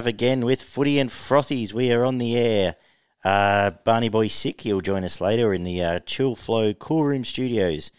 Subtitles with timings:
[0.00, 1.74] Live again with Footy and Frothies.
[1.74, 2.76] We are on the air.
[3.22, 7.22] Uh, Barney Boy Sick, he'll join us later in the uh, Chill Flow Cool Room
[7.22, 7.90] Studios.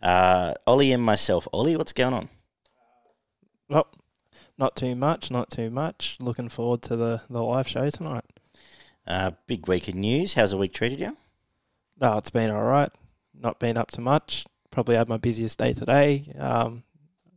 [0.00, 1.46] Uh, Ollie and myself.
[1.52, 2.30] Ollie, what's going on?
[3.68, 3.86] Well,
[4.56, 6.16] not too much, not too much.
[6.20, 8.24] Looking forward to the, the live show tonight.
[9.06, 10.32] Uh, big week of news.
[10.32, 11.18] How's the week treated you?
[12.00, 12.90] No, it's been all right.
[13.38, 14.46] Not been up to much.
[14.70, 16.32] Probably had my busiest day today.
[16.38, 16.84] Um,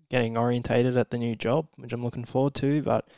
[0.09, 2.81] getting orientated at the new job, which I'm looking forward to.
[2.81, 3.09] But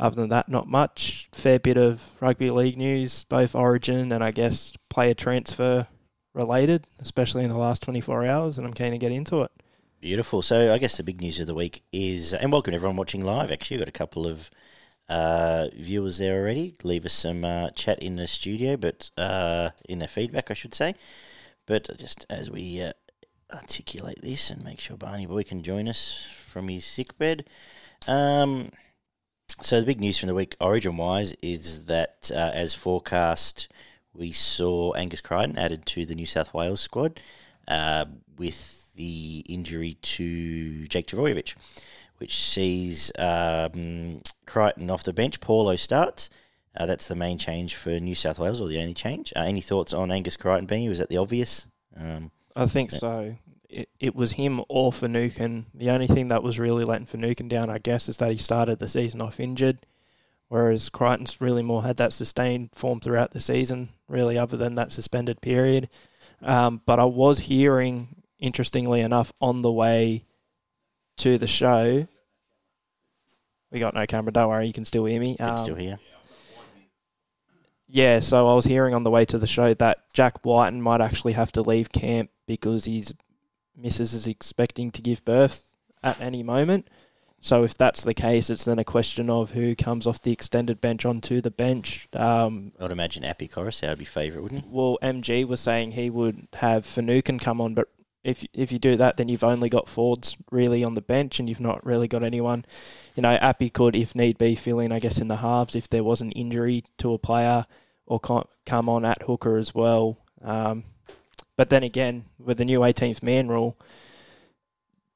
[0.00, 1.28] other than that, not much.
[1.32, 5.86] Fair bit of rugby league news, both Origin and I guess player transfer
[6.34, 9.50] related, especially in the last 24 hours, and I'm keen to get into it.
[10.00, 10.40] Beautiful.
[10.40, 13.52] So I guess the big news of the week is, and welcome everyone watching live.
[13.52, 14.50] Actually, we've got a couple of
[15.10, 16.74] uh, viewers there already.
[16.82, 20.74] Leave us some uh, chat in the studio, but uh, in the feedback, I should
[20.74, 20.94] say.
[21.66, 22.92] But just as we uh,
[23.52, 27.44] articulate this and make sure Barney Boy can join us from his sick bed.
[28.08, 28.70] Um,
[29.62, 33.68] so the big news from the week, origin wise, is that uh, as forecast,
[34.14, 37.20] we saw Angus Crichton added to the New South Wales squad
[37.68, 41.54] uh, with the injury to Jake Trbojevic,
[42.18, 45.40] which sees um, Crichton off the bench.
[45.40, 46.30] Paulo starts.
[46.76, 49.32] Uh, that's the main change for New South Wales, or the only change.
[49.34, 50.88] Uh, any thoughts on Angus Crichton being?
[50.88, 51.66] Was that the obvious?
[51.96, 53.36] Um, I think so.
[53.72, 55.66] It, it was him or Finucane.
[55.72, 58.80] The only thing that was really letting Finucane down, I guess, is that he started
[58.80, 59.86] the season off injured,
[60.48, 64.90] whereas Crichton's really more had that sustained form throughout the season, really, other than that
[64.90, 65.88] suspended period.
[66.42, 70.24] Um, but I was hearing, interestingly enough, on the way
[71.18, 72.08] to the show.
[73.70, 75.36] We got no camera, don't worry, you can still hear me.
[75.38, 76.00] um, still here.
[77.86, 81.00] yeah, so I was hearing on the way to the show that Jack Wighton might
[81.00, 83.14] actually have to leave camp because his
[83.80, 85.70] missus is expecting to give birth
[86.02, 86.88] at any moment.
[87.42, 90.78] So if that's the case, it's then a question of who comes off the extended
[90.80, 92.06] bench onto the bench.
[92.12, 94.68] Um, I'd imagine Api Koroisau would be favourite, wouldn't he?
[94.70, 97.88] well, MG was saying he would have Finucane come on, but
[98.22, 101.48] if if you do that, then you've only got Fords really on the bench, and
[101.48, 102.66] you've not really got anyone.
[103.14, 105.88] You know, Api could, if need be, fill in, I guess, in the halves if
[105.88, 107.64] there was an injury to a player,
[108.06, 110.18] or come on at hooker as well.
[110.42, 110.84] Um,
[111.60, 113.78] but then again, with the new 18th man rule,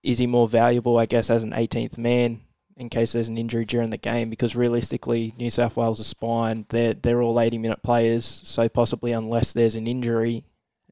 [0.02, 2.42] is he more valuable, I guess, as an 18th man
[2.76, 4.28] in case there's an injury during the game?
[4.28, 9.54] Because realistically, New South Wales' spine, they're, they're all 80 minute players, so possibly unless
[9.54, 10.44] there's an injury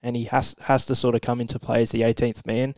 [0.03, 2.75] and he has has to sort of come into play as the 18th man,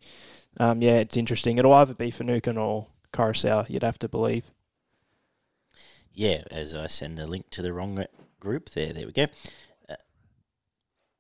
[0.58, 1.58] um, yeah, it's interesting.
[1.58, 4.50] It'll either be Finucane or Koroisau, you'd have to believe.
[6.12, 8.04] Yeah, as I send the link to the wrong
[8.40, 8.92] group there.
[8.92, 9.26] There we go.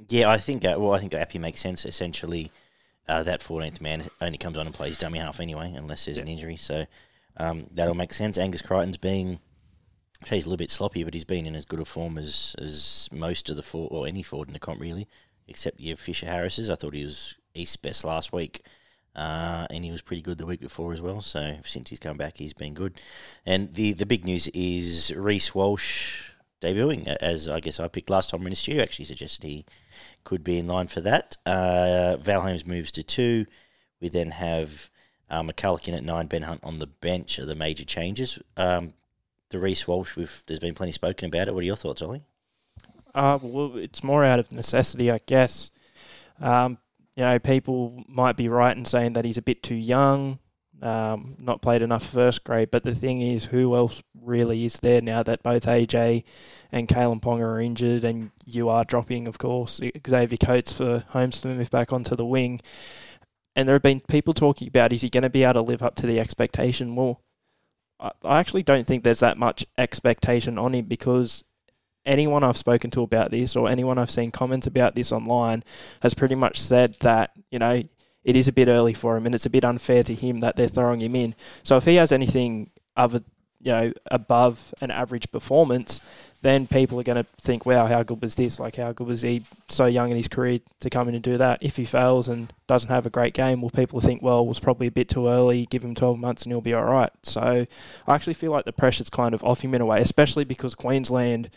[0.08, 0.64] Yeah, I think.
[0.64, 1.84] Uh, well, I think Api makes sense.
[1.84, 2.50] Essentially,
[3.08, 6.28] uh, that 14th man only comes on and plays dummy half anyway, unless there's an
[6.28, 6.56] injury.
[6.56, 6.84] So
[7.36, 8.38] um, that'll make sense.
[8.38, 9.40] Angus Crichton's being.
[10.26, 13.08] He's a little bit sloppy, but he's been in as good a form as as
[13.12, 15.08] most of the four or any Ford in the comp really,
[15.48, 16.70] except your Fisher Harris's.
[16.70, 18.62] I thought he was East best last week.
[19.16, 21.22] Uh, and he was pretty good the week before as well.
[21.22, 23.00] So since he's come back, he's been good.
[23.46, 28.30] And the the big news is Reece Walsh debuting, as I guess I picked last
[28.30, 28.82] time in the studio.
[28.82, 29.64] Actually, suggested he
[30.24, 31.36] could be in line for that.
[31.44, 33.46] Uh, Val Holmes moves to two.
[34.00, 34.90] We then have
[35.30, 38.38] uh, McCullough at nine, Ben Hunt on the bench are the major changes.
[38.56, 38.94] Um,
[39.50, 40.16] the Reece Walsh,
[40.46, 41.54] there's been plenty spoken about it.
[41.54, 42.22] What are your thoughts, Ollie?
[43.14, 45.70] Uh, well, it's more out of necessity, I guess.
[46.40, 46.78] Um,
[47.16, 50.40] you know, people might be right in saying that he's a bit too young,
[50.84, 52.70] um, not played enough first grade.
[52.70, 56.24] But the thing is, who else really is there now that both AJ
[56.70, 61.40] and Kalyn Ponga are injured, and you are dropping, of course, Xavier Coates for Holmes
[61.40, 62.60] to move back onto the wing.
[63.56, 65.82] And there have been people talking about is he going to be able to live
[65.82, 66.94] up to the expectation?
[66.94, 67.22] Well,
[67.98, 71.44] I I actually don't think there's that much expectation on him because
[72.04, 75.62] anyone I've spoken to about this or anyone I've seen comments about this online
[76.02, 77.82] has pretty much said that, you know,
[78.24, 80.56] it is a bit early for him and it's a bit unfair to him that
[80.56, 81.34] they're throwing him in.
[81.62, 83.22] So if he has anything other,
[83.60, 86.00] you know, above an average performance,
[86.42, 88.60] then people are going to think, wow, how good was this?
[88.60, 91.38] Like, how good was he so young in his career to come in and do
[91.38, 91.58] that?
[91.62, 94.60] If he fails and doesn't have a great game, well, people think, well, it was
[94.60, 95.64] probably a bit too early.
[95.64, 97.10] Give him 12 months and he'll be all right.
[97.22, 97.64] So
[98.06, 100.74] I actually feel like the pressure's kind of off him in a way, especially because
[100.74, 101.48] Queensland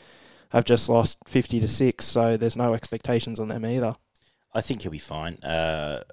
[0.51, 3.95] have just lost 50 to 6, so there's no expectations on them either.
[4.57, 5.35] I think he'll be fine.
[5.43, 6.03] Uh,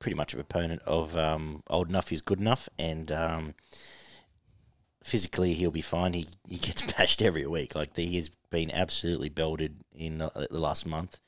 [0.00, 3.54] pretty much a proponent of um, old enough is good enough, and um,
[5.04, 6.12] physically he'll be fine.
[6.12, 7.76] He he gets bashed every week.
[7.76, 11.20] Like he has been absolutely belted in the, the last month.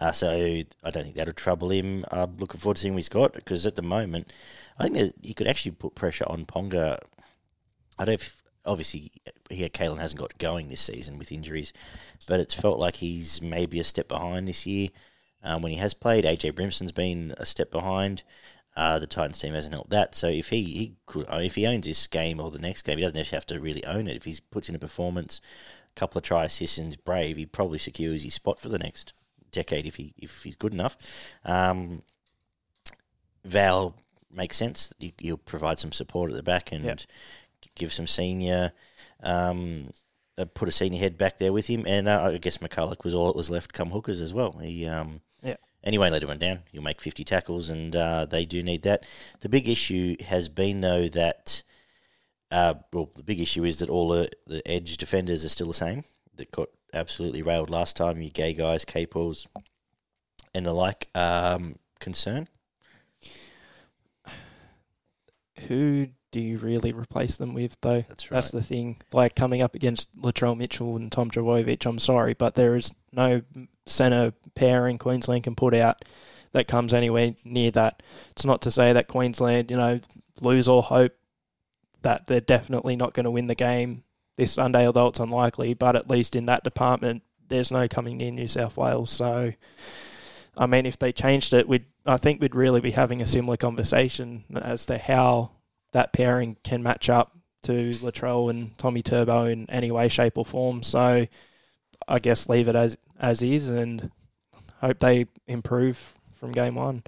[0.00, 2.06] Uh, so I don't think that'll trouble him.
[2.10, 4.32] I'm looking forward to seeing what he's got because at the moment,
[4.78, 6.98] I think he could actually put pressure on Ponga.
[7.98, 8.14] I don't.
[8.14, 9.10] if- obviously,
[9.50, 11.72] he Kalyn hasn't got going this season with injuries,
[12.26, 14.88] but it's felt like he's maybe a step behind this year.
[15.42, 18.22] Um, when he has played, AJ Brimson's been a step behind.
[18.76, 20.14] Uh, the Titans team hasn't helped that.
[20.14, 22.98] So if he, he could, uh, if he owns this game or the next game,
[22.98, 24.16] he doesn't actually have to really own it.
[24.16, 25.40] If he puts in a performance,
[25.94, 29.12] a couple of try assists and brave, he probably secures his spot for the next
[29.50, 30.96] decade if he if he's good enough.
[31.44, 32.02] Um,
[33.44, 33.96] Val
[34.32, 34.92] makes sense.
[35.18, 37.00] He'll provide some support at the back and Yep.
[37.74, 38.72] give some senior.
[39.22, 39.90] Um,
[40.38, 43.14] uh, put a senior head back there with him, and uh, I guess McCullough was
[43.14, 43.72] all that was left.
[43.72, 44.52] Come hookers as well.
[44.58, 45.20] He um,
[45.82, 46.60] Anyway, let him down.
[46.72, 49.06] You'll make fifty tackles, and uh, they do need that.
[49.40, 51.62] The big issue has been though that,
[52.50, 55.74] uh, well, the big issue is that all the, the edge defenders are still the
[55.74, 56.04] same.
[56.36, 58.20] That got absolutely railed last time.
[58.20, 59.46] You gay guys, Capewells,
[60.54, 61.08] and the like.
[61.14, 62.48] Um, concern.
[65.68, 68.04] Who do you really replace them with, though?
[68.08, 68.36] That's right.
[68.36, 68.98] That's the thing.
[69.12, 73.42] Like coming up against Latrell Mitchell and Tom Trbojevic, I'm sorry, but there is no
[73.86, 76.04] centre pairing Queensland can put out
[76.52, 78.02] that comes anywhere near that.
[78.30, 80.00] It's not to say that Queensland, you know,
[80.40, 81.12] lose all hope
[82.02, 84.04] that they're definitely not going to win the game
[84.36, 88.30] this Sunday, although it's unlikely, but at least in that department, there's no coming near
[88.30, 89.10] New South Wales.
[89.10, 89.52] So,
[90.56, 93.58] I mean, if they changed it, we'd I think we'd really be having a similar
[93.58, 95.50] conversation as to how
[95.92, 100.44] that pairing can match up to Latrell and Tommy Turbo in any way, shape, or
[100.44, 100.82] form.
[100.82, 101.26] So
[102.08, 104.10] I guess leave it as as is and
[104.80, 107.02] hope they improve from game one.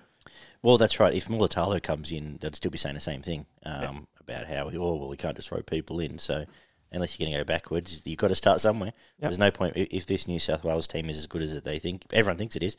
[0.62, 1.14] Well, that's right.
[1.14, 3.98] If Mulitalo comes in, they'd still be saying the same thing um, Yeah.
[4.20, 6.18] about how, oh, well, we can't just throw people in.
[6.18, 6.44] So
[6.92, 8.92] unless you're going to go backwards, you've got to start somewhere.
[9.18, 9.30] Yep.
[9.30, 12.04] There's no point, if this New South Wales team is as good as they think,
[12.12, 12.76] everyone thinks it is,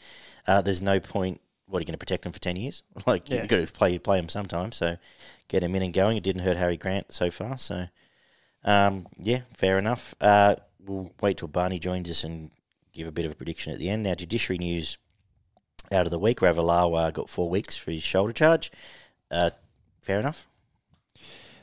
[0.47, 2.83] uh, there's no point, what, are you going to protect them for 10 years?
[3.07, 3.39] like, Yeah.
[3.39, 4.71] you've got to play, play them sometime.
[4.71, 4.97] So
[5.47, 6.17] get them in and going.
[6.17, 7.57] It didn't hurt Harry Grant so far.
[7.57, 7.85] So,
[8.63, 10.13] um, yeah, fair enough.
[10.21, 10.55] Uh,
[10.85, 12.51] we'll wait till Barney joins us and
[12.93, 14.03] give a bit of a prediction at the end.
[14.03, 14.97] Now, judiciary news
[15.91, 16.39] out of the week.
[16.39, 18.71] Ravalawa got four weeks for his shoulder charge.
[19.31, 19.49] Uh,
[20.01, 20.47] fair enough.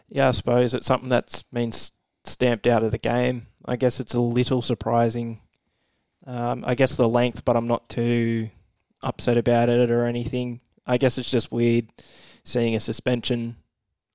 [0.08, 1.73] Yeah, I suppose it's something that's been
[2.25, 3.46] stamped out of the game.
[3.64, 5.41] I guess it's a little surprising.
[6.26, 8.50] Um, I guess the length, but I'm not too
[9.02, 10.61] upset about it or anything.
[10.87, 11.88] I guess it's just weird
[12.44, 13.56] seeing a suspension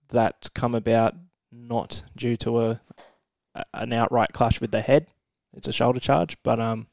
[0.09, 1.15] that's come about
[1.51, 2.81] not due to a,
[3.55, 5.07] a an outright clash with the head.
[5.55, 6.87] It's a shoulder charge, but um,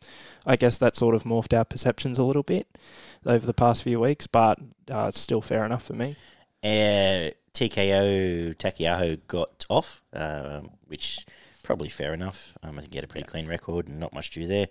[0.46, 2.78] I guess that sort of morphed our perceptions a little bit
[3.26, 4.28] over the past few weeks.
[4.28, 6.14] But uh, it's still fair enough for me.
[6.62, 11.26] Uh, TKO Takiaho got off, um, which
[11.64, 12.56] probably fair enough.
[12.62, 14.68] Um, I think he had a pretty clean record and not much due there.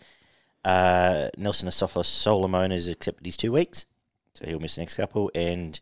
[0.63, 3.85] Uh, Nelson Asofa Solomon has accepted his two weeks,
[4.35, 5.31] so he'll miss the next couple.
[5.33, 5.79] And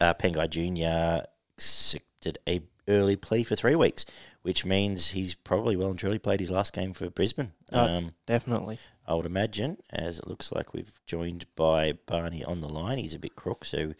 [0.00, 1.26] uh, Pangai Jr.
[1.56, 4.04] accepted a early plea for three weeks,
[4.42, 7.52] which means he's probably well and truly played his last game for Brisbane.
[7.72, 8.78] Uh, Um, Definitely.
[9.06, 12.98] I would imagine, as it looks like we've joined by Barney on the line.
[12.98, 13.94] He's a bit crook, so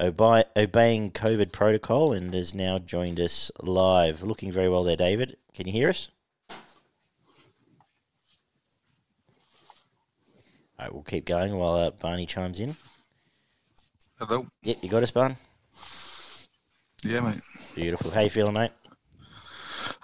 [0.00, 4.22] obe- obeying COVID protocol and has now joined us live.
[4.22, 5.36] Looking very well there, David.
[5.54, 6.08] Can you hear us?
[10.78, 12.76] All right, we'll keep going while uh, Barney chimes in.
[14.18, 14.46] Hello.
[14.62, 15.36] Yep, you got us, Barn.
[17.02, 17.40] Yeah, mate.
[17.74, 18.10] Beautiful.
[18.10, 18.70] How you feeling, mate?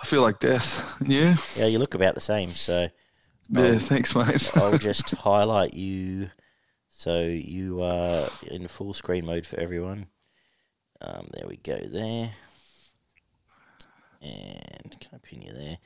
[0.02, 1.00] I feel like death.
[1.04, 1.36] Yeah.
[1.56, 2.50] Yeah, you look about the same.
[2.50, 2.88] So
[3.50, 3.62] Yeah.
[3.62, 3.78] Oh.
[3.78, 4.50] Thanks, mate.
[4.56, 6.30] I'll just highlight you
[6.88, 10.06] so you are in full screen mode for everyone.
[11.00, 12.32] Um, there we go there.
[14.22, 15.78] And can I pin you there?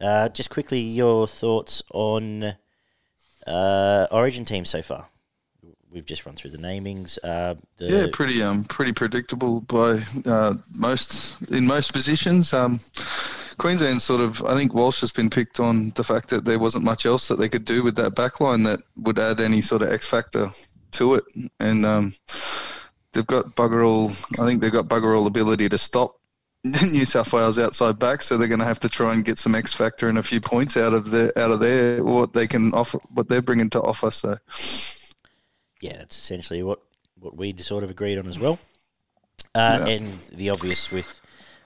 [0.00, 2.54] Uh, just quickly, your thoughts on
[3.46, 5.08] uh, Origin team so far.
[5.92, 7.18] We've just run through the namings.
[7.22, 12.54] Uh, the, yeah, pretty um, pretty predictable by uh, most in most positions.
[12.54, 12.80] Um,
[13.58, 16.84] Queensland sort of, I think Walsh has been picked on the fact that there wasn't
[16.84, 19.92] much else that they could do with that backline that would add any sort of
[19.92, 20.48] X factor
[20.92, 21.24] to it,
[21.60, 22.14] and um,
[23.12, 24.10] they've got bugger all.
[24.42, 26.16] I think they've got bugger all ability to stop
[26.92, 29.54] New South Wales outside back, so they're going to have to try and get some
[29.54, 32.72] X factor and a few points out of their out of their what they can
[32.72, 34.10] offer, what they're bringing to offer.
[34.12, 34.36] So.
[35.80, 36.80] yeah, that's essentially what,
[37.18, 38.60] what we sort of agreed on as well.
[39.54, 39.88] Uh, Yeah.
[39.94, 41.20] And the obvious with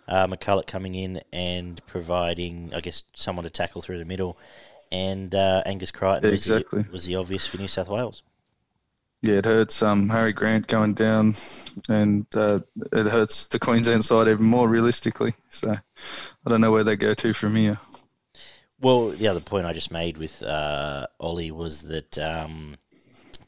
[0.09, 4.39] uh, McCullough coming in and providing, I guess, someone to tackle through the middle,
[4.91, 6.83] and uh, Angus Crichton was, Exactly.
[6.83, 8.23] the, was the obvious for New South Wales.
[9.27, 11.35] Yeah, it hurts um, Harry Grant going down,
[11.89, 12.61] and uh,
[12.93, 15.35] it hurts the Queensland side even more realistically.
[15.49, 17.77] So I don't know where they go to from here.
[18.81, 22.77] Well, the other point I just made with uh, Ollie was that um,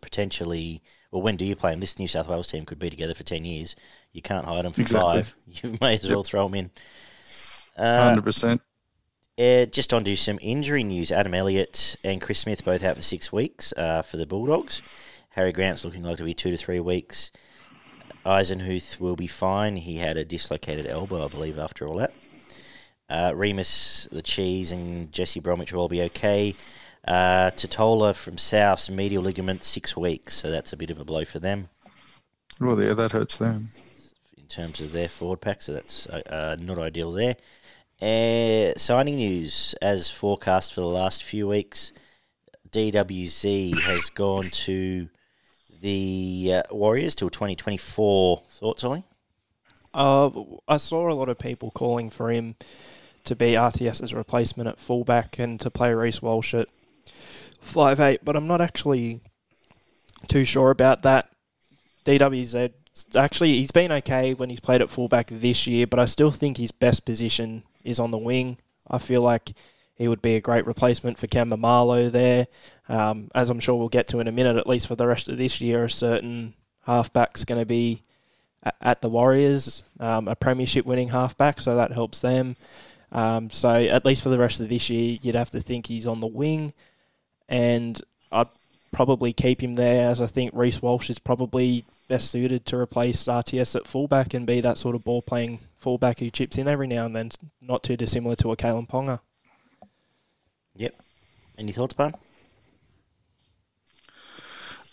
[0.00, 0.82] potentially,
[1.12, 1.80] well, when do you play him?
[1.80, 3.76] This New South Wales team could be together for 10 years.
[4.12, 5.23] You can't hide them for Exactly.
[5.23, 5.35] five.
[5.47, 6.70] You may as well throw them in.
[7.76, 8.61] Uh, 100%.
[9.38, 11.12] Uh, just on to some injury news.
[11.12, 14.82] Adam Elliott and Chris Smith both out for six weeks uh, for the Bulldogs.
[15.38, 17.30] Harry Grant's looking like to be two to three weeks.
[18.26, 19.76] Eisenhuth will be fine.
[19.76, 22.11] He had a dislocated elbow, I believe, after all that.
[23.09, 26.54] Uh, Remus, the Cheese, and Jesse Bromwich will all be okay.
[27.07, 31.25] Uh, Tatola from South, medial ligament, six weeks, so that's a bit of a blow
[31.25, 31.68] for them
[32.61, 33.68] Well, yeah, that hurts them.
[34.37, 37.37] in terms of their forward pack, so that's uh, uh, not ideal there.
[38.02, 41.92] Uh, signing news, as forecast for the last few weeks,
[42.73, 45.09] DWZ has gone to
[45.80, 48.42] the uh, Warriors till 2024.
[48.49, 49.04] Thoughts, Ollie?
[49.94, 50.30] Uh,
[50.66, 52.56] I saw a lot of people calling for him
[53.25, 56.68] to be RTS's replacement at fullback and to play Reece Walsh at
[57.61, 59.20] five eight, but I'm not actually
[60.26, 61.30] too sure about that.
[62.04, 62.73] DWZ
[63.16, 66.56] actually he's been okay when he's played at fullback this year, but I still think
[66.56, 68.58] his best position is on the wing.
[68.90, 69.52] I feel like
[69.98, 72.46] he would be a great replacement for Ken Maumalo there.
[72.88, 75.28] Um, as I'm sure we'll get to in a minute, at least for the rest
[75.28, 76.54] of this year, a certain
[76.86, 78.02] halfback's going to be
[78.62, 82.56] a- at the Warriors, um, a premiership winning halfback, so that helps them.
[83.12, 86.06] Um, so at least for the rest of this year, you'd have to think he's
[86.06, 86.72] on the wing,
[87.48, 88.00] and
[88.30, 88.46] I'd
[88.92, 93.26] probably keep him there as I think Reece Walsh is probably best suited to replace
[93.26, 96.86] RTS at fullback and be that sort of ball playing fullback who chips in every
[96.86, 99.20] now and then, not too dissimilar to a Kalyn Ponga.
[100.78, 100.94] Yep.
[101.58, 102.12] Any thoughts, Barn?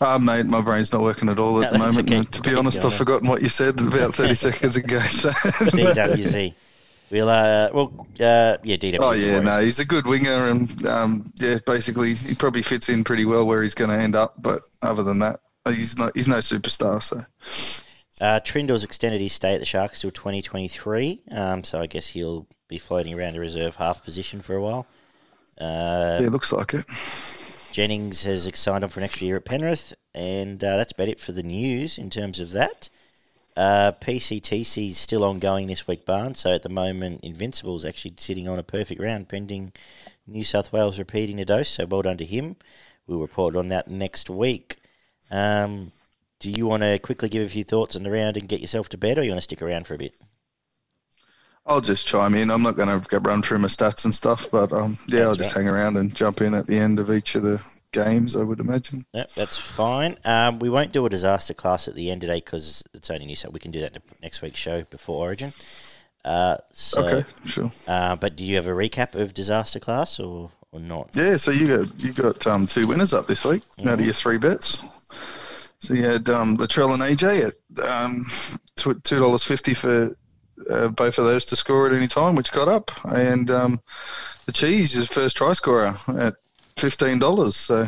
[0.00, 2.10] Uh, mate, my brain's not working at all at No, the moment.
[2.12, 2.22] okay.
[2.22, 2.92] To be Keep honest, going.
[2.92, 4.98] I've forgotten what you said about 30 seconds ago.
[5.00, 5.30] So.
[5.30, 6.54] DWZ.
[7.10, 8.96] We'll, uh, well, uh, yeah, DWZ.
[9.00, 13.04] Oh yeah, no, he's a good winger, and um, yeah, basically he probably fits in
[13.04, 14.34] pretty well where he's going to end up.
[14.42, 15.38] But other than that,
[15.68, 17.00] he's not he's no superstar.
[17.00, 17.18] So
[18.20, 22.46] Uh, Trindall's extended his stay at the Sharks till 2023, um, so I guess he'll
[22.68, 24.84] be floating around a reserve half position for a while.
[25.60, 26.84] Uh, yeah, it looks like it.
[27.72, 31.20] Jennings has signed on for an extra year at Penrith, and uh, that's about it
[31.20, 32.88] for the news in terms of that.
[33.56, 36.34] Uh, PCTC is still ongoing this week, Barn.
[36.34, 39.72] So at the moment, Invincible's actually sitting on a perfect round, pending
[40.26, 41.70] New South Wales repeating a dose.
[41.70, 42.56] So well done to him.
[43.06, 44.76] We'll report on that next week.
[45.30, 45.92] Um,
[46.38, 48.90] do you want to quickly give a few thoughts on the round and get yourself
[48.90, 50.12] to bed, or you want to stick around for a bit?
[51.66, 52.50] I'll just chime in.
[52.50, 55.54] I'm not going to run through my stats and stuff, but um, yeah, I'll just
[55.54, 55.64] right.
[55.64, 58.36] hang around and jump in at the end of each of the games.
[58.36, 59.04] I would imagine.
[59.12, 60.16] No, that's fine.
[60.24, 63.34] Um, we won't do a disaster class at the end today because it's only New
[63.36, 63.52] South.
[63.52, 65.52] We can do that next week's show before Origin.
[66.24, 67.70] Uh, so, Okay, sure.
[67.88, 71.10] Uh, but do you have a recap of disaster class or, or not?
[71.14, 74.04] Yeah, so you got you got um, two winners up this week out of Mhm.
[74.04, 74.78] your three bets.
[75.78, 78.24] So you had um, Latrell and AJ at um,
[78.76, 80.16] two dollars fifty for
[80.70, 83.80] uh, both of those to score at any time, which got up, and um,
[84.46, 86.36] the cheese is first try scorer at
[86.76, 87.56] fifteen dollars.
[87.56, 87.86] So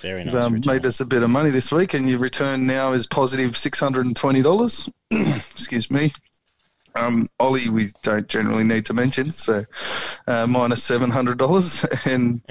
[0.00, 0.34] Very nice.
[0.34, 3.56] um, made us a bit of money this week, and your return now is positive
[3.56, 4.90] six hundred and twenty dollars.
[5.10, 6.12] Excuse me.
[6.94, 9.64] Um, Ollie, we don't generally need to mention, so
[10.26, 12.42] uh, minus seven hundred dollars, and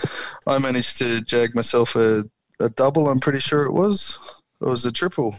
[0.47, 2.23] I managed to jag myself a,
[2.59, 3.07] a double.
[3.07, 4.41] I'm pretty sure it was.
[4.59, 5.35] It was a triple.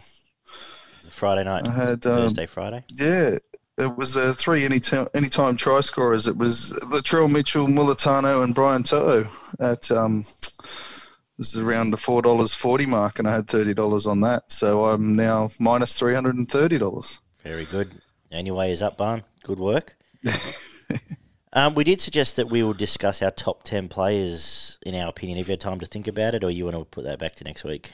[1.08, 2.84] Friday night, I had um, Thursday, Friday.
[2.90, 3.36] yeah,
[3.82, 4.80] it was uh, three any
[5.14, 6.26] anytime try scorers.
[6.26, 9.24] It was Latrell Mitchell, Mulitalo, and Brian To'o
[9.60, 10.24] at um,
[11.38, 14.50] this is around the four dollars forty mark, and I had thirty dollars on that.
[14.50, 17.20] So I'm now minus three hundred and thirty dollars.
[17.42, 17.90] Very good.
[18.30, 19.22] Anyway, is up, Barn.
[19.42, 19.96] Good work.
[21.52, 25.38] um, we did suggest that we will discuss our top 10 players, in our opinion.
[25.38, 27.34] Have you had time to think about it, or you want to put that back
[27.36, 27.92] to next week?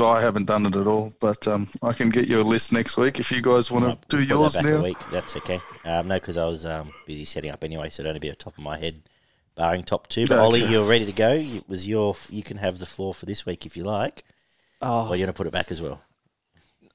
[0.00, 2.96] I haven't done it at all, but um, I can get you a list next
[2.96, 4.78] week if you guys want to do put yours that back now.
[4.80, 4.98] a week.
[5.12, 5.60] That's okay.
[5.84, 8.44] Um, no, because I was um, busy setting up anyway, so don't be off the
[8.44, 9.00] top of my head,
[9.54, 10.26] barring top two.
[10.26, 10.42] But Okay.
[10.42, 11.30] Ollie, you're ready to go.
[11.34, 12.16] It was your.
[12.28, 14.24] You can have the floor for this week if you like,
[14.82, 16.02] Oh, or you're gonna put it back as well.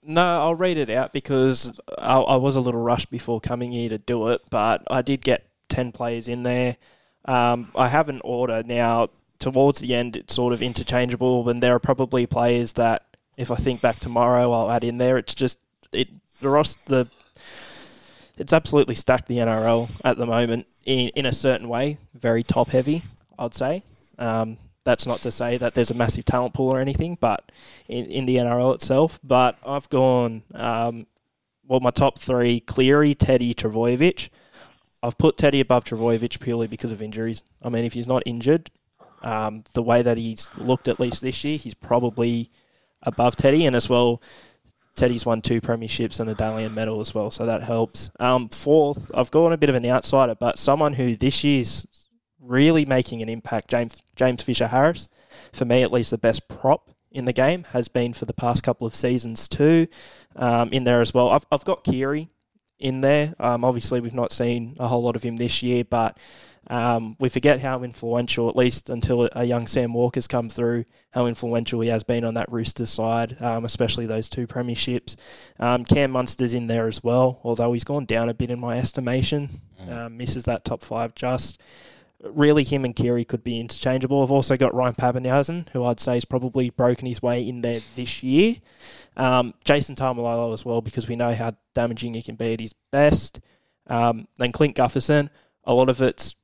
[0.03, 3.89] No, I'll read it out because I, I was a little rushed before coming here
[3.89, 6.77] to do it, but I did get 10 players in there.
[7.25, 9.08] Um, I have an order now.
[9.39, 13.05] Towards the end, it's sort of interchangeable, and there are probably players that,
[13.38, 15.17] if I think back tomorrow, I'll add in there.
[15.17, 15.60] It's just
[15.93, 16.10] it
[16.41, 17.12] the roster, the
[18.38, 22.69] it's absolutely stacked the NRL at the moment in in a certain way, very top
[22.69, 23.03] heavy,
[23.38, 23.84] I'd say.
[24.17, 27.51] Um, that's not to say that there's a massive talent pool or anything, but
[27.88, 29.19] in, in the NRL itself.
[29.24, 31.05] But I've gone, um,
[31.67, 34.29] well, my top three Cleary, Teddy, Trbojevic.
[35.01, 37.43] I've put Teddy above Trbojevic purely because of injuries.
[37.62, 38.69] I mean, if he's not injured,
[39.22, 42.52] um, the way that he's looked at least this year, he's probably
[43.04, 43.66] above Teddy.
[43.66, 44.22] And as well,
[44.96, 48.10] Teddy's won two premierships and a Dally M medal as well, so that helps.
[48.20, 51.88] Um, fourth, I've gone a bit of an outsider, but someone who this year's
[52.40, 55.08] really making an impact, James James Fisher Harris,
[55.54, 58.62] for me at least, the best prop in the game has been for the past
[58.64, 59.88] couple of seasons too.
[60.36, 62.30] Um, in there as well, I've I've got Keary
[62.78, 63.36] in there.
[63.40, 66.18] Um, obviously, we've not seen a whole lot of him this year, but
[66.68, 71.25] um, we forget how influential, at least until a young Sam Walker's come through, how
[71.25, 75.16] influential he has been on that Roosters side, um, especially those two premierships.
[75.60, 78.78] Um, Cam Munster's in there as well, although he's gone down a bit in my
[78.78, 79.62] estimation.
[79.82, 79.92] Mm.
[79.92, 81.62] Um, misses that top five just.
[82.22, 84.22] Really, him and Keary could be interchangeable.
[84.22, 87.80] I've also got Ryan Papenhuyzen, who I'd say has probably broken his way in there
[87.96, 88.58] this year.
[89.16, 92.74] Um, Jason Taumalolo as well, because we know how damaging he can be at his
[92.92, 93.39] best.
[93.88, 95.30] Um, then Clint Gutherson,
[95.63, 96.36] a lot of it's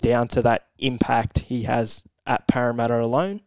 [0.00, 3.40] down to that impact he has at Parramatta alone,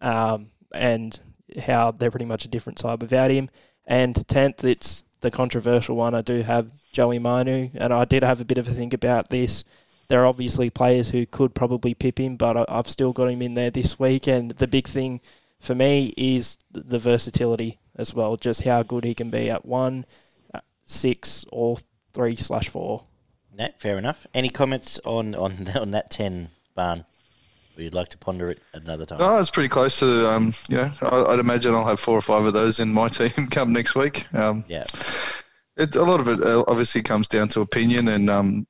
[0.00, 1.18] um, and
[1.66, 3.50] how they're pretty much a different side without him.
[3.86, 6.14] And tenth, it's the controversial one.
[6.14, 9.30] I do have Joey Manu, and I did have a bit of a think about
[9.30, 9.64] this.
[10.08, 13.54] There are obviously players who could probably pip him, but I've still got him in
[13.54, 14.26] there this week.
[14.26, 15.20] And the big thing
[15.60, 20.04] for me is the versatility as well, just how good he can be at one,
[20.86, 21.78] six, or
[22.12, 23.04] three slash four.
[23.56, 24.26] No, fair enough.
[24.34, 27.04] Any comments on on on that ten barn?
[27.76, 29.18] We'd like to ponder it another time.
[29.20, 30.28] Oh, it's pretty close to.
[30.28, 33.08] Um, you know, I, would imagine I'll have four or five of those in my
[33.10, 34.32] team come next week.
[34.32, 34.84] Um, yeah.
[35.76, 38.66] It, a lot of it uh, obviously comes down to opinion, and um,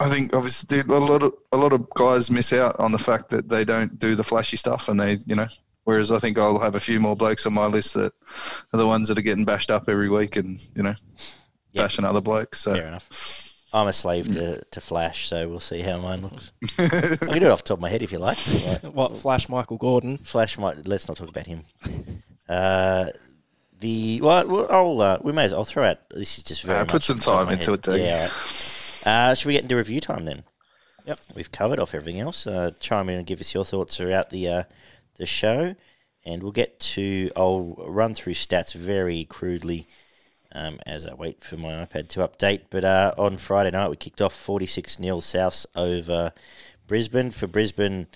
[0.00, 3.30] I think obviously a lot of a lot of guys miss out on the fact
[3.30, 5.46] that they don't do the flashy stuff, and they, you know,
[5.84, 8.12] Whereas I think I'll have a few more blokes on my list that
[8.72, 10.94] are the ones that are getting bashed up every week, and you know,
[11.72, 11.84] yep.
[11.84, 12.60] bashing other blokes.
[12.60, 12.72] So.
[12.72, 13.53] Fair enough.
[13.74, 16.52] I'm a slave to, to Flash, so we'll see how mine looks.
[16.78, 18.38] I can do it off the top of my head if you like.
[18.64, 20.16] like what Flash Michael Gordon?
[20.18, 20.86] Flash might.
[20.86, 21.64] Let's not talk about him.
[22.48, 23.10] Uh,
[23.80, 25.98] the well, I'll uh, we may as well I'll throw out.
[26.10, 26.78] This is just very.
[26.78, 27.88] Uh, put some time into head.
[27.88, 28.00] it.
[28.00, 28.22] Yeah.
[28.22, 29.02] Right.
[29.06, 30.44] Uh, should we get into review time then?
[31.06, 31.18] Yep.
[31.34, 32.46] We've covered off everything else.
[32.46, 34.62] Uh, chime in and give us your thoughts throughout the uh,
[35.16, 35.74] the show,
[36.24, 37.28] and we'll get to.
[37.36, 39.86] I'll run through stats very crudely
[40.54, 42.62] um, as I wait for my iPad to update.
[42.70, 46.32] But uh, on Friday night, we kicked off 46 0 Souths over
[46.86, 47.30] Brisbane.
[47.30, 48.06] For Brisbane,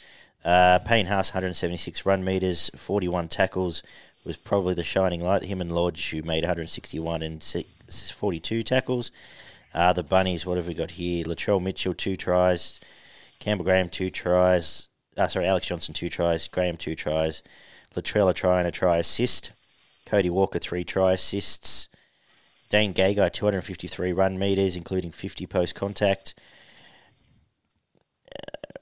[0.44, 3.82] uh, Payne Haas, 176 run meters, 41 tackles,
[4.24, 5.42] was probably the shining light.
[5.42, 9.10] Him and Lodge, who made 161 and 42 tackles.
[9.74, 11.24] Uh, the Bunnies, what have we got here?
[11.24, 12.80] Latrell Mitchell, two tries.
[13.38, 14.88] Campbell Graham, two tries.
[15.16, 16.48] Uh, sorry, Alex Johnson, two tries.
[16.48, 17.42] Graham, two tries.
[17.94, 19.52] Latrell, a try and a try assist.
[20.06, 21.87] Cody Walker, three try assists.
[22.68, 26.34] Dane Gagai, 253 run meters, including 50 post contact.
[28.30, 28.78] Uh,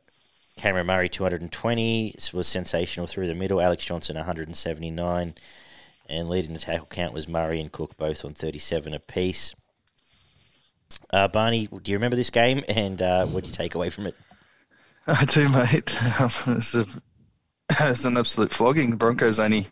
[0.57, 3.61] Cameron Murray, 220, was sensational through the middle.
[3.61, 5.35] Alex Johnson, 179.
[6.09, 9.55] And leading the tackle count was Murray and Cook, both on 37 apiece.
[11.11, 14.07] Uh, Barney, do you remember this game and uh, what did you take away from
[14.07, 14.15] it?
[15.07, 15.99] I do, mate.
[16.57, 16.87] It's, a,
[17.91, 18.91] it's an absolute flogging.
[18.91, 19.67] The Broncos only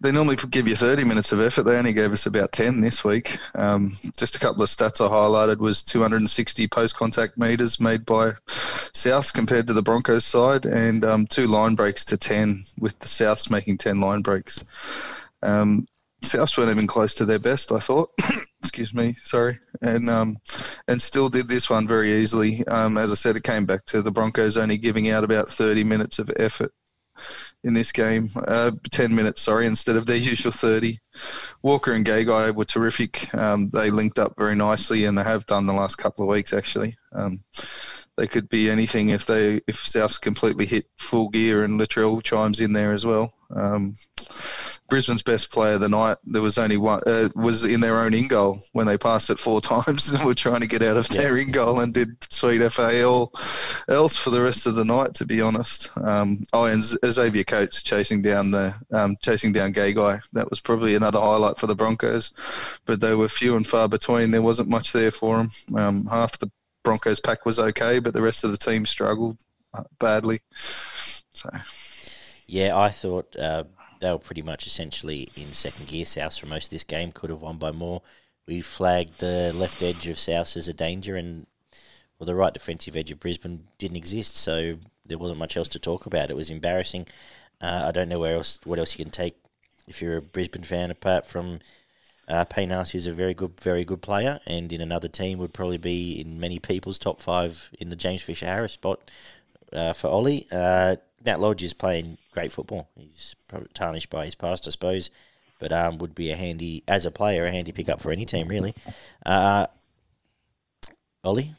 [0.00, 1.64] they normally give you 30 minutes of effort.
[1.64, 3.36] They only gave us about 10 this week.
[3.54, 9.32] Um, just a couple of stats I highlighted was 260 post-contact meters made by Souths
[9.32, 13.50] compared to the Broncos side, and um, two line breaks to 10, with the Souths
[13.50, 14.64] making 10 line breaks.
[15.42, 15.86] Um,
[16.22, 18.10] Souths weren't even close to their best, I thought.
[18.62, 20.36] Excuse me, sorry, and um,
[20.86, 22.66] and still did this one very easily.
[22.66, 25.82] Um, as I said, it came back to the Broncos only giving out about 30
[25.82, 26.70] minutes of effort
[27.64, 28.28] in this game.
[28.46, 30.98] Uh, 10 minutes, sorry, instead of their usual 30.
[31.62, 33.32] Walker and Gagai were terrific.
[33.34, 36.52] Um, they linked up very nicely, and they have done the last couple of weeks,
[36.52, 36.96] actually.
[37.12, 37.42] Um,
[38.16, 42.60] they could be anything if they if Souths completely hit full gear and Latrell chimes
[42.60, 43.32] in there as well.
[43.54, 43.94] Um,
[44.90, 46.18] Brisbane's best player of the night.
[46.24, 47.00] There was only one.
[47.06, 50.34] Uh, was in their own in goal when they passed it four times and were
[50.34, 51.22] trying to get out of yeah.
[51.22, 53.32] their in goal and did sweet FAL
[53.88, 55.14] else for the rest of the night.
[55.14, 55.90] To be honest.
[55.96, 60.20] Um, oh, and Xavier Coates chasing down the um, chasing down Gagai.
[60.32, 62.32] That was probably another highlight for the Broncos,
[62.84, 64.30] but they were few and far between.
[64.30, 65.50] There wasn't much there for them.
[65.76, 66.50] Um, half the
[66.82, 69.38] Broncos pack was okay, but the rest of the team struggled
[69.72, 70.40] uh, badly.
[70.54, 71.50] So.
[72.46, 73.64] Yeah, I thought uh,
[74.00, 76.04] they were pretty much essentially in second gear.
[76.04, 78.02] South for most of this game could have won by more.
[78.46, 81.46] We flagged the left edge of South as a danger, and
[82.18, 85.78] well, the right defensive edge of Brisbane didn't exist, so there wasn't much else to
[85.78, 86.30] talk about.
[86.30, 87.06] It was embarrassing.
[87.60, 89.36] Uh, I don't know where else, what else you can take
[89.86, 91.60] if you're a Brisbane fan, apart from
[92.28, 95.78] uh, Payne who's a very good, very good player, and in another team would probably
[95.78, 99.10] be in many people's top five in the James Fisher Harris spot
[99.72, 100.46] uh, for Ollie.
[100.50, 102.88] Uh, Matt Lodge is playing great football.
[102.96, 103.34] He's
[103.74, 105.10] tarnished by his past, I suppose.
[105.60, 108.48] but um, would be a handy as a player, a handy pickup for any team
[108.48, 108.74] really.
[109.24, 109.66] Uh,
[111.22, 111.54] Ollie,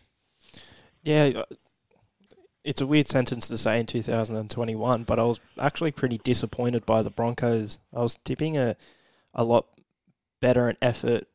[1.03, 1.55] Yeah, uh,
[2.63, 7.01] it's a weird sentence to say in 2021, but I was actually pretty disappointed by
[7.01, 7.79] the Broncos.
[7.93, 8.75] I was tipping a,
[9.33, 9.65] a lot
[10.39, 11.27] better in effort,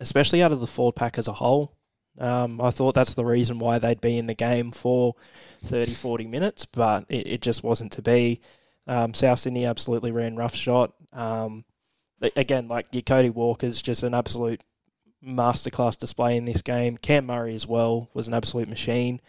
[0.00, 1.76] especially out of the forward pack as a whole.
[2.18, 5.16] Um, I thought that's the reason why they'd be in the game for
[5.64, 8.40] 30, 40 minutes, but it, it just wasn't to be.
[8.86, 10.92] Um, South Sydney absolutely ran rough shot.
[11.12, 11.64] Um,
[12.36, 14.62] again, like your Cody Walker's just an absolute
[15.24, 16.96] masterclass display in this game.
[16.96, 19.20] Cam Murray as well was an absolute machine.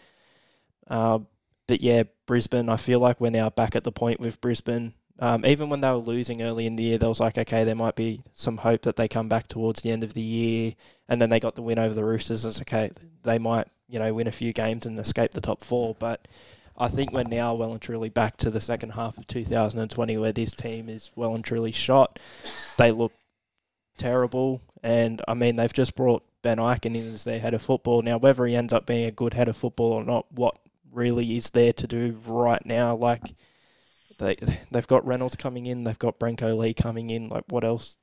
[0.88, 1.20] Uh,
[1.66, 4.94] but yeah, Brisbane, I feel like we're now back at the point with Brisbane.
[5.18, 7.74] Um, even when they were losing early in the year, there was like, okay, there
[7.74, 10.72] might be some hope that they come back towards the end of the year.
[11.08, 12.44] And then they got the win over the Roosters.
[12.44, 12.90] It's okay,
[13.22, 15.96] they might, you know, win a few games and escape the top four.
[15.98, 16.28] But
[16.78, 20.32] I think we're now well and truly back to the second half of 2020 where
[20.32, 22.18] this team is well and truly shot.
[22.76, 23.12] They look
[23.96, 24.60] terrible.
[24.82, 28.02] And I mean, they've just brought Ben Ikin in as their head of football.
[28.02, 30.56] Now, whether he ends up being a good head of football or not, what
[30.92, 32.94] really is there to do right now?
[32.94, 33.34] Like,
[34.18, 34.36] they
[34.70, 37.28] they've got Reynolds coming in, they've got Brenko Lee coming in.
[37.28, 37.96] Like, what else?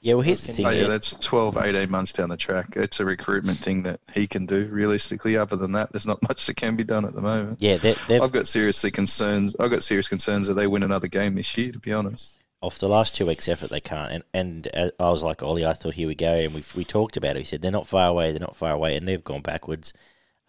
[0.00, 0.14] Yeah.
[0.14, 0.66] Well, here's the thing.
[0.66, 0.88] Oh, yeah, yeah.
[0.88, 2.76] that's 12, 18 months down the track.
[2.76, 4.66] It's a recruitment thing that he can do.
[4.66, 7.60] Realistically, other than that, there's not much that can be done at the moment.
[7.60, 9.56] Yeah, they, they've I've got seriously concerns.
[9.58, 11.72] I've got serious concerns that they win another game this year.
[11.72, 14.12] To be honest, off the last two weeks' effort, they can't.
[14.12, 16.84] And and uh, I was like Ollie, I thought here we go, and we we
[16.84, 17.40] talked about it.
[17.40, 19.92] He said they're not far away, they're not far away, and they've gone backwards.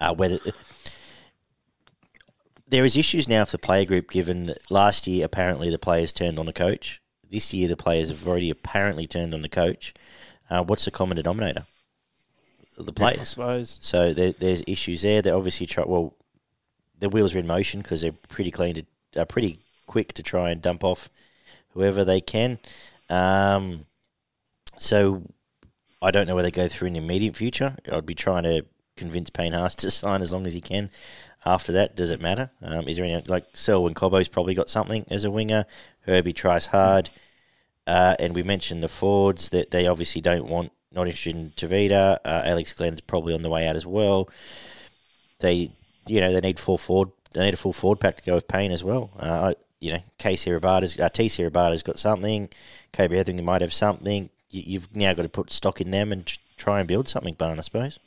[0.02, 0.40] Uh, whether
[2.70, 6.14] there is issues now for the player group, given that last year apparently the players
[6.14, 7.02] turned on the coach.
[7.30, 9.94] This year the players have already apparently turned on the coach.
[10.50, 11.66] Uh, what's the common denominator?
[12.78, 13.20] The players.
[13.20, 13.78] I suppose.
[13.82, 15.22] So there, there's issues there.
[15.22, 16.16] They're obviously try well,
[16.98, 20.52] the wheels are in motion because they're pretty clean to, uh, pretty quick to try
[20.52, 21.10] and dump off
[21.74, 22.58] whoever they can.
[23.10, 23.82] Um,
[24.78, 25.24] so
[26.02, 27.76] I don't know where they go through in the immediate future.
[27.92, 28.66] I'd be trying to
[28.96, 30.90] convince Payne Haas to sign as long as he can.
[31.46, 32.52] After that, does it matter?
[32.62, 35.66] Um, is there any like Selwyn Cobbo's probably got something as a winger?
[36.10, 37.10] Herbie tries hard,
[37.88, 40.72] uh, and we mentioned the Fords that they obviously don't want.
[40.92, 42.18] Not interested in Tavita.
[42.26, 44.28] Uh, Alex Glenn's probably on the way out as well.
[45.40, 45.72] They,
[46.08, 47.10] you know, they need full forward.
[47.32, 49.12] They need a full forward pack to go with Payne as well.
[49.20, 52.50] Uh, you know, Casey Rabada's, uh, TC Robati's got something.
[52.92, 54.30] Kobe Hetherington might have something.
[54.50, 57.36] You, you've now got to put stock in them and tr- try and build something,
[57.36, 58.00] Barn, I suppose.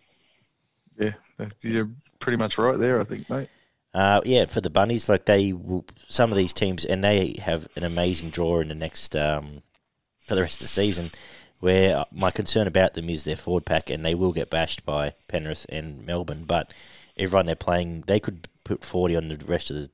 [0.98, 1.12] yeah,
[1.60, 1.88] you're
[2.18, 3.00] pretty much right there.
[3.00, 3.48] I think, mate.
[3.94, 7.68] Uh, yeah, for the bunnies, like they, will, some of these teams, and they have
[7.76, 9.62] an amazing draw in the next um,
[10.26, 11.10] for the rest of the season.
[11.60, 15.12] Where my concern about them is their forward pack, and they will get bashed by
[15.28, 16.44] Penrith and Melbourne.
[16.44, 16.72] But
[17.16, 19.90] everyone they're playing, they could put forty on the rest of the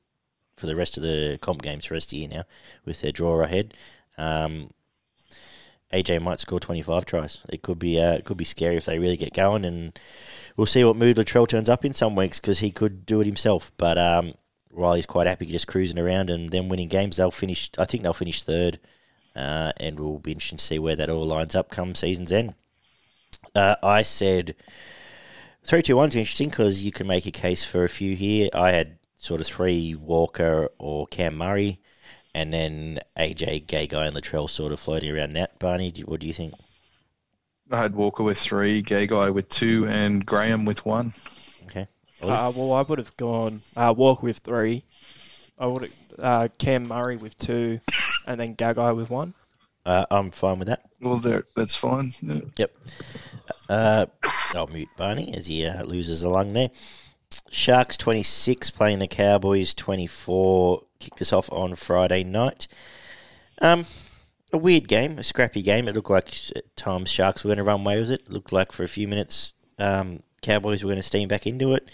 [0.56, 2.44] for the rest of the comp games for the rest of the year now
[2.84, 3.74] with their draw ahead.
[4.16, 4.70] Um,
[5.92, 7.38] AJ might score twenty five tries.
[7.48, 9.98] It could be uh, it could be scary if they really get going, and
[10.57, 13.27] we'll see what mood Latrell turns up in some weeks because he could do it
[13.27, 13.72] himself.
[13.79, 14.35] But um,
[14.70, 17.70] while he's quite happy just cruising around and then winning games, they'll finish.
[17.79, 18.79] I think they'll finish third,
[19.35, 22.55] uh, and we'll be interested to see where that all lines up come season's end.
[23.55, 24.55] Uh, I said
[25.64, 28.51] three two one's interesting because you can make a case for a few here.
[28.53, 31.81] I had sort of three Walker or Cam Murray,
[32.38, 35.59] and then AJ Gagai and Latrell sort of floating around that.
[35.59, 36.55] Barney, what do you think?
[37.68, 41.12] I had Walker with three, Gagai with two, and Graham with one.
[41.66, 41.88] Okay.
[42.22, 42.33] Ollie?
[42.33, 44.85] Uh, well, I would have gone uh, Walker with three.
[45.59, 47.81] I would have uh, Cam Murray with two,
[48.29, 49.35] and then Gagai with one.
[49.85, 50.83] Uh, I'm fine with that.
[51.01, 52.12] Well, there, that's fine.
[52.22, 52.40] Yeah.
[52.57, 52.77] Yep.
[53.68, 54.07] Uh,
[54.55, 56.70] I'll mute Barney as he uh, loses a lung there.
[57.50, 60.82] Sharks 26 playing the Cowboys 24.
[60.98, 62.68] Kicked us off on Friday night.
[63.61, 63.87] Um,
[64.52, 65.88] a weird game, a scrappy game.
[65.88, 68.22] It looked like at times Sharks were going to run away with it.
[68.22, 71.74] it looked like for a few minutes um, Cowboys were going to steam back into
[71.74, 71.90] it.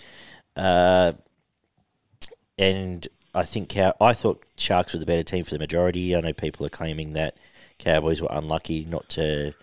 [0.57, 1.13] Uh,
[2.59, 6.15] and I think Cow- I thought Sharks were the better team for the majority.
[6.15, 7.35] I know people are claiming that
[7.79, 9.55] Cowboys were unlucky not to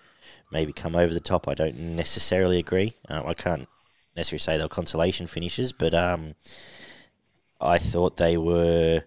[0.51, 1.47] maybe come over the top.
[1.47, 2.93] I don't necessarily agree.
[3.07, 3.67] Um, I can't
[4.15, 6.35] necessarily say they were consolation finishes, but um,
[7.59, 9.03] I thought they were.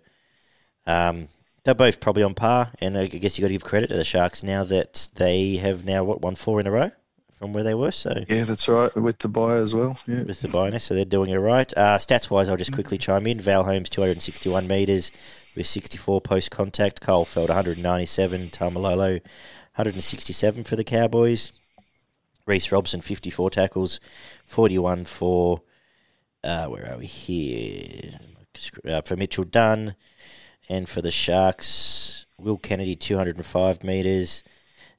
[0.87, 1.29] Um,
[1.65, 4.05] they're both probably on par, and I guess you got to give credit to the
[4.05, 6.91] Sharks now that they have now what won four in a row
[7.39, 7.91] from where they were.
[7.91, 8.95] So yeah, that's right.
[8.95, 9.99] With the buy as well.
[10.07, 10.23] Yeah.
[10.23, 11.73] with the bonus, so they're doing it right.
[11.77, 13.41] Uh, stats wise, I'll just quickly chime in.
[13.41, 15.11] Val Holmes, 261 metres
[15.57, 17.01] with 64 post contact.
[17.01, 18.41] Kyle Feldt, 197.
[18.49, 21.53] Taumalolo, 167 for the Cowboys.
[22.47, 24.01] Reece Robson, 54 tackles,
[24.55, 25.63] 41 for,
[26.45, 28.13] uh, where are we here?
[28.89, 29.97] Uh, for Mitchell Dunn.
[30.69, 34.45] And for the Sharks, Will Kennedy, 205 metres.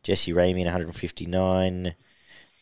[0.04, 1.96] Jesse Ramien, 159.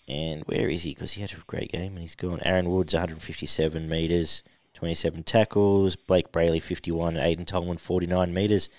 [0.07, 0.91] And where is he?
[0.91, 2.39] Because he had a great game and he's gone.
[2.45, 4.43] Aaron Woods, 157 metres,
[4.75, 5.95] 27 tackles.
[5.95, 7.15] Blayke Brailey, 51.
[7.15, 8.69] Aiden Tolman, 49 metres.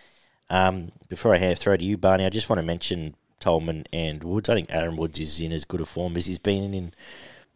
[0.51, 4.23] Um, before I hand, throw to you, Barney, I just want to mention Tolman and
[4.23, 4.49] Woods.
[4.49, 6.93] I think Aaron Woods is in as good a form as he's been in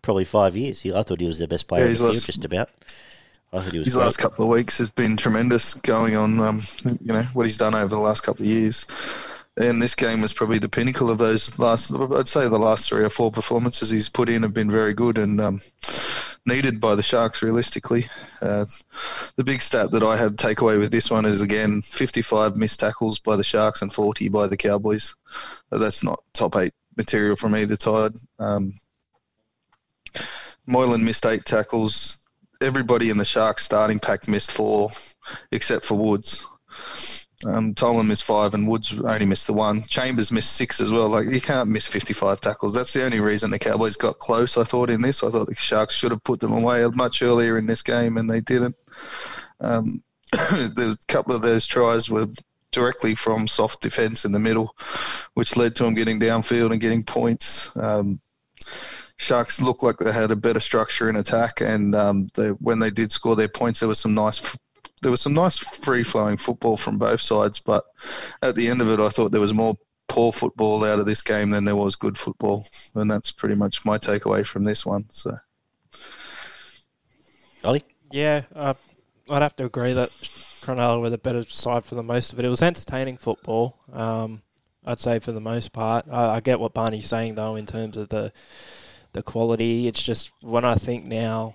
[0.09, 0.81] probably five years.
[0.81, 2.71] He, I thought he was the best player Yeah, in the field, just about.
[3.53, 4.05] I thought he was His great.
[4.07, 6.63] last couple of weeks has been tremendous, going on, um,
[7.03, 8.87] you know, what he's done over the last couple of years.
[9.59, 13.05] And this game was probably the pinnacle of those last, I'd say the last three
[13.05, 15.61] or four performances he's put in have been very good and um,
[16.47, 18.07] needed by the Sharks realistically.
[18.41, 18.65] Uh,
[19.37, 22.57] the big stat that I had to take away with this one is again 55
[22.57, 25.15] missed tackles by the Sharks and 40 by the Cowboys.
[25.71, 28.15] Uh, that's not top eight material from either side.
[28.39, 28.73] Um,
[30.67, 32.21] Moylan missed eight tackles.
[32.61, 34.91] Everybody in the Sharks starting pack missed four,
[35.53, 36.47] except for Woods.
[37.47, 37.73] Um,
[38.05, 39.83] missed five, and Woods only missed the one.
[39.83, 41.09] Chambers missed six as well.
[41.09, 42.75] Like you can't miss 55 tackles.
[42.75, 44.57] That's the only reason the Cowboys got close.
[44.57, 47.57] I thought in this, I thought the Sharks should have put them away much earlier
[47.57, 48.75] in this game, and they didn't.
[49.61, 52.27] Um, a couple of those tries were
[52.73, 54.75] directly from soft defence in the middle,
[55.35, 57.75] which led to them getting downfield and getting points.
[57.77, 58.21] Um,
[59.19, 62.91] Sharks looked like they had a better structure in attack, and um, they, when they
[62.91, 64.57] did score their points, there was some nice,
[65.03, 67.59] there was some nice free flowing football from both sides.
[67.59, 67.85] But
[68.43, 69.77] at the end of it, I thought there was more
[70.07, 73.85] poor football out of this game than there was good football, and that's pretty much
[73.85, 75.05] my takeaway from this one.
[75.11, 75.37] So
[77.65, 77.85] Ollie?
[78.11, 78.75] Yeah, uh,
[79.29, 82.45] I'd have to agree that Cronulla were the better side for the most of it.
[82.45, 84.43] It was entertaining football, um,
[84.87, 86.07] I'd say for the most part.
[86.11, 88.33] I, I get what Barney's saying though in terms of the
[89.13, 89.87] the quality.
[89.87, 91.55] It's just when I think now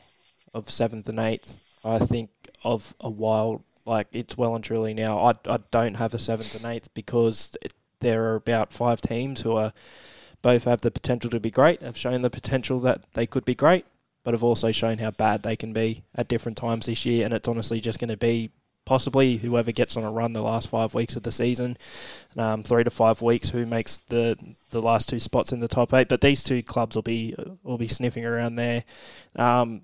[0.54, 2.30] of seventh and eighth, I think
[2.64, 5.20] of a wild like it's well and truly now.
[5.20, 9.42] I I don't have a seventh and eighth because it, there are about five teams
[9.42, 9.74] who are
[10.42, 13.56] both have the potential to be great, have shown the potential that they could be
[13.56, 13.86] great,
[14.24, 17.26] but have also shown how bad they can be at different times this year.
[17.26, 18.52] And it's honestly just going to be
[18.86, 21.78] possibly whoever gets on a run the last five weeks of the season,
[22.38, 24.38] um, three to five weeks, who makes the
[24.72, 26.10] the last two spots in the top eight.
[26.10, 28.84] But these two clubs will be will be sniffing around there.
[29.36, 29.82] Um,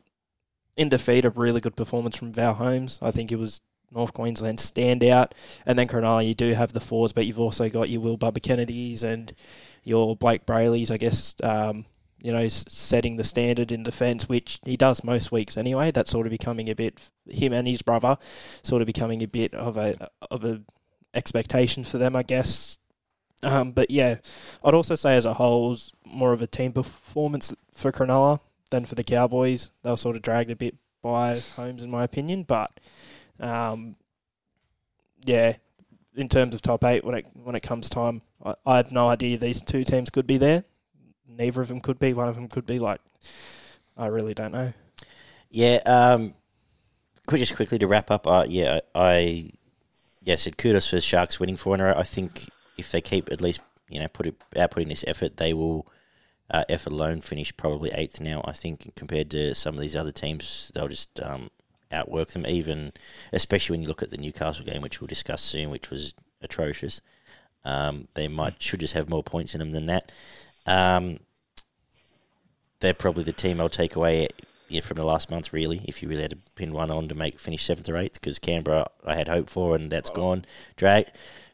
[0.78, 3.00] in defeat, a really good performance from Val Holmes.
[3.02, 3.60] I think it was
[3.92, 5.32] North Queensland standout.
[5.66, 8.42] And then Cronulla, you do have the fours, but you've also got your Will Bubba
[8.42, 9.34] Kennedys and
[9.84, 11.86] your Blayke Braileys, I guess, um,
[12.22, 15.92] you know, setting the standard in defence, which he does most weeks anyway.
[15.92, 18.18] That's sort of becoming a bit, him and his brother,
[18.62, 20.62] sort of becoming a bit of a of a
[21.14, 22.80] expectation for them, I guess.
[23.42, 24.18] Um, but yeah,
[24.64, 28.96] I'd also say as a whole, more of a team performance for Cronulla than for
[28.96, 29.72] the Cowboys.
[29.84, 32.44] They were sort of dragged a bit by Holmes, in my opinion.
[32.44, 32.80] But
[33.40, 33.96] um,
[35.24, 35.56] yeah,
[36.16, 39.10] in terms of top eight, when it when it comes time, I, I had no
[39.10, 40.66] idea these two teams could be there.
[41.38, 42.14] Neither of them could be.
[42.14, 42.80] One of them could be.
[42.80, 43.02] Like,
[43.96, 44.74] I really don't know.
[45.52, 46.34] Yeah, um,
[47.28, 48.28] quick, just quickly to wrap up.
[48.28, 49.52] Uh, yeah, I
[50.22, 51.94] yeah said kudos for Sharks winning four in a row.
[51.96, 55.54] I think if they keep at least you know put it outputting this effort, they
[55.54, 55.88] will
[56.52, 58.42] uh, effort alone finish probably eighth now.
[58.46, 61.50] I think compared to some of these other teams, they'll just um,
[61.92, 62.46] outwork them.
[62.46, 62.92] Even
[63.34, 67.02] especially when you look at the Newcastle game, which we'll discuss soon, which was atrocious.
[67.66, 70.12] Um, they might should just have more points in them than that.
[70.70, 71.20] Um,
[72.80, 74.30] they're probably the team I'll take away
[74.70, 77.16] yeah, from the last month, really, if you really had to pin one on to
[77.16, 80.46] make finish seventh or eighth, because Canberra I had hope for, and that's gone.
[80.76, 81.08] Drag,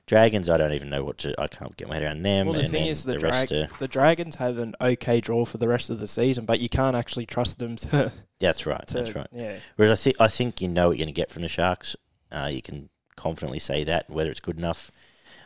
[0.06, 1.34] Dragons, I don't even know what to.
[1.40, 2.48] I can't get my head around them.
[2.48, 5.68] Well, the thing is, the, rest drag- the Dragons have an okay draw for the
[5.70, 8.12] rest of the season, but you can't actually trust them to.
[8.40, 8.86] that's right.
[8.88, 9.28] to That's right.
[9.32, 9.58] Yeah.
[9.78, 11.96] Whereas I think I think you know what you're going to get from the Sharks.
[12.32, 14.92] Uh, you can confidently say that whether it's good enough.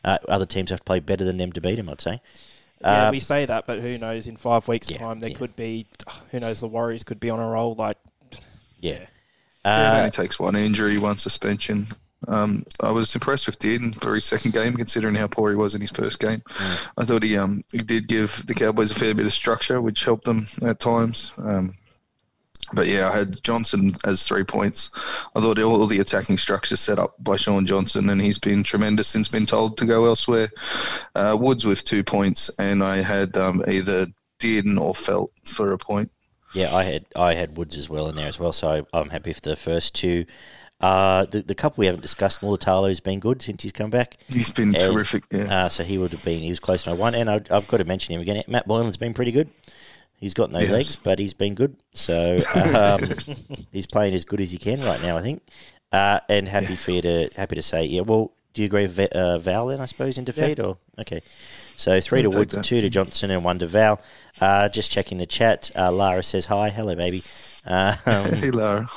[0.04, 1.90] Uh, other teams have to play better than them to beat them.
[1.90, 2.20] I'd say.
[2.82, 4.28] Yeah, Uh, we say that, but who knows?
[4.28, 5.38] In five weeks' yeah, time, there yeah.
[5.38, 5.86] could be.
[6.32, 6.60] Who knows?
[6.62, 7.76] The Warriors could be on a roll.
[7.76, 7.98] Like,
[8.80, 8.92] yeah.
[8.92, 8.98] yeah.
[9.66, 11.86] yeah, it Uh, only takes one injury, one suspension.
[12.28, 15.74] Um, I was impressed with Dearden for his second game, considering how poor he was
[15.76, 16.42] in his first game.
[16.98, 20.04] I thought he um, he did give the Cowboys a fair bit of structure, which
[20.04, 21.32] helped them at times.
[21.38, 21.74] Um,
[22.74, 24.92] but yeah, I had Johnson as three points.
[25.36, 29.08] I thought all the attacking structure set up by Shaun Johnson, and he's been tremendous
[29.08, 30.50] since been told to go elsewhere.
[31.16, 34.08] Uh, Woods with two points, and I had um, either
[34.40, 36.12] Dearden or Feldt for a point.
[36.54, 39.34] Yeah, I had I had Woods as well in there as well, so I'm happy
[39.34, 40.26] for the first two.
[40.82, 44.18] Uh, the the couple we haven't discussed, Mulitalo's been good since he's come back.
[44.30, 45.26] He's been And, terrific.
[45.30, 45.66] Yeah.
[45.66, 47.68] Uh, so he would have been he was close to my one, and I, I've
[47.68, 48.42] got to mention him again.
[48.48, 49.50] Matt Moylan's been pretty good.
[50.20, 50.70] He's got no Yes.
[50.72, 51.76] legs, but he's been good.
[51.94, 52.38] So
[52.76, 53.02] um,
[53.72, 55.42] he's playing as good as he can right now, I think.
[55.92, 58.02] Uh, and happy for you to happy to say, yeah.
[58.02, 59.80] Well, do you agree with uh, Val then?
[59.80, 61.22] I suppose in defeat or okay.
[61.78, 64.02] So three to Woods, two to Johnson, and one to Val.
[64.42, 65.72] Uh, just checking the chat.
[65.76, 66.70] Uh, Lara says hi.
[66.70, 67.24] Hello, baby.
[67.66, 68.88] Um, Hey, Lara.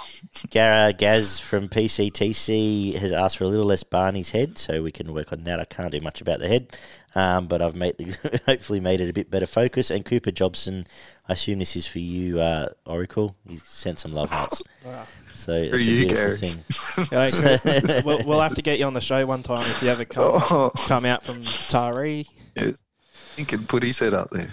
[0.50, 5.12] Gara Gaz from PCTC has asked for a little less Barney's head, so we can
[5.12, 5.60] work on that.
[5.60, 6.76] I can't do much about the head,
[7.14, 7.94] um, but I've made
[8.46, 9.90] hopefully made it a bit better focus.
[9.90, 10.86] And Cooper Jobson,
[11.28, 13.36] I assume this is for you, uh, Oracle.
[13.48, 14.62] He sent some love hearts,
[15.34, 16.36] so it's a you, beautiful Gary.
[16.36, 16.64] thing.
[17.12, 18.02] Okay.
[18.04, 20.24] we'll, we'll have to get you on the show one time if you ever come
[20.50, 22.26] Oh, come out from Taree.
[22.56, 22.70] yeah.
[23.36, 24.52] He can put his head up there.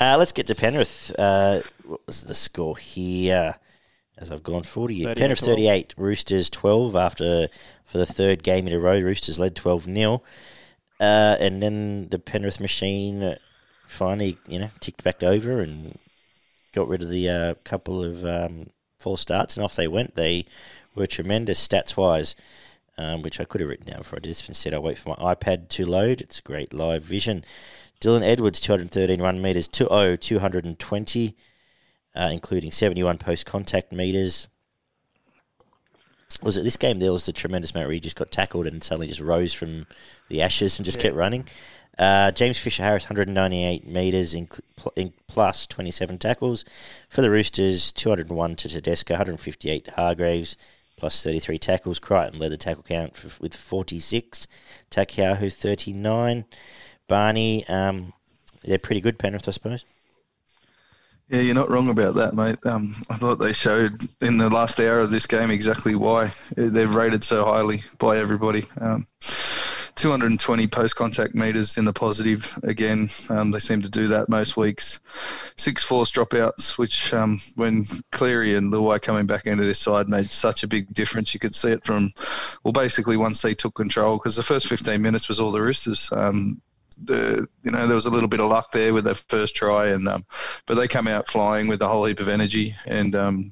[0.00, 1.10] uh, let's get to Penrith.
[1.18, 3.54] Uh, what was the score here?
[4.18, 5.56] As I've gone 40, 30 Penrith 12.
[5.56, 7.48] 38, Roosters 12 after
[7.84, 9.00] for the third game in a row.
[9.00, 10.22] Roosters led 12 0.
[11.02, 13.34] Uh, and then the Penrith machine
[13.88, 15.98] finally, you know, ticked back over and
[16.72, 20.14] got rid of the uh, couple of um, false starts, and off they went.
[20.14, 20.46] They
[20.94, 22.36] were tremendous stats wise,
[22.96, 24.46] um, which I could have written down before I did this.
[24.46, 26.20] Instead, I wait for my iPad to load.
[26.20, 27.44] It's great live vision.
[28.00, 31.36] Dylan Edwards, 213 run meters, 2 220,
[32.14, 34.46] uh, including 71 post contact meters.
[36.42, 36.98] Was it this game?
[36.98, 39.86] There was the tremendous moment where he just got tackled and suddenly just rose from
[40.28, 41.02] the ashes and just Yeah.
[41.04, 41.48] kept running.
[41.98, 44.48] Uh, James Fisher Harris, 198 metres in,
[44.96, 46.64] in plus 27 tackles.
[47.08, 50.56] For the Roosters, 201 to Tedesco, 158 to Hargraves,
[50.96, 51.98] plus 33 tackles.
[51.98, 54.46] Crichton led the tackle count for, with 46.
[54.90, 56.44] Takiahu, 39.
[57.08, 58.12] Barney, um,
[58.64, 59.84] they're pretty good, Penrith, I suppose.
[61.32, 62.58] Yeah, you're not wrong about that, mate.
[62.66, 66.86] Um, I thought they showed in the last hour of this game exactly why they're
[66.86, 68.66] rated so highly by everybody.
[68.78, 69.06] Um,
[69.94, 73.08] 220 post contact meters in the positive again.
[73.30, 75.00] Um, they seem to do that most weeks.
[75.56, 80.28] Six force dropouts, which um, when Cleary and Luai coming back into this side made
[80.28, 81.32] such a big difference.
[81.32, 82.12] You could see it from,
[82.62, 86.10] well, basically once they took control, because the first 15 minutes was all the Roosters.
[86.12, 86.60] Um,
[87.04, 89.88] the you know there was a little bit of luck there with their first try
[89.88, 90.24] and um,
[90.66, 93.50] but they come out flying with a whole heap of energy and um,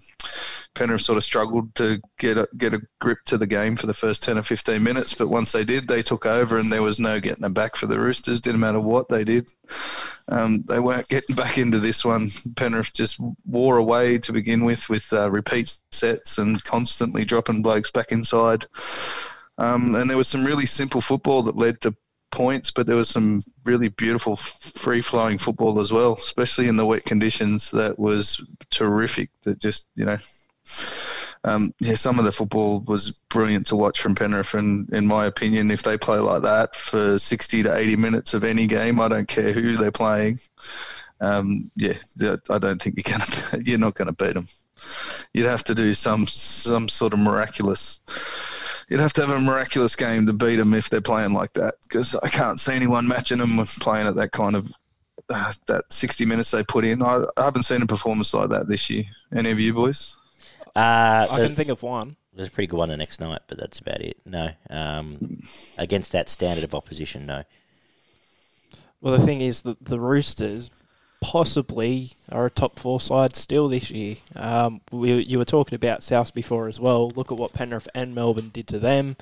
[0.75, 3.95] Penrith sort of struggled to get a, get a grip to the game for the
[3.95, 7.01] first 10 or 15 minutes but once they did they took over and there was
[7.01, 8.41] no getting them back for the Roosters.
[8.41, 9.51] Didn't matter what they did
[10.31, 12.31] um, they weren't getting back into this one.
[12.57, 17.91] Penrith just wore away to begin with with uh, repeat sets and constantly dropping blokes
[17.91, 18.67] back inside.
[19.59, 21.95] Um, and there was some really simple football that led to
[22.31, 26.87] points, but there was some really beautiful free flowing football as well, especially in the
[26.87, 27.71] wet conditions.
[27.71, 29.31] That was terrific.
[29.45, 30.19] That just you know,
[31.45, 34.55] um, yeah, some of the football was brilliant to watch from Penrith.
[34.55, 38.45] And in my opinion, if they play like that for sixty to eighty minutes of
[38.45, 40.39] any game, I don't care who they're playing.
[41.21, 41.95] Um, yeah,
[42.49, 44.49] I don't think you're gonna you're not gonna beat them.
[45.35, 48.01] You'd have to do some some sort of miraculous
[48.91, 51.77] you'd have to have a miraculous game to beat them if they're playing like that.
[51.85, 54.71] Because I can't see anyone matching them with playing at that kind of
[55.31, 57.03] uh, that 60 minutes they put in.
[57.03, 59.05] I, I haven't seen a performance like that this year.
[59.35, 60.17] Any of you boys?
[60.77, 62.17] Uh, I the- can think of one.
[62.33, 64.17] There's a pretty good one the next night, but that's about it.
[64.25, 65.19] No, um,
[65.79, 67.43] against that standard of opposition, no.
[69.01, 70.71] Well, the thing is that the Roosters
[71.21, 74.17] possibly are a top four side still this year.
[74.37, 77.11] Um, we, you were talking about South before as well.
[77.11, 79.17] Look at what Penrith and Melbourne did to them.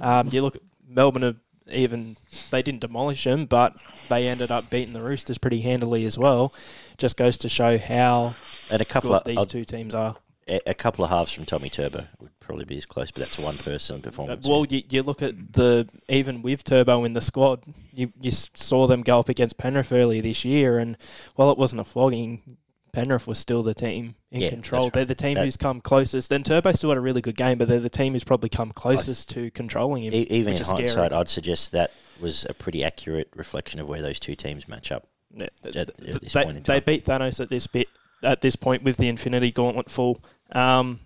[0.00, 1.36] Um, you look at Melbourne have
[1.70, 2.16] even
[2.50, 3.76] they didn't demolish them, but
[4.08, 6.52] they ended up beating the Roosters pretty handily as well.
[6.98, 8.34] Just goes to show how
[8.72, 10.16] And a couple of these I'll- two teams are.
[10.48, 13.38] a, a couple of halves from Tommy Turbo would probably be as close, but that's
[13.38, 14.46] a one person Uh, performance.
[14.48, 18.86] Well, you, you look at the even with Turbo in the squad, you you saw
[18.86, 20.96] them go up against Penrith earlier this year, and
[21.36, 22.56] while it wasn't a flogging,
[22.92, 24.84] Penrith was still the team in Yeah, control.
[24.86, 26.32] that's They're the team That- who's come closest.
[26.32, 28.72] And Turbo still had a really good game, but they're the team who's probably come
[28.72, 30.12] closest to controlling him.
[30.14, 30.82] E- even in is scary.
[30.88, 34.90] hindsight, I'd suggest that was a pretty accurate reflection of where those two teams match
[34.90, 35.06] up.
[35.32, 37.86] Yeah, at- th- at this they, point in they beat Thanos at this bit
[38.24, 40.20] at this point with the Infinity Gauntlet full.
[40.52, 40.98] Um,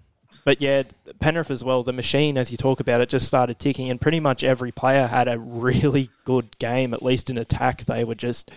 [0.44, 0.82] but yeah,
[1.20, 1.82] Penrith as well.
[1.82, 5.06] The machine, as you talk about it, just started ticking, and pretty much every player
[5.06, 6.92] had a really good game.
[6.92, 8.50] At least in attack, they were just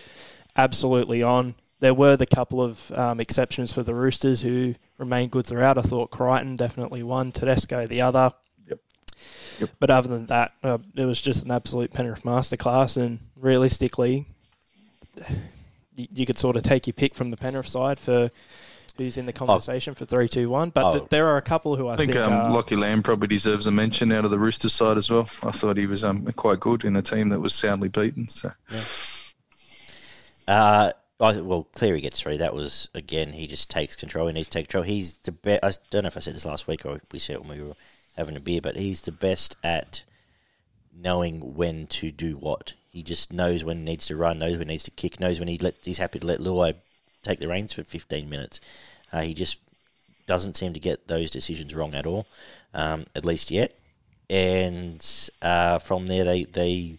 [0.57, 1.55] absolutely on.
[1.79, 5.77] There were the couple of um, exceptions for the Roosters who remained good throughout.
[5.77, 8.33] I thought Crichton definitely one, Tedesco the other.
[8.67, 8.79] Yep.
[9.59, 9.69] Yep.
[9.79, 14.25] But other than that, uh, it was just an absolute Penrith masterclass, and realistically,
[15.95, 18.29] you, you could sort of take your pick from the Penrith side for
[19.05, 20.69] who's in the conversation for three, two, one.
[20.69, 20.97] But Oh.
[20.99, 23.27] th- there are a couple who I, I think, think, um, are, Lockie Lam probably
[23.27, 25.21] deserves a mention out of the Roosters side as well.
[25.43, 28.27] I thought he was um, quite good in a team that was soundly beaten.
[28.27, 28.51] So
[30.47, 32.37] Uh, I, well, Cleary gets through.
[32.37, 33.33] That was again.
[33.33, 34.27] He just takes control.
[34.27, 34.83] He needs to take control.
[34.83, 35.63] He's the best.
[35.63, 37.67] I don't know if I said this last week or we said it when we
[37.67, 37.73] were
[38.15, 40.03] having a beer, but he's the best at
[40.95, 42.73] knowing when to do what.
[42.91, 45.19] He he just knows when he needs to run, knows when he needs to kick,
[45.19, 46.73] knows when he let, he's happy to let Luai
[47.21, 48.59] take the reins for 15 minutes.
[49.11, 49.59] Uh, he just
[50.25, 52.27] doesn't seem to get those decisions wrong at all,
[52.73, 53.73] um, at least yet.
[54.29, 55.03] And
[55.41, 56.95] uh, from there, they they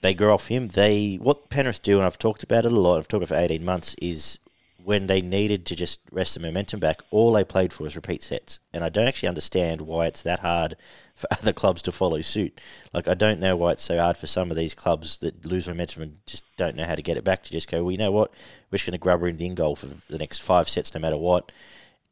[0.00, 0.68] they grow off him.
[0.68, 2.98] They what Penrith do, and I've talked about it a lot.
[2.98, 3.96] I've talked about it for 18 months.
[4.00, 4.38] Is
[4.86, 8.22] when they needed to just rest the momentum back, all they played for was repeat
[8.22, 8.60] sets.
[8.72, 10.76] And I don't actually understand why it's that hard
[11.16, 12.60] for other clubs to follow suit.
[12.94, 15.66] Like, I don't know why it's so hard for some of these clubs that lose
[15.66, 17.98] momentum and just don't know how to get it back to just go, well, you
[17.98, 18.30] know what?
[18.70, 20.94] We're just going to grab her in the in goal for the next five sets
[20.94, 21.50] no matter what.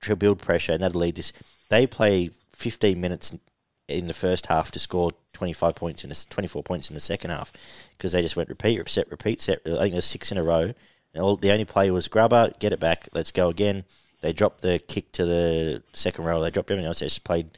[0.02, 1.32] To build pressure, and that'll lead this.
[1.70, 3.38] They play 15 minutes
[3.86, 7.30] in the first half to score 25 points in the, 24 points in the second
[7.30, 7.52] half
[7.96, 9.60] because they just went repeat, set, repeat, set.
[9.64, 10.74] I think there's six in a row
[11.22, 13.84] all, the only play was grubber, get it back, let's go again.
[14.20, 16.40] They dropped the kick to the second row.
[16.40, 17.00] They dropped everything else.
[17.00, 17.50] They just played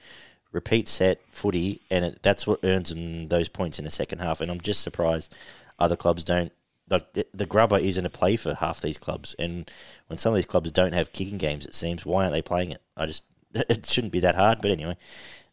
[0.50, 4.40] repeat set footy, and it, that's what earns them those points in the second half.
[4.40, 5.32] And I'm just surprised
[5.78, 6.52] other clubs don't.
[6.88, 9.70] Like the grubber isn't a play for half these clubs, and
[10.08, 12.72] when some of these clubs don't have kicking games, it seems why aren't they playing
[12.72, 12.80] it?
[12.96, 13.22] I just
[13.54, 14.60] it shouldn't be that hard.
[14.60, 14.96] But anyway,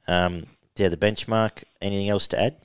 [0.08, 0.46] um,
[0.78, 1.64] yeah, the benchmark.
[1.80, 2.56] Anything else to add?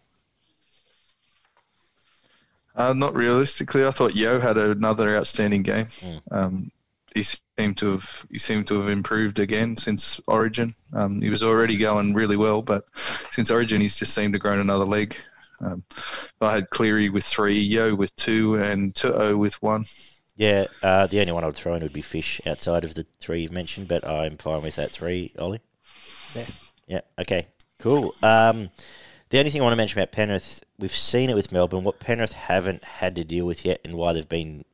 [2.78, 3.84] Uh, not realistically.
[3.84, 5.86] I thought Yeo had another outstanding game.
[5.86, 6.20] Mm.
[6.30, 6.70] Um,
[7.12, 10.72] he seemed to have he seemed to have improved again since Origin.
[10.92, 14.58] Um, he was already going really well, but since Origin, he's just seemed to grow
[14.58, 15.16] another leg.
[15.60, 15.82] Um,
[16.40, 19.84] I had Cleary with three, Yeo with two, and To'o with one.
[20.36, 23.04] Yeah, uh, the only one I would throw in would be Fish outside of the
[23.18, 25.60] three you've mentioned, but I'm fine with that three, Ollie.
[26.36, 26.44] Yeah.
[26.86, 27.00] Yeah.
[27.18, 27.48] Okay.
[27.80, 28.14] Cool.
[28.22, 28.70] Um,
[29.30, 31.84] the only thing I want to mention about Penrith, we've seen it with Melbourne.
[31.84, 34.64] What Penrith haven't had to deal with yet, and why they've been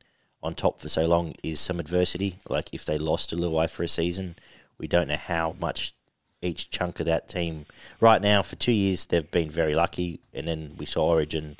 [0.41, 2.37] on top for so long, is some adversity.
[2.47, 4.35] Like if they lost to Luai for a season,
[4.77, 5.93] we don't know how much
[6.41, 7.65] each chunk of that team.
[7.99, 11.57] Right now, for two years, they've been very lucky, and then we saw Origin.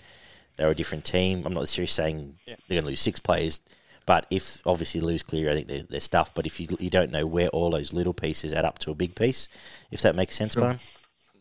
[0.56, 1.44] They're a different team.
[1.46, 2.56] I'm not necessarily saying yeah.
[2.68, 3.60] they're going to lose six players,
[4.06, 6.34] but if obviously lose clear, I think they're, they're stuff.
[6.34, 8.96] But if you you don't know where all those little pieces add up to a
[8.96, 9.50] big piece,
[9.92, 10.78] if that makes sense, sure.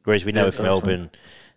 [0.02, 1.10] Whereas we know yeah, if Melbourne.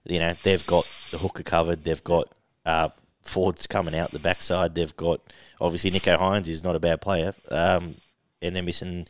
[0.07, 1.83] You know, they've got the hooker covered.
[1.83, 2.27] They've got
[2.65, 2.89] uh,
[3.21, 4.75] Ford's coming out the backside.
[4.75, 5.21] They've got
[5.59, 7.95] obviously Nicho Hynes is not a bad player, um,
[8.41, 9.07] and they're missing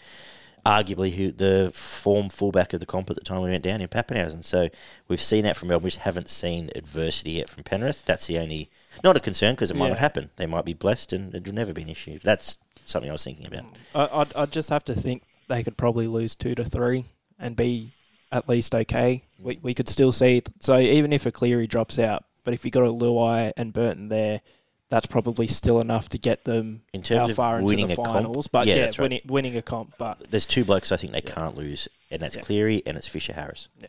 [0.66, 3.88] arguably who the form fullback of the comp at the time we went down in
[3.88, 4.43] Papenhuyzen.
[4.43, 4.68] So
[5.08, 5.86] we've seen that from Melbourne.
[5.86, 8.04] We just haven't seen adversity yet from Penrith.
[8.04, 8.70] That's the only
[9.04, 9.93] not a concern because it might yeah.
[9.93, 10.30] not happen.
[10.36, 12.20] They might be blessed and it'll never be an issue.
[12.22, 13.66] That's something I was thinking about.
[13.95, 17.06] I, I'd, I'd just have to think they could probably lose two to three
[17.39, 17.91] and be
[18.32, 19.23] at least okay.
[19.39, 20.43] We, we could still see.
[20.59, 24.09] So even if a Cleary drops out, but if you got a Luai and Burton
[24.09, 24.41] there,
[24.89, 28.01] that's probably still enough to get them in terms how far of winning into the
[28.01, 28.47] a finals.
[28.47, 28.99] Comp, but yeah, yeah, right.
[28.99, 29.93] winning, winning, a comp.
[29.97, 31.34] But there's two blokes I think they yeah.
[31.34, 32.43] can't lose, and that's yeah.
[32.43, 33.67] Cleary and it's Fisher Harris.
[33.82, 33.88] Yeah,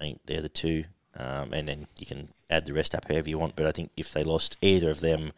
[0.00, 0.84] I think they're the two,
[1.16, 3.54] um, and then you can add the rest up however you want.
[3.54, 5.32] But I think if they lost either of them,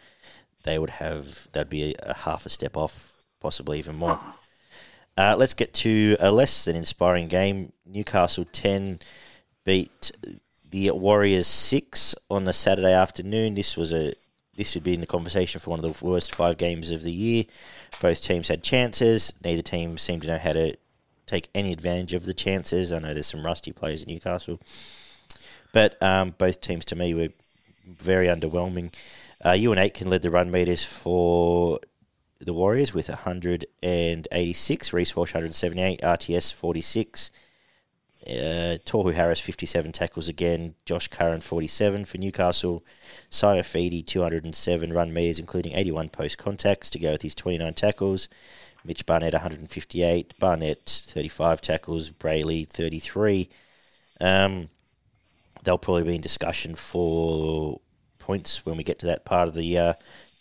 [0.62, 4.18] they would have that'd be a, a half a step off, possibly even more.
[5.17, 7.73] Uh, let's get to a less than inspiring game.
[7.87, 9.01] Newcastle 10
[9.65, 10.11] beat
[10.71, 13.55] the Warriors 6 on the Saturday afternoon.
[13.55, 14.15] This was a
[14.57, 17.12] this would be in the conversation for one of the worst five games of the
[17.12, 17.45] year.
[18.01, 19.33] Both teams had chances.
[19.45, 20.77] Neither team seemed to know how to
[21.27, 22.93] take any advantage of the chances.
[22.93, 24.61] I know there's some rusty players at Newcastle.
[25.73, 27.31] But um, both teams, to me, were
[27.87, 28.95] very underwhelming.
[29.45, 31.81] Uh, Euan Aitken led the run meters for
[32.41, 37.30] the Warriors with 186, Reece Walsh 178, RTS 46.
[38.26, 42.82] Uh, Tohu Harris 57 tackles again, Josh Curran 47 for Newcastle,
[43.30, 48.28] Saifiti 207 run meters, including 81 post contacts to go with his 29 tackles.
[48.82, 53.49] Mitch Barnett 158, Barnett 35 tackles, Brailey 33.
[54.20, 54.68] Um,
[55.62, 57.80] they'll probably be in discussion for
[58.18, 59.95] points when we get to that part of the uh,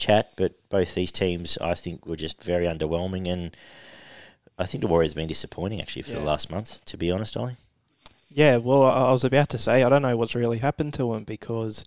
[0.06, 3.56] chat, but both these teams, I think, were just very underwhelming, and
[4.58, 6.20] I think the Warriors have been disappointing actually for yeah.
[6.20, 6.84] the last month.
[6.86, 7.58] To be honest, Ollie.
[8.30, 11.24] Yeah, well, I was about to say I don't know what's really happened to them
[11.24, 11.86] because,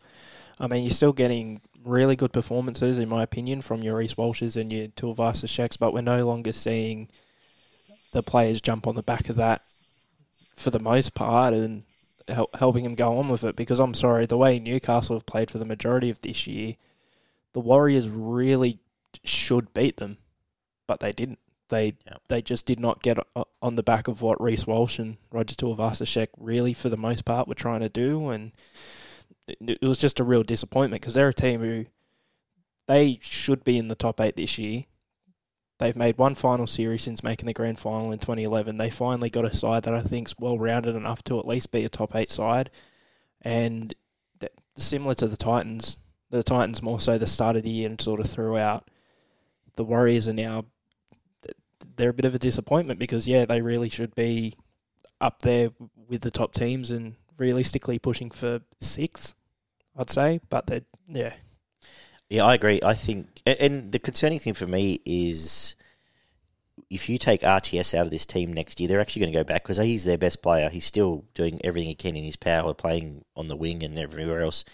[0.60, 4.56] I mean, you're still getting really good performances, in my opinion, from your Reece Walshes
[4.56, 7.08] and your Tuivasa-Shecks, but we're no longer seeing
[8.12, 9.60] the players jump on the back of that
[10.54, 11.82] for the most part and
[12.28, 13.56] help, helping them go on with it.
[13.56, 16.76] Because I'm sorry, the way Newcastle have played for the majority of this year,
[17.56, 18.80] the Warriors really
[19.24, 20.18] should beat them,
[20.86, 21.38] but they didn't.
[21.70, 22.20] They yep.
[22.28, 23.16] they just did not get
[23.62, 27.48] on the back of what Reece Walsh and Roger Tuivasa-Sheck really, for the most part,
[27.48, 28.52] were trying to do, and
[29.48, 31.86] it, was just a real disappointment because they're a team who
[32.88, 34.84] they should be in the top eight this year.
[35.78, 38.76] They've made one final series since making the grand final in 2011.
[38.76, 41.72] They finally got a side that I think is well rounded enough to at least
[41.72, 42.70] be a top eight side,
[43.40, 43.94] and
[44.76, 45.96] similar to the Titans,
[46.30, 48.88] the Titans more so the start of the year and sort of throughout.
[49.76, 50.64] The Warriors are now
[51.96, 54.54] they're a bit of a disappointment because yeah, they really should be
[55.20, 55.70] up there
[56.08, 59.34] with the top teams and realistically pushing for sixth,
[59.96, 60.40] I'd say.
[60.48, 61.34] But they yeah.
[62.28, 62.80] Yeah, I agree.
[62.84, 65.76] I think, and the concerning thing for me is
[66.90, 69.44] if you take RTS out of this team next year, they're actually going to go
[69.44, 70.68] back because he's their best player.
[70.68, 74.42] He's still doing everything he can in his power, playing on the wing and everywhere
[74.42, 74.64] else.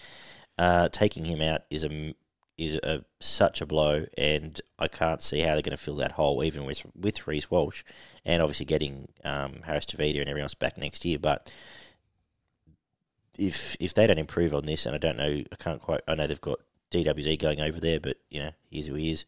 [0.57, 2.13] Uh, taking him out is a
[2.57, 6.13] is a, such a blow, and I can't see how they're going to fill that
[6.13, 7.83] hole, even with with Reece Walsh,
[8.25, 11.17] and obviously getting um, Harris Tavita and everyone else back next year.
[11.19, 11.51] But
[13.37, 16.01] if if they don't improve on this, and I don't know, I can't quite.
[16.07, 16.59] I know they've got
[16.91, 19.25] DWZ going over there, but you know, he's who he is.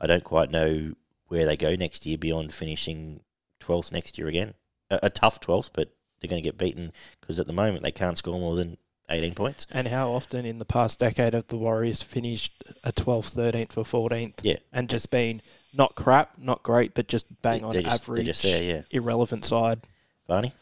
[0.00, 0.94] I don't quite know
[1.28, 3.20] where they go next year beyond finishing
[3.60, 4.54] 12th next year again.
[4.90, 7.90] A, a tough 12th, but they're going to get beaten because at the moment they
[7.90, 8.76] can't score more than
[9.10, 9.66] 18 points.
[9.70, 13.84] And how often in the past decade have the Warriors finished a 12th, 13th, or
[13.84, 14.40] 14th?
[14.42, 14.56] Yeah.
[14.72, 15.42] And just been
[15.74, 18.82] not crap, not great, but just bang on They're just- average, just there, yeah.
[18.90, 19.80] irrelevant side.
[20.26, 20.52] Barney?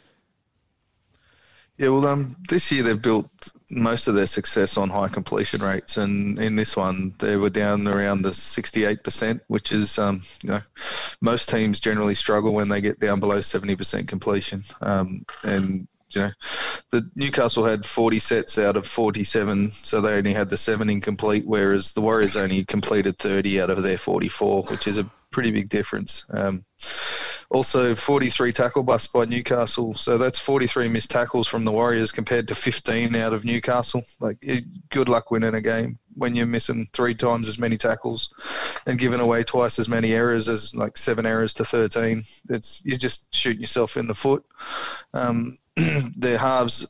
[1.79, 3.29] Yeah, well, um, this year they've built
[3.71, 7.87] most of their success on high completion rates, and in this one they were down
[7.87, 10.61] around the 68%, which is, um, you know,
[11.21, 14.63] most teams generally struggle when they get down below 70% completion.
[14.81, 16.31] Um, and you know,
[16.91, 21.45] the Newcastle had 40 sets out of 47, so they only had the seven incomplete,
[21.47, 25.69] whereas the Warriors only completed 30 out of their 44, which is a pretty big
[25.69, 26.25] difference.
[26.33, 26.65] Um,
[27.51, 32.49] also, 43 tackle busts by Newcastle, so that's 43 missed tackles from the Warriors compared
[32.49, 34.03] to 15 out of Newcastle.
[34.21, 34.45] Like,
[34.91, 38.31] good luck winning a game when you're missing three times as many tackles
[38.87, 42.23] and giving away twice as many errors as like seven errors to 13.
[42.49, 44.45] It's you're just shooting yourself in the foot.
[45.15, 45.59] Um,
[46.17, 46.87] their halves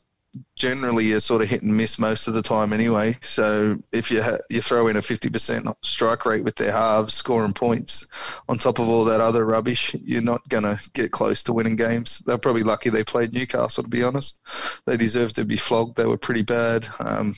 [0.55, 3.16] generally you're sort of hit and miss most of the time anyway.
[3.20, 7.53] So if you ha- you throw in a 50% strike rate with their halves, scoring
[7.53, 8.07] points
[8.49, 11.76] on top of all that other rubbish, you're not going to get close to winning
[11.76, 12.20] games.
[12.20, 14.41] They're probably lucky they played Newcastle, to be honest.
[14.87, 15.97] They deserved to be flogged.
[15.97, 16.89] They were pretty bad.
[17.01, 17.34] Um,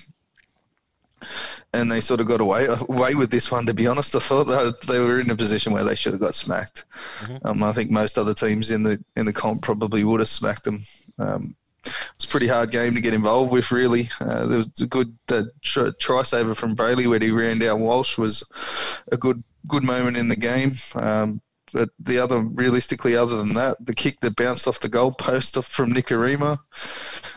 [1.75, 3.67] and they sort of got away away with this one.
[3.67, 6.21] To be honest, I thought they, they were in a position where they should have
[6.21, 6.85] got smacked.
[7.21, 7.41] Mhm.
[7.45, 10.65] Um, I think most other teams in the in the comp probably would have smacked
[10.65, 10.79] them.
[11.19, 11.55] Um,
[11.85, 13.71] it's a pretty hard game to get involved with.
[13.73, 17.81] Really, uh, there was a good uh, try, saver from Brailey where he ran down
[17.81, 18.43] Walsh was
[19.13, 20.73] a good good moment in the game.
[20.95, 21.41] Um,
[21.73, 25.93] but the other, realistically, other than that, the kick that bounced off the goalpost from
[25.93, 26.59] Nikorima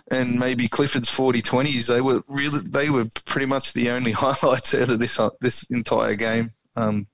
[0.10, 4.90] and maybe Clifford's 40-20s, they were really they were pretty much the only highlights out
[4.90, 6.52] of this uh, this entire game.
[6.76, 7.08] Um,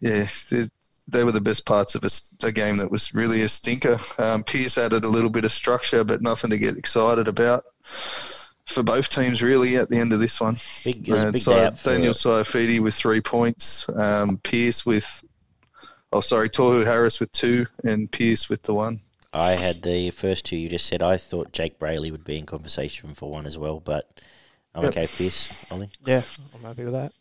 [0.00, 0.64] yeah, they,
[1.10, 2.04] they were the best parts of
[2.42, 3.98] a game that was really a stinker.
[4.18, 7.64] Um, Pearce added a little bit of structure, but nothing to get excited about
[8.66, 10.56] for both teams really at the end of this one.
[10.84, 14.38] Big, it was a And big so out for, Daniel Saifiti with three points, um,
[14.44, 15.24] Pearce with,
[16.12, 19.00] oh sorry, Tohu Harris with two, and Pearce with the one.
[19.32, 21.02] I had the first two you just said.
[21.02, 24.20] I thought Jake Brailey would be in conversation for one as well, but
[24.74, 24.92] I'm Yep.
[24.92, 25.72] okay with Pearce.
[25.72, 26.22] Ollie, Yeah,
[26.54, 27.12] I'm happy with that.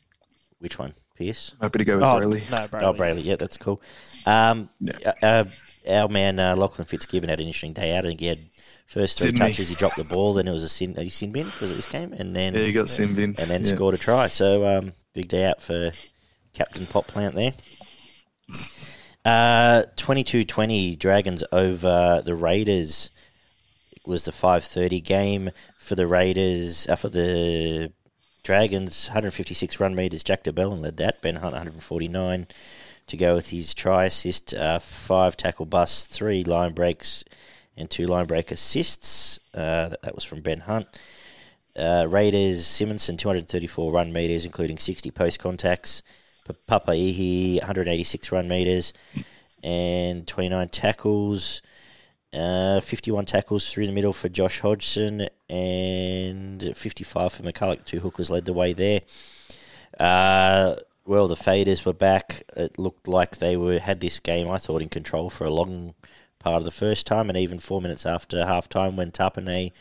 [0.59, 0.93] which one?
[1.19, 1.53] Pearce?
[1.61, 2.49] Happy to go with oh, Brailey.
[2.49, 2.83] no, Brailey.
[2.83, 3.23] Oh, Brailey.
[3.25, 3.81] Yeah, that's cool.
[4.25, 5.13] Um, Yeah.
[5.21, 5.43] uh,
[5.87, 8.05] our man uh, Lachlan Fitzgibbon had an interesting day out.
[8.05, 8.39] I think he had
[8.87, 9.75] first three Didn't touches, he?
[9.75, 12.13] dropped the ball, then it was a sin, a sin bin was it this game,
[12.13, 13.35] and then Yeah, you got sin bin.
[13.37, 13.75] and then yeah.
[13.75, 14.27] scored a try.
[14.29, 15.91] So um, big day out for
[16.53, 17.53] Captain Pop Plant there.
[19.25, 23.09] Uh, 22-20 Dragons over the Raiders
[23.95, 27.91] It was the 5:30 game for the Raiders uh, for the
[28.43, 32.47] Dragons 156 run meters Jack de Belin led that Ben Hunt 149
[33.07, 37.23] to go with his try assist uh, five tackle busts three line breaks
[37.77, 40.87] and two line break assists uh, that, was from Ben Hunt
[41.79, 46.03] uh, Raiders Simonsson 234 run meters, including 60 post contacts.
[46.67, 48.91] Papalii 186 run meters
[49.63, 51.61] and 29 tackles.
[52.31, 57.83] Uh, 51 tackles through the middle for Josh Hodgson and 55 for McCullough.
[57.83, 59.01] Two hookers led the way there.
[59.99, 60.75] Uh,
[61.05, 62.43] well, the faders were back.
[62.55, 65.95] It looked like they were had this game, I thought, in control for a long
[66.37, 69.11] part of the first time, and even four minutes after half time and
[69.47, 69.71] they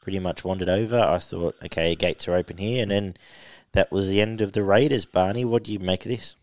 [0.00, 0.98] pretty much wandered over.
[0.98, 3.16] I thought, okay, gates are open here, and then
[3.72, 5.04] that was the end of the Raiders.
[5.04, 6.34] Barney, what do you make of this?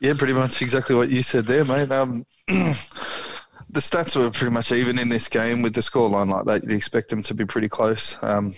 [0.00, 1.90] Yeah, pretty much exactly what you said there, mate.
[1.90, 2.26] Um,
[3.74, 6.62] the stats were pretty much even in this game with the scoreline like that.
[6.62, 8.16] You'd expect them to be pretty close.
[8.22, 8.54] Um,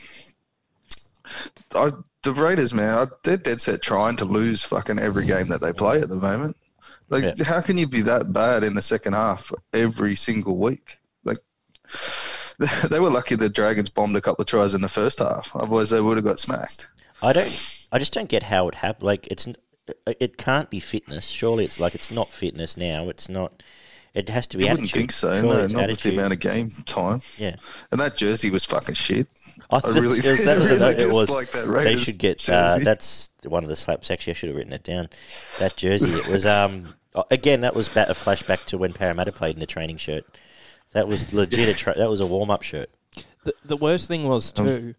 [1.75, 1.91] I,
[2.23, 5.73] the Raiders, man, I- they're dead set trying to lose fucking every game that they
[5.73, 6.57] play at the moment.
[7.09, 7.45] Like, Yeah.
[7.45, 10.99] how can you be that bad in the second half every single week?
[11.25, 11.39] Like,
[12.91, 15.55] they were lucky the Dragons bombed a couple of tries in the first half.
[15.55, 16.89] Otherwise, they would have got smacked.
[17.23, 17.87] I don't.
[17.93, 19.07] I just don't get how it happened.
[19.07, 19.47] Like it's.
[20.21, 21.29] It can't be fitness.
[21.29, 23.09] Surely it's like it's not fitness now.
[23.09, 23.63] It's not.
[24.17, 25.35] It has to be I wouldn't think so.
[25.35, 27.21] Surely No, it's not with the amount of game time.
[27.37, 27.57] Yeah.
[27.93, 29.27] And that jersey was fucking shit.
[29.71, 32.17] I I really, it was, that was, really a, it was dislike that they should
[32.17, 34.11] get uh, that's one of the slaps.
[34.11, 35.11] Actually, I should have written it down.
[35.59, 36.09] That jersey.
[36.09, 36.87] It was um
[37.31, 40.25] again that was ba- a flashback to when Parramatta played in the training shirt.
[40.93, 41.69] That was legit.
[41.69, 42.89] A tra- that was a warm up shirt.
[43.45, 44.95] The, the worst thing was Um, too.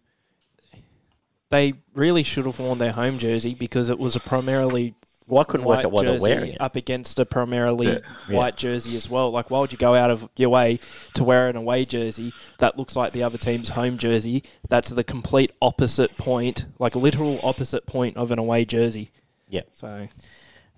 [1.50, 4.94] They really should have worn their home jersey because it was a primarily
[5.28, 6.60] Well, I couldn't work white out why they're wearing it.
[6.60, 7.98] up against a primarily Yeah.
[8.36, 9.30] white jersey as well.
[9.30, 10.78] Like, why would you go out of your way
[11.14, 14.42] to wear an away jersey that looks like the other team's home jersey?
[14.68, 19.10] That's the complete opposite point, like literal opposite point of an away jersey.
[19.48, 19.62] Yeah.
[19.74, 20.08] So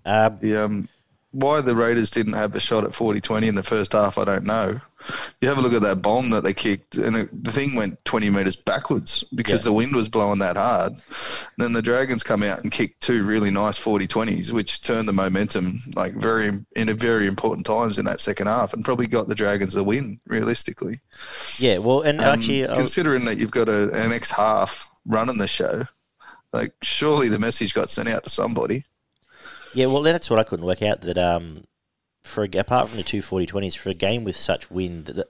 [0.05, 0.89] Um, The, um,
[1.33, 4.45] why the Raiders didn't have a shot at 40-20 in the first half, I don't
[4.45, 4.81] know.
[5.41, 8.05] You have a look at that bomb that they kicked, and it, the thing went
[8.05, 9.65] 20 metres backwards because Yeah.
[9.65, 10.93] the wind was blowing that hard.
[11.57, 15.79] Then the Dragons come out and kick two really nice 40-20s, which turned the momentum
[15.95, 19.35] like very in a very important times in that second half, and probably got the
[19.35, 21.01] Dragons the win realistically.
[21.59, 21.79] yeah.
[21.79, 25.49] Well, and Um, actually, was- considering that you've got a, an ex half running the
[25.49, 25.87] show,
[26.53, 28.85] like surely the message got sent out to somebody.
[29.73, 31.01] Yeah, well, that's what I couldn't work out.
[31.03, 31.65] That um,
[32.23, 35.27] for a, apart from the two forty twenties, for a game with such wind, that,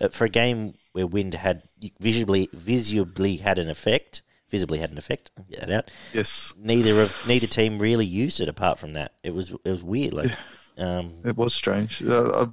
[0.00, 1.62] uh, for a game where wind had
[2.00, 5.30] visibly visibly had an effect, visibly had an effect.
[5.50, 5.90] Get that out.
[6.12, 8.48] Yes, Neither of neither team really used it.
[8.48, 10.14] Apart from that, it was it was weird.
[10.14, 10.30] Like,
[10.78, 12.02] um, it was strange.
[12.02, 12.46] Uh, uh,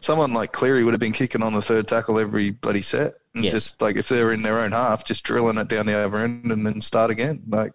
[0.00, 3.44] someone like Cleary would have been kicking on the third tackle every bloody set, and
[3.44, 3.52] Yes.
[3.52, 6.50] just like if they're in their own half, just drilling it down the other end
[6.50, 7.42] and then start again.
[7.48, 7.72] Like,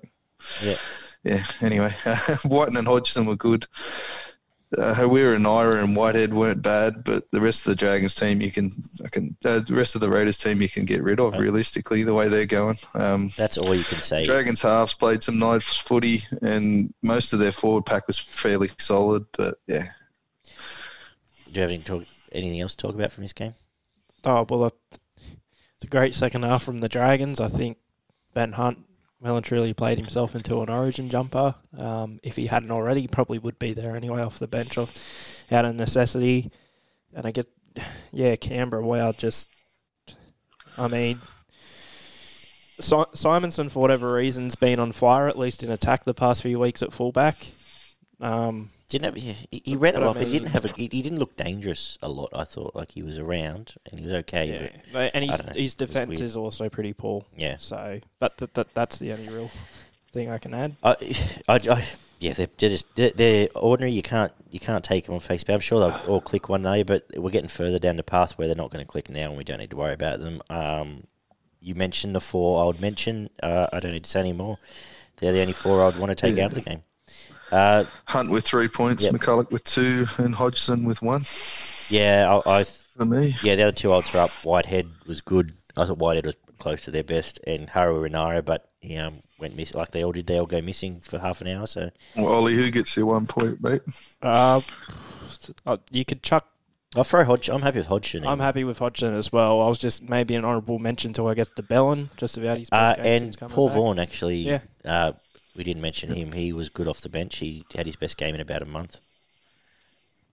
[0.64, 0.76] yeah,
[1.24, 1.44] yeah.
[1.62, 1.94] Anyway,
[2.46, 3.68] Wighton and Hodgson were good.
[4.78, 8.72] Uh, Harawira-Naera and Whitehead weren't bad, but the rest of the Dragons team, you can,
[9.04, 12.04] I can, uh, the rest of the Raiders team, you can get rid of realistically
[12.04, 12.78] the way they're going.
[12.94, 14.24] Um, that's all you can say.
[14.24, 19.26] Dragons halves played some nice footy, and most of their forward pack was fairly solid.
[19.38, 19.88] But yeah,
[20.46, 20.52] Do
[21.52, 23.56] you have any talk, anything else to talk about from this game?
[24.24, 27.42] Oh well, it's a great second half from the Dragons.
[27.42, 27.78] I think
[28.34, 28.86] Ben Hunt
[29.22, 31.56] well and truly played himself into an Origin jumper.
[31.78, 35.46] Um, if he hadn't already, he probably would be there anyway off the bench, off
[35.52, 36.52] out of necessity.
[37.14, 37.46] And I get,
[38.12, 38.86] yeah, Canberra.
[38.86, 39.50] Wow, just,
[40.78, 41.20] I mean,
[42.80, 46.60] si- Simonsson for whatever reason's been on fire at least in attack the past few
[46.60, 47.36] weeks at fullback.
[48.20, 50.66] Um, Didn't have, yeah, he, he ran a I lot, but he didn't have.
[50.66, 52.30] A, he, he didn't look dangerous a lot.
[52.34, 54.46] I thought like he was around and he was okay.
[54.74, 57.26] yeah, but- and his know, his defense is also pretty poor.
[57.38, 57.56] yeah.
[57.58, 59.50] So, but that, that that's the only real
[60.12, 60.76] thing I can add.
[60.84, 60.96] I,
[61.48, 61.86] I, I,
[62.20, 63.94] yeah, they're, they're just they're, they're ordinary.
[63.94, 65.56] You can't you can't take them on face value.
[65.56, 68.48] I'm sure they'll all click one day, but we're getting further down the path where
[68.48, 70.42] they're not going to click now, and we don't need to worry about them.
[70.50, 71.04] Um,
[71.62, 73.30] you mentioned the four I would mention.
[73.42, 74.58] Uh, I don't need to say any more.
[75.18, 76.84] They're the only four I'd want to take out of the game.
[77.52, 79.14] Uh, Hunt with three points, Yep.
[79.16, 81.24] McCullough with two, and Hodgson with one
[81.90, 83.36] yeah, I, I for me.
[83.44, 84.30] yeah the other two I'd throw up.
[84.44, 85.52] Whitehead was good.
[85.76, 89.78] I thought Whitehead was close to their best, and Harawira-Naera, but he um, went missing
[89.78, 90.28] like they all did.
[90.28, 91.68] They all go missing for half an hour.
[91.68, 93.82] So Well, Ollie, who gets your one point, mate?
[94.22, 94.62] Uh,
[95.66, 96.48] uh, you could chuck.
[96.96, 97.50] I'll throw Hodge.
[97.50, 98.26] I'm happy with Hodgson.
[98.28, 99.62] I'm happy with Hodgson as well.
[99.62, 102.68] I was just maybe an honourable mention to I guess de Belin, just about his
[102.72, 103.76] Uh, game and since Paul back.
[103.78, 104.36] Vaughan actually.
[104.38, 104.60] Yeah.
[104.84, 105.14] Uh,
[105.56, 106.32] we didn't mention him.
[106.32, 107.38] He was good off the bench.
[107.38, 109.00] He had his best game in about a month.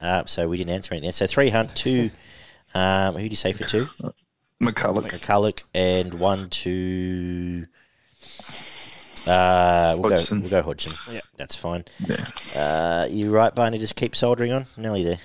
[0.00, 1.12] Uh, so we didn't answer anything.
[1.12, 2.10] So three Hunt, two.
[2.74, 3.86] Um, who do you say for two?
[4.62, 5.08] McCullough.
[5.10, 7.66] McCullough, and one to.
[9.26, 10.38] Uh, we'll Hodgson.
[10.38, 10.42] go.
[10.42, 11.14] We'll go Hodgson.
[11.14, 11.20] Yeah.
[11.36, 11.84] that's fine.
[12.06, 12.24] Yeah,
[12.56, 13.78] Uh, you right, Barney?
[13.78, 14.66] Just keep soldering on.
[14.76, 15.18] Nearly there.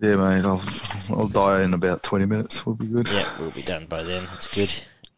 [0.00, 0.44] yeah, mate.
[0.44, 0.62] I'll
[1.10, 2.64] I'll die in about twenty minutes.
[2.64, 3.08] We'll be good.
[3.10, 4.24] Yeah, we'll be done by then.
[4.30, 4.72] That's good.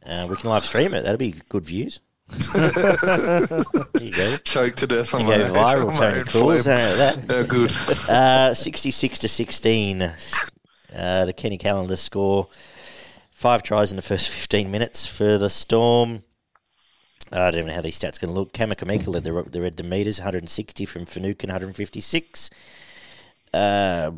[0.04, 1.02] Uh, we can live stream it.
[1.02, 2.00] That'll be good views.
[2.32, 4.36] There you go.
[4.44, 6.62] Choke to death on You my, go viral, Tony own Cools.
[6.64, 6.76] flame.
[6.78, 7.24] Uh, that.
[7.28, 7.72] How good.
[8.08, 10.02] Uh, 66 to 16.
[10.02, 12.48] Uh, the Kenny Calendar score.
[13.30, 16.22] Five tries in the first 15 minutes for the Storm.
[17.32, 18.52] I don't even know how these stats going to look.
[18.52, 22.50] Kamikamica led the, the read the meters, 160 from Finucane, 156.
[23.54, 24.10] Uh,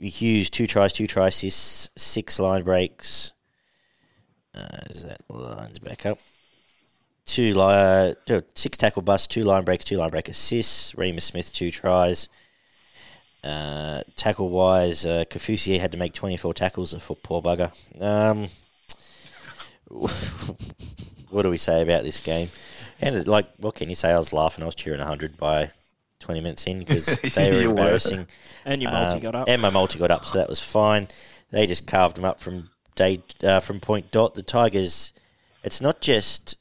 [0.00, 3.32] Hughes, two tries, two assists, six line breaks.
[4.54, 6.18] Uh, is that lines back up?
[7.26, 10.92] Two li- uh, six tackle busts, two line breaks, two line break assists.
[10.94, 12.28] Reimis Smith, two tries.
[13.42, 17.70] Uh, tackle wise, uh, Kaufusi had to make 24 tackles for poor bugger.
[18.00, 18.48] Um,
[21.30, 22.48] what do we say about this game?
[23.00, 24.10] And like, what can you say?
[24.12, 24.62] I was laughing.
[24.62, 25.70] I was cheering 100 by
[26.20, 27.80] 20 minutes in because they were You were.
[27.80, 28.26] embarrassing.
[28.64, 29.48] And your multi Um, got up.
[29.48, 31.08] And my multi got up, so that was fine.
[31.50, 34.34] They just carved them up from day uh, from Point Dot.
[34.34, 35.12] The Tigers,
[35.62, 36.56] it's not just.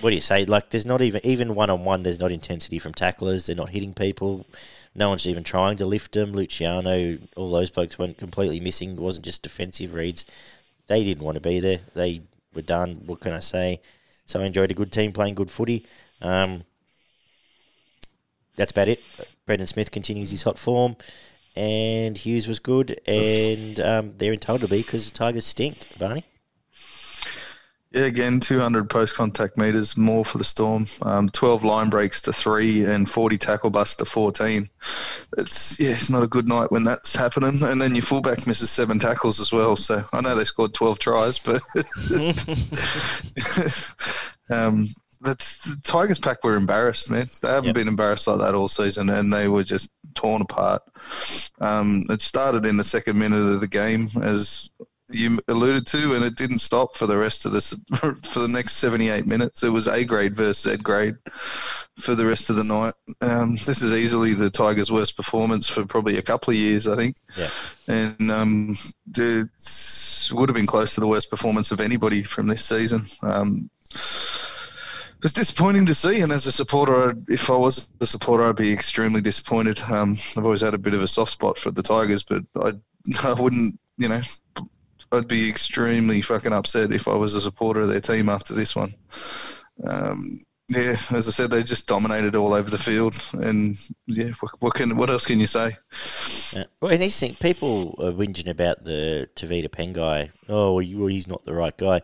[0.00, 0.46] What do you say?
[0.46, 2.02] Like, there's not even even one on one.
[2.02, 3.46] There's not intensity from tacklers.
[3.46, 4.46] They're not hitting people.
[4.94, 6.32] No one's even trying to lift them.
[6.32, 8.92] Luciano, all those folks went completely missing.
[8.92, 10.24] It wasn't just defensive reads.
[10.86, 11.80] They didn't want to be there.
[11.94, 12.22] They
[12.54, 13.02] were done.
[13.06, 13.80] What can I say?
[14.26, 15.86] So I enjoyed a good team playing good footy.
[16.22, 16.64] Um,
[18.56, 19.00] that's about it.
[19.46, 20.96] Brandon Smith continues his hot form,
[21.56, 26.24] and Hughes was good, and um, they're entitled to be because the Tigers stink, Barney.
[27.92, 30.86] Yeah, again, 200 post contact meters more for the Storm.
[31.02, 34.68] Um, 12 line breaks to three and 40 tackle busts to 14.
[35.38, 37.60] It's yeah, it's not a good night when that's happening.
[37.62, 39.74] And then your fullback misses seven tackles as well.
[39.74, 41.60] So I know they scored 12 tries, but
[44.50, 44.86] um,
[45.20, 47.28] that's the Tigers pack were embarrassed, man.
[47.42, 47.74] They haven't Yep.
[47.74, 50.82] been embarrassed like that all season, and they were just torn apart.
[51.60, 54.70] Um, it started in the second minute of the game, as
[55.12, 58.76] you alluded to, and it didn't stop for the rest of this for the next
[58.76, 59.62] 78 minutes.
[59.62, 61.16] It was A grade versus Z grade
[61.98, 62.94] for the rest of the night.
[63.20, 66.96] Um, this is easily the Tigers' worst performance for probably a couple of years, I
[66.96, 67.16] think.
[67.36, 67.48] Yeah.
[67.88, 68.76] And um,
[69.16, 69.48] it
[70.32, 73.02] would have been close to the worst performance of anybody from this season.
[73.22, 78.06] Um, it was disappointing to see, and as a supporter, I'd- if I was a
[78.06, 79.78] supporter, I'd be extremely disappointed.
[79.92, 82.72] Um, I've always had a bit of a soft spot for the Tigers, but I,
[83.28, 84.20] I wouldn't, you know,
[85.12, 88.76] I'd be extremely fucking upset if I was a supporter of their team after this
[88.76, 88.90] one.
[89.84, 94.52] Um, yeah, as I said, they just dominated all over the field, and yeah, what,
[94.60, 95.70] what can what else can you say?
[96.56, 96.64] Yeah.
[96.80, 100.30] Well, and think people are whinging about the Tavita guy.
[100.48, 102.02] Oh, well, he's not the right guy.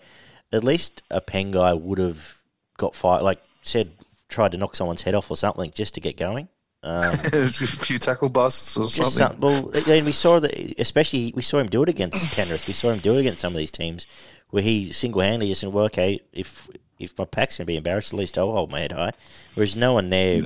[0.52, 2.38] At least a Pen guy would have
[2.76, 3.90] got fired, like said,
[4.28, 6.48] tried to knock someone's head off or something just to get going.
[6.86, 9.10] Um, a few tackle busts or something.
[9.10, 12.68] some, well, and we saw that, especially we saw him do it against Penrith.
[12.68, 14.06] We saw him do it against some of these teams
[14.50, 16.70] where he single handedly just said, "Well, okay, if
[17.00, 19.10] if my pack's going to be embarrassed, at least I'll hold my head high."
[19.54, 20.42] Whereas no one there,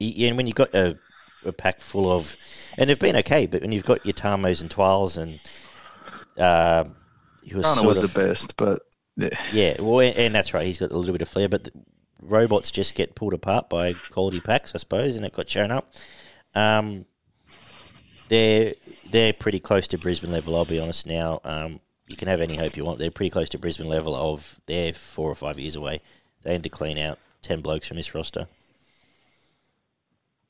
[0.00, 0.98] Y- and when you've got a,
[1.46, 2.36] a pack full of,
[2.76, 5.40] and they've been okay, but when you've got your Tamous and Twals and
[6.36, 6.84] uh,
[7.48, 8.82] who was sort was of, the best, but
[9.16, 10.66] yeah, yeah, well, and and that's right.
[10.66, 11.72] He's got a little bit of flair, but the
[12.24, 15.92] robots just get pulled apart by quality packs, I suppose, and it got shown up.
[16.54, 17.04] Um,
[18.28, 18.74] they're
[19.10, 20.56] they're pretty close to Brisbane level.
[20.56, 21.40] I'll be honest now.
[21.44, 22.98] Um, you can have any hope you want.
[22.98, 26.00] They're pretty close to Brisbane level of they're four or five years away.
[26.42, 28.46] They need to clean out ten blokes from this roster.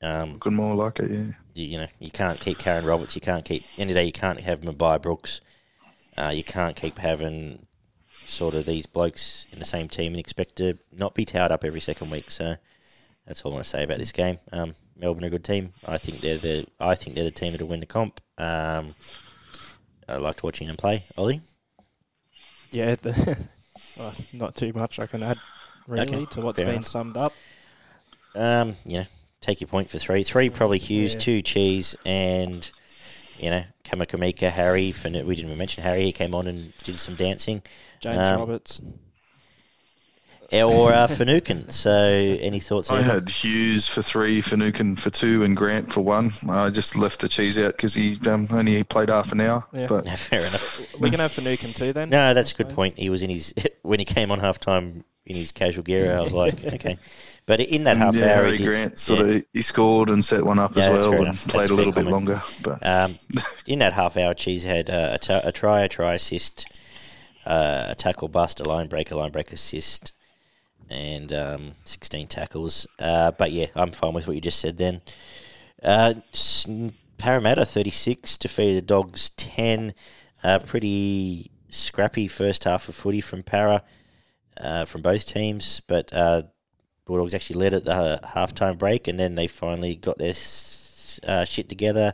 [0.01, 1.11] Um, looking more like it.
[1.11, 3.15] Yeah, you, you know, you can't keep Karen Roberts.
[3.15, 4.03] You can't keep any day.
[4.05, 5.41] You can't have Mabai Brooks.
[6.17, 7.64] Uh, you can't keep having
[8.27, 11.63] sort of these blokes in the same team and expect to not be towed up
[11.63, 12.29] every second week.
[12.31, 12.55] So
[13.27, 14.39] that's all I want to say about this game.
[14.51, 15.73] Um, Melbourne are a good team.
[15.87, 18.19] I think they're the I think they're the team that'll win the comp.
[18.37, 18.95] Um,
[20.07, 21.03] I liked watching them play.
[21.17, 21.41] Ollie,
[22.71, 23.47] Yeah, the,
[23.97, 25.37] well, not too much I can add
[25.87, 26.87] really Okay, to what's been enough.
[26.87, 27.33] summed up.
[28.35, 29.05] um, you know,
[29.41, 30.23] take your point for three.
[30.23, 31.19] Three probably Hughes, Yeah.
[31.19, 32.69] two Cheese, and
[33.39, 34.91] you know Kamikamica, Harry.
[34.91, 36.03] For we didn't even mention Harry.
[36.03, 37.61] He came on and did some dancing.
[37.99, 38.81] James Um, Roberts.
[40.51, 41.69] or uh, Finucane.
[41.69, 42.89] So, any thoughts?
[42.91, 46.31] I had Hughes for three, Finucane for two, and Grant for one.
[46.49, 49.63] I just left the cheese out because he um, only played half an hour.
[49.73, 49.87] Yeah.
[49.87, 50.99] But No, fair enough.
[50.99, 52.09] We can have Finucane too then.
[52.09, 52.97] No, that's a good point.
[52.97, 56.15] He was in his when he came on half time in his casual gear.
[56.15, 56.97] I was like, okay,
[57.45, 60.43] but in that half yeah, hour, he did, Grant sort of he scored and set
[60.45, 61.47] one up Yeah, as well, and enough.
[61.47, 62.41] played That's a little bit longer.
[62.63, 63.15] But Um,
[63.67, 66.81] in that half hour, Cheese had uh, a, try, a try assist,
[67.45, 70.11] uh, a tackle bust, a line break, a line break assist,
[70.89, 72.87] and um, 16 tackles.
[72.99, 75.01] Uh, but yeah, I'm fine with what you just said then.
[75.83, 76.15] Uh,
[77.17, 79.93] Parramatta 36, defeated the Dogs 10.
[80.43, 83.83] Uh, pretty scrappy first half of footy from Para,
[84.57, 86.43] uh, from both teams, but uh,
[87.05, 90.33] Bulldogs actually led at the halftime break, and then they finally got their
[91.27, 92.13] uh, shit together.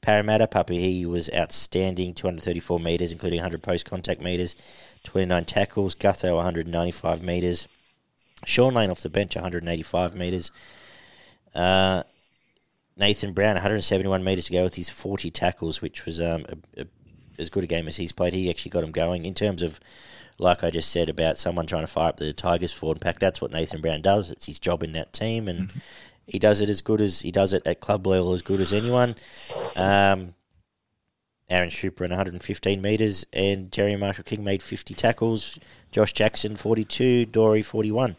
[0.00, 4.56] Parramatta, puppy, he was outstanding, 234 metres, including 100 post contact metres,
[5.04, 7.68] 29 tackles, Gutho 195 metres,
[8.46, 10.50] Shaun Lane off the bench 185 metres,
[11.54, 12.02] uh,
[12.96, 16.86] Nathan Brown 171 metres to go with his 40 tackles, which was um, a, a,
[17.38, 18.32] as good a game as he's played.
[18.32, 19.80] He actually got him going in terms of,
[20.40, 23.18] like I just said about someone trying to fire up the Tigers forward pack.
[23.18, 24.30] That's what Nathan Brown does.
[24.30, 25.70] It's his job in that team, and
[26.26, 28.72] he does it as good as he does it at club level as good as
[28.72, 29.14] anyone.
[29.76, 30.34] Um,
[31.48, 35.58] Aaron Schoupp in 115 metres, and Jerry Marshall King made 50 tackles.
[35.90, 38.16] Josh Jackson 42, Dory 41.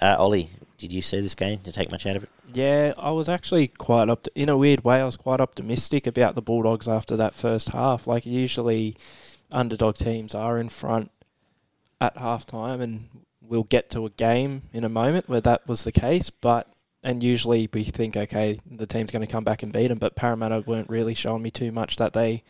[0.00, 2.28] Uh, Ollie, Did you see this game to take much out of it?
[2.52, 5.00] Yeah, I was actually quite opt- in a weird way.
[5.00, 8.06] I was quite optimistic about the Bulldogs after that first half.
[8.06, 8.96] Like usually,
[9.50, 11.10] underdog teams are in front
[12.04, 13.08] at halftime, and
[13.40, 16.30] we'll get to a game in a moment where that was the case.
[16.30, 16.68] But
[17.02, 19.98] and usually we think, okay, the team's going to come back and beat them.
[19.98, 22.42] But Parramatta weren't really showing me too much that they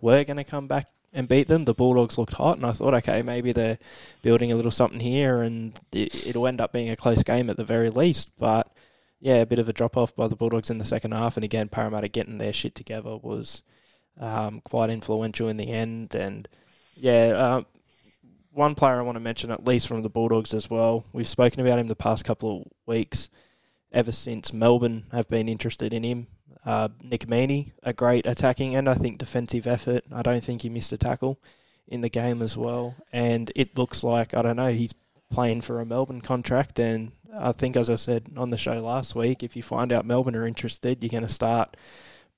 [0.00, 1.64] were going to come back and beat them.
[1.64, 3.78] The Bulldogs looked hot, and I thought, okay, maybe they're
[4.22, 7.56] building a little something here, and it, it'll end up being a close game at
[7.56, 8.30] the very least.
[8.38, 8.72] But
[9.20, 11.44] yeah, a bit of a drop off by the Bulldogs in the second half, and
[11.44, 13.62] again, Parramatta getting their shit together was
[14.18, 16.14] um, quite influential in the end.
[16.16, 16.48] And
[16.96, 17.62] yeah, uh,
[18.52, 21.04] one player I want to mention, at least from the Bulldogs as well.
[21.12, 23.30] We've spoken about him the past couple of weeks.
[23.92, 26.26] Ever since Melbourne have been interested in him,
[26.64, 30.04] uh, Nick Meaney, a great attacking and I think defensive effort.
[30.10, 31.38] I don't think he missed a tackle
[31.86, 32.94] in the game as well.
[33.12, 34.94] And it looks like, I don't know, he's
[35.30, 36.78] playing for a Melbourne contract.
[36.78, 40.06] And I think, as I said on the show last week, if you find out
[40.06, 41.76] Melbourne are interested, you're going to start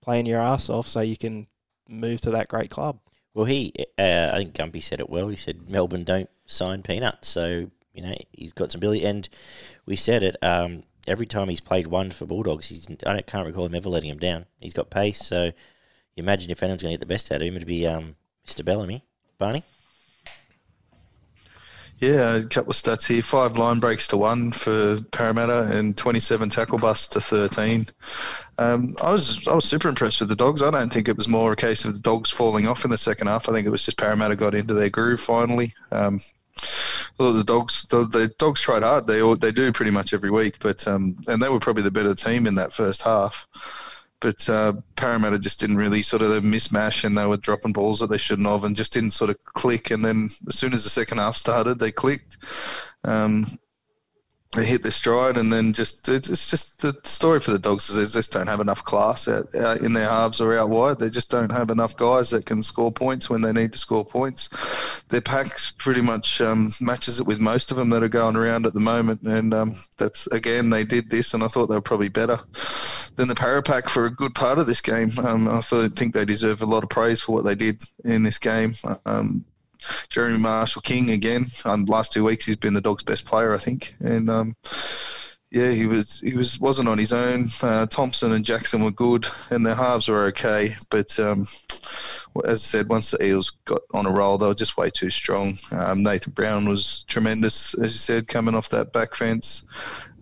[0.01, 1.47] playing your ass off so you can
[1.89, 2.99] move to that great club.
[3.35, 5.28] Well, he, uh, I think Gumpy said it well.
[5.28, 9.05] He said Melbourne don't sign peanuts, so you know he's got some ability.
[9.05, 9.28] And
[9.87, 10.37] we said it.
[10.43, 14.11] Um, every time he's played one for Bulldogs, he's, I can't recall him ever letting
[14.11, 14.47] him down.
[14.61, 17.49] He's got pace, so you imagine if anyone's going to get the best out of
[17.49, 18.16] him, it'd be um,
[18.47, 18.64] Mr.
[18.64, 19.05] Bellamy.
[19.37, 19.64] Barney?
[21.99, 23.22] Yeah, a couple of stats here.
[23.22, 27.86] Five line breaks to one for Parramatta and 27 tackle busts to 13.
[28.59, 30.61] Um, I was I was super impressed with the dogs.
[30.61, 32.99] I don't think it was more a case of the dogs falling off in the
[32.99, 33.49] second half.
[33.49, 35.72] I think it was just Parramatta got into their groove finally.
[35.92, 36.20] Um,
[37.18, 39.07] the dogs the, the, dogs tried hard.
[39.07, 42.14] They they do pretty much every week, but um, and they were probably the better
[42.14, 43.47] team in that first half.
[44.25, 48.09] But uh, Parramatta just didn't really sort of mismatch, and they were dropping balls that
[48.09, 49.91] they shouldn't have, and just didn't sort of click.
[49.91, 52.39] And then as soon as the second half started, they clicked.
[53.05, 53.45] Um,
[54.55, 57.90] they hit their stride, and then just it's, it's just the story for the dogs
[57.90, 60.98] is they just don't have enough class out, out, in their halves or out wide.
[60.98, 64.05] They just don't have enough guys that can score points when they need to score
[64.05, 65.02] points.
[65.09, 68.66] Their pack pretty much um, matches it with most of them that are going around
[68.66, 71.80] at the moment, and um, that's again they did this, and I thought they were
[71.80, 72.38] probably better
[73.16, 75.11] than the Parapack for a good part of this game.
[75.22, 78.22] Um, I thought, think they deserve a lot of praise for what they did in
[78.22, 78.74] this game.
[79.07, 79.44] Um,
[80.09, 81.47] Jeremy Marshall King again.
[81.64, 84.55] Um, last two weeks he's been the Dogs' best player, I think, and um,
[85.51, 87.47] yeah, he was he was wasn't on his own.
[87.62, 91.47] Uh, Thompson and Jackson were good, and their halves were okay, but um,
[92.45, 95.11] as I said, once the Eels got on a roll, they were just way too
[95.11, 95.55] strong.
[95.70, 99.64] Um, Nathan Brown was tremendous, as you said, coming off that back fence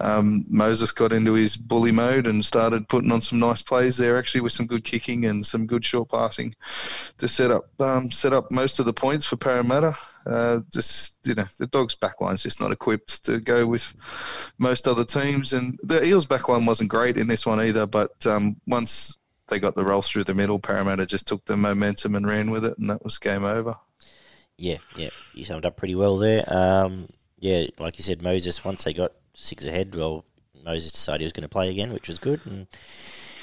[0.02, 4.18] um, Moses got into his bully mode and started putting on some nice plays there,
[4.18, 6.54] actually with some good kicking and some good short passing
[7.18, 9.94] to set up um, set up most of the points for Parramatta.
[10.26, 13.94] Uh, just you know, the Dogs' backline is just not equipped to go with
[14.58, 17.86] most other teams, and the Eels' backline wasn't great in this one either.
[17.86, 22.16] But um, once they got the roll through the middle, Parramatta just took the momentum
[22.16, 23.76] and ran with it, and that was game over.
[24.58, 26.44] Yeah, yeah, you summed up pretty well there.
[26.48, 27.06] Um,
[27.38, 28.64] yeah, like you said, Moses.
[28.64, 29.12] Once they got
[29.42, 29.94] six ahead.
[29.94, 30.24] Well,
[30.64, 32.66] Moses decided he was going to play again, which was good, and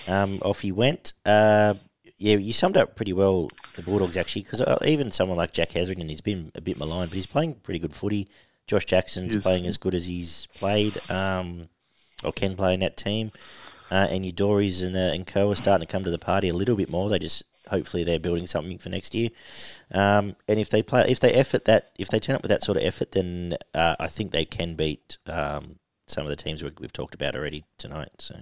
[0.07, 1.13] um, off he went.
[1.25, 1.75] Uh,
[2.17, 5.71] yeah, you summed up pretty well the Bulldogs actually, because uh, even someone like Jack
[5.71, 8.27] Hetherington, he's been a bit maligned, but he's playing pretty good footy.
[8.67, 9.43] Josh Jackson's yes.
[9.43, 11.69] playing as good as he's played, um,
[12.23, 13.31] or can play in that team.
[13.89, 16.49] Uh, and your Dories and, uh, and Co are starting to come to the party
[16.49, 17.09] a little bit more.
[17.09, 19.29] They just hopefully they're building something for next year.
[19.91, 22.63] Um, and if they play, if they effort that, if they turn up with that
[22.63, 25.78] sort of effort, then uh, I think they can beat um,
[26.09, 28.11] some of the teams we've talked about already tonight.
[28.17, 28.35] So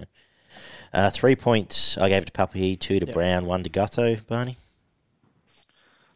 [0.92, 3.14] uh, three points I gave to Papali'i, two to yep.
[3.14, 4.26] Brown, one to Gutho.
[4.26, 4.56] Barney.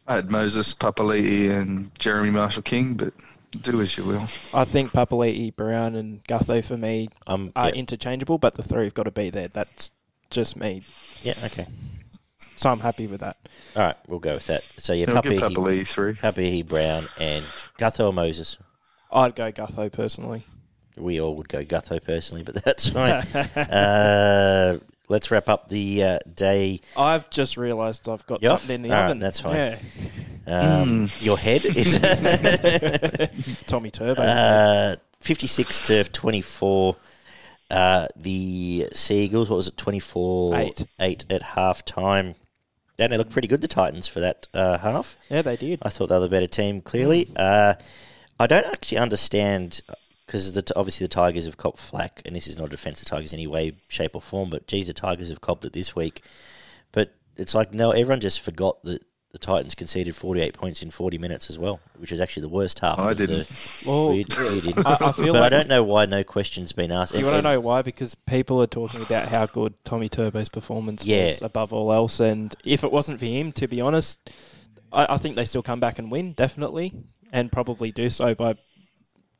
[0.07, 3.13] I had Moses, Papali'i, and Jeremy Marshall King, but
[3.61, 4.23] do as you will.
[4.53, 7.75] I think Papali'i, Brown, and Gutho for me um, are yep.
[7.75, 9.47] interchangeable, but the three have got to be there.
[9.47, 9.91] That's
[10.29, 10.81] just me.
[11.21, 11.35] Yeah.
[11.45, 11.67] Okay.
[12.57, 13.37] So I'm happy with that.
[13.75, 14.63] All right, we'll go with that.
[14.63, 17.45] So yeah, Puppy, Papali'i three, Papali'i, Brown, and
[17.77, 18.57] Gutho or Moses.
[19.11, 20.43] I'd go Gutho personally.
[20.97, 23.23] We all would go Gutho personally, but that's fine.
[23.57, 24.79] uh,
[25.09, 26.81] let's wrap up the uh, day.
[26.97, 29.19] I've just realised I've got You're something in the oven.
[29.19, 29.55] that's fine.
[29.55, 29.79] Yeah.
[30.45, 31.25] Um, mm.
[31.25, 31.99] Your head is
[33.65, 34.21] Tommy Turbo.
[34.21, 36.97] Uh, Fifty-six to twenty-four.
[37.71, 42.35] Uh, the Seagulls, what was it, 24 8, eight at half time.
[42.97, 45.15] Don't they look pretty good, the Titans, for that uh, half?
[45.27, 45.79] Yeah, they did.
[45.81, 47.31] I thought they were the better team, clearly.
[47.35, 47.73] Uh,
[48.39, 49.81] I don't actually understand
[50.33, 53.33] because obviously the Tigers have copped flack, and this is not a defence of Tigers
[53.33, 54.49] in any way, shape, or form.
[54.49, 56.23] But geez, the Tigers have copped it this week.
[56.91, 61.19] But it's like no, everyone just forgot that the Titans conceded 48 points in 40
[61.19, 62.97] minutes as well, which is actually the worst half.
[62.97, 63.47] I didn't.
[63.47, 64.87] The, Well, we, we didn't.
[64.87, 67.13] I, I feel but like I don't know why no questions been asked.
[67.13, 67.83] You want to know why?
[67.83, 71.25] Because people are talking about how good Tommy Turbo's performance Yeah.
[71.27, 74.31] was above all else, and if it wasn't for him, to be honest,
[74.91, 76.91] I, I think they still come back and win definitely,
[77.31, 78.55] and probably do so by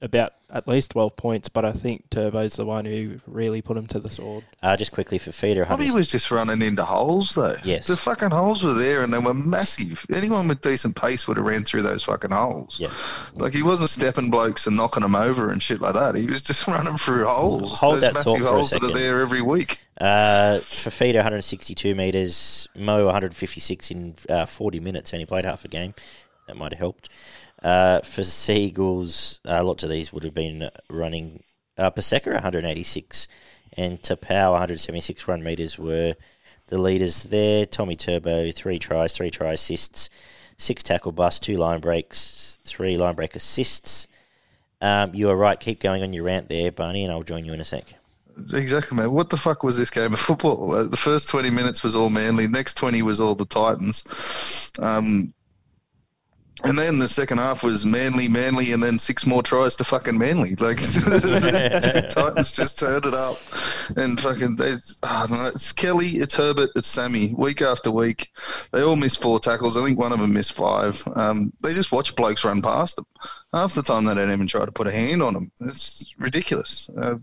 [0.03, 1.49] about at least twelve points.
[1.49, 4.43] But I think Turbo's the one who really put him to the sword.
[4.61, 7.55] Uh, just quickly for feeder, Bobby was just running into holes though.
[7.63, 7.87] Yes.
[7.87, 10.05] The fucking holes were there and they were massive.
[10.13, 12.79] Anyone with decent pace would have ran through those fucking holes.
[12.79, 12.89] Yeah.
[13.35, 16.15] Like he wasn't stepping blokes and knocking them over and shit like that.
[16.15, 17.79] He was just running through holes.
[17.79, 18.95] Hold those that massive thought for a holes that second.
[18.95, 19.79] are there every week.
[19.99, 22.67] Uh, for feeder, 162 metres.
[22.75, 25.13] Mo, 156 in uh, 40 minutes.
[25.13, 25.93] and he played half a game.
[26.47, 27.09] That might have helped.
[27.63, 31.41] Uh, for Seagulls, uh, lots of these would have been running.
[31.77, 33.27] Uh, Paseka, 186,
[33.77, 36.13] and Taupau, 176 run metres were
[36.67, 37.65] the leaders there.
[37.65, 40.09] Tommy Turbo, three tries, three try assists,
[40.57, 44.07] six tackle busts, two line breaks, three line break assists.
[44.81, 45.59] Um, you are right.
[45.59, 47.93] Keep going on your rant there, Barney, and I'll join you in a sec.
[48.53, 49.11] Exactly, man.
[49.11, 50.73] What the fuck was this game of football?
[50.73, 52.47] Uh, the first 20 minutes was all Manly.
[52.47, 54.71] Next 20 was all the Titans.
[54.79, 55.33] Um,
[56.63, 60.17] and then the second half was Manly, Manly, and then six more tries to fucking
[60.17, 60.55] Manly.
[60.55, 60.77] Like,
[62.09, 63.37] Titans just turned it up.
[63.97, 67.33] And fucking, they, I don't know, it's Kelly, it's Herbert, it's Sami.
[67.37, 68.29] Week after week,
[68.71, 69.75] they all miss four tackles.
[69.75, 71.03] I think one of them missed five.
[71.15, 73.05] Um, they just watch blokes run past them.
[73.51, 75.51] Half the time, they don't even try to put a hand on them.
[75.61, 76.89] It's ridiculous.
[76.95, 77.15] Uh,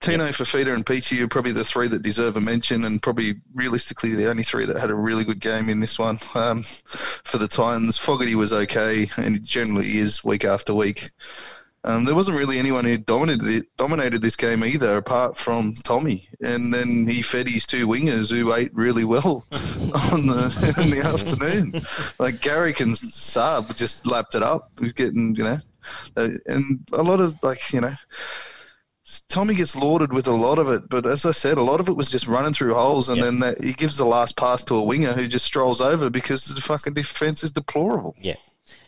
[0.00, 4.14] Tino, Fifita, and Peachey are probably the three that deserve a mention, and probably realistically
[4.14, 6.18] the only three that had a really good game in this one.
[6.34, 11.10] Um, for the Titans, Fogarty was okay, and generally is week after week.
[11.84, 16.28] Um, there wasn't really anyone who dominated it, dominated this game either, apart from Tommy.
[16.40, 19.46] And then he fed his two wingers who ate really well
[20.12, 21.80] on the in the afternoon.
[22.18, 25.58] Like Garrick and Saab just lapped it up, getting you know,
[26.16, 27.94] uh, and a lot of like you know.
[29.28, 31.88] Tommy gets lauded with a lot of it, but as I said, a lot of
[31.88, 33.24] it was just running through holes, and Yep.
[33.26, 36.44] then that, he gives the last pass to a winger who just strolls over because
[36.46, 38.14] the fucking defense is deplorable.
[38.18, 38.34] Yeah,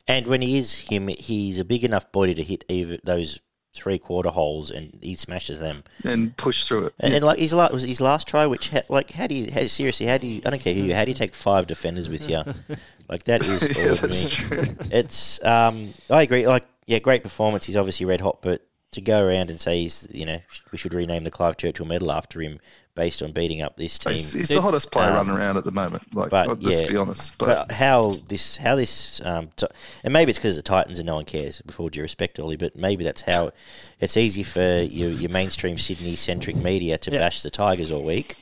[0.07, 3.41] and when he is him, he's a big enough body to hit even those
[3.73, 5.85] three quarter holes, and he smashes them.
[6.05, 6.95] and push through it.
[6.99, 9.51] And, and like his last was his last try, which ha- like how do you
[9.53, 11.66] how, seriously how do you I don't care who you how do you take five
[11.68, 12.43] defenders with you?
[13.09, 14.64] like that is yeah, that's true.
[14.91, 16.47] It's um I agree.
[16.49, 17.64] Like yeah, great performance.
[17.64, 20.38] He's obviously red hot, but to go around and say he's you know
[20.72, 22.59] we should rename the Clive Churchill Medal after him
[22.97, 24.14] based on beating up this team.
[24.14, 26.03] He's, he's the hottest player Um, running around at the moment.
[26.14, 27.38] Like, but, let's yeah, be honest.
[27.38, 29.68] But, But how this, how this, um, t-
[30.03, 31.62] and maybe it's because the Titans and no one cares.
[31.62, 33.53] Before due respect, Ollie, but maybe that's how
[34.01, 37.20] it's easy for your, your mainstream Sydney centric media to Yeah.
[37.20, 38.34] bash the Tigers all week.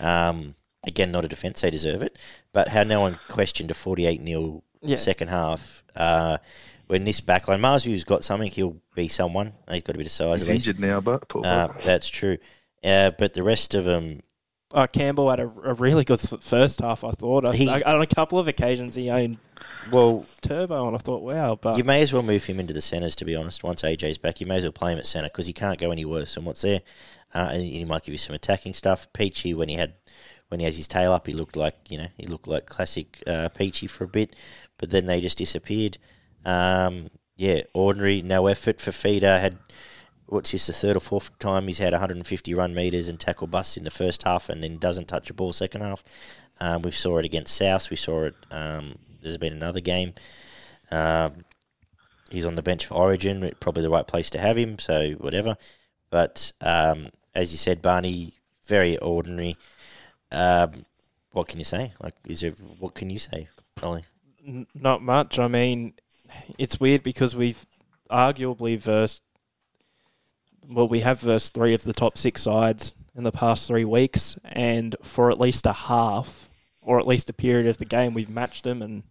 [0.00, 0.54] Um,
[0.86, 2.18] again, not a defence; they deserve it.
[2.54, 4.96] But how no one questioned a forty-eight 0 Yeah.
[4.96, 5.84] second half.
[5.94, 6.38] Uh,
[6.90, 9.52] when this backline, Marzhew's got something, he'll be someone.
[9.70, 10.40] He's got a bit of size.
[10.40, 10.66] he's at least.
[10.68, 12.36] injured now, but poor Uh, that's true.
[12.82, 14.20] Uh, but the rest of them,
[14.72, 17.04] Uh, Campbell had a, a really good first half.
[17.04, 19.38] I thought I, He- I, on a couple of occasions he owned
[19.92, 21.58] well, Turbo, and I thought, wow.
[21.60, 23.62] But You may as well move him into the centres, to be honest.
[23.62, 25.90] Once AJ's back, you may as well play him at centre because he can't go
[25.90, 26.80] any worse than what's there.
[27.34, 29.06] Uh, and he might give you some attacking stuff.
[29.12, 29.94] Peachey, when he had
[30.48, 33.22] when he has his tail up, he looked like you know he looked like classic
[33.26, 34.34] uh, Peachey for a bit,
[34.78, 35.98] but then they just disappeared.
[36.44, 39.38] Um, yeah, ordinary, no effort for Feeder.
[39.38, 39.58] Had
[40.26, 43.76] what's this the third or fourth time he's had 150 run meters and tackle busts
[43.76, 46.04] in the first half, and then doesn't touch a ball second half.
[46.60, 47.90] Um, we saw it against South.
[47.90, 48.34] We saw it.
[48.50, 50.12] Um, there's been another game.
[50.90, 51.44] Um,
[52.30, 53.50] he's on the bench for Origin.
[53.60, 54.78] Probably the right place to have him.
[54.78, 55.56] So whatever.
[56.10, 58.34] But um, as you said, Barney,
[58.66, 59.56] very ordinary.
[60.30, 60.84] Um,
[61.32, 61.92] what can you say?
[62.02, 62.52] Like, is there?
[62.78, 63.48] What can you say,
[63.82, 64.04] Ollie?
[64.46, 65.38] N- not much.
[65.38, 65.94] I mean,
[66.58, 67.64] it's weird because we've
[68.10, 69.22] arguably versed.
[70.68, 74.36] Well, we have versed three of the top six sides in the past three weeks,
[74.44, 76.48] and for at least a half,
[76.82, 79.02] or at least a period of the game, we've matched them and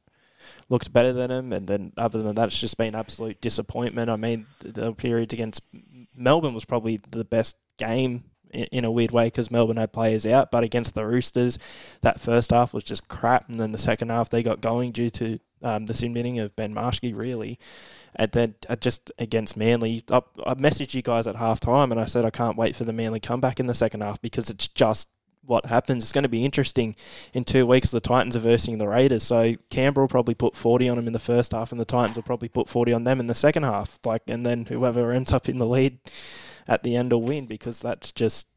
[0.70, 1.52] looked better than them.
[1.52, 4.10] And then, other than that, it's just been absolute disappointment.
[4.10, 5.62] I mean, the, period against
[6.18, 10.52] Melbourne was probably the best game in, a weird way because Melbourne had players out,
[10.52, 11.60] but against the Roosters,
[12.02, 15.10] that first half was just crap, and then the second half they got going due
[15.12, 17.60] to um, the submitting of Ben Marshke, really.
[18.16, 22.00] And then uh, just against Manly, I, I messaged you guys at half time and
[22.00, 24.68] I said I can't wait for the Manly comeback in the second half because it's
[24.68, 25.10] just
[25.46, 26.04] what happens.
[26.04, 26.96] It's going to be interesting
[27.34, 27.92] in two weeks.
[27.92, 31.14] The Titans are versing the Raiders, so Canberra will probably put 40 on them in
[31.14, 33.64] the first half, and the Titans will probably put 40 on them in the second
[33.64, 34.00] half.
[34.06, 36.00] Like, and then whoever ends up in the lead
[36.68, 38.48] at the end will win because that's just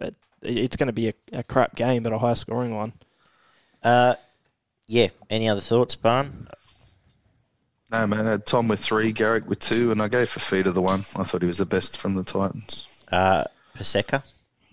[0.00, 2.92] it, it's going to be a, a crap game, but a high scoring one.
[3.82, 4.14] Uh,
[4.86, 5.08] yeah.
[5.30, 6.48] Any other thoughts, Barn?
[7.92, 8.26] No, man.
[8.26, 11.00] I had Tom with three, Garrick with two, and I gave Fifita the one.
[11.16, 13.04] I thought he was the best from the Titans.
[13.12, 13.44] Uh,
[13.78, 14.24] Paseka,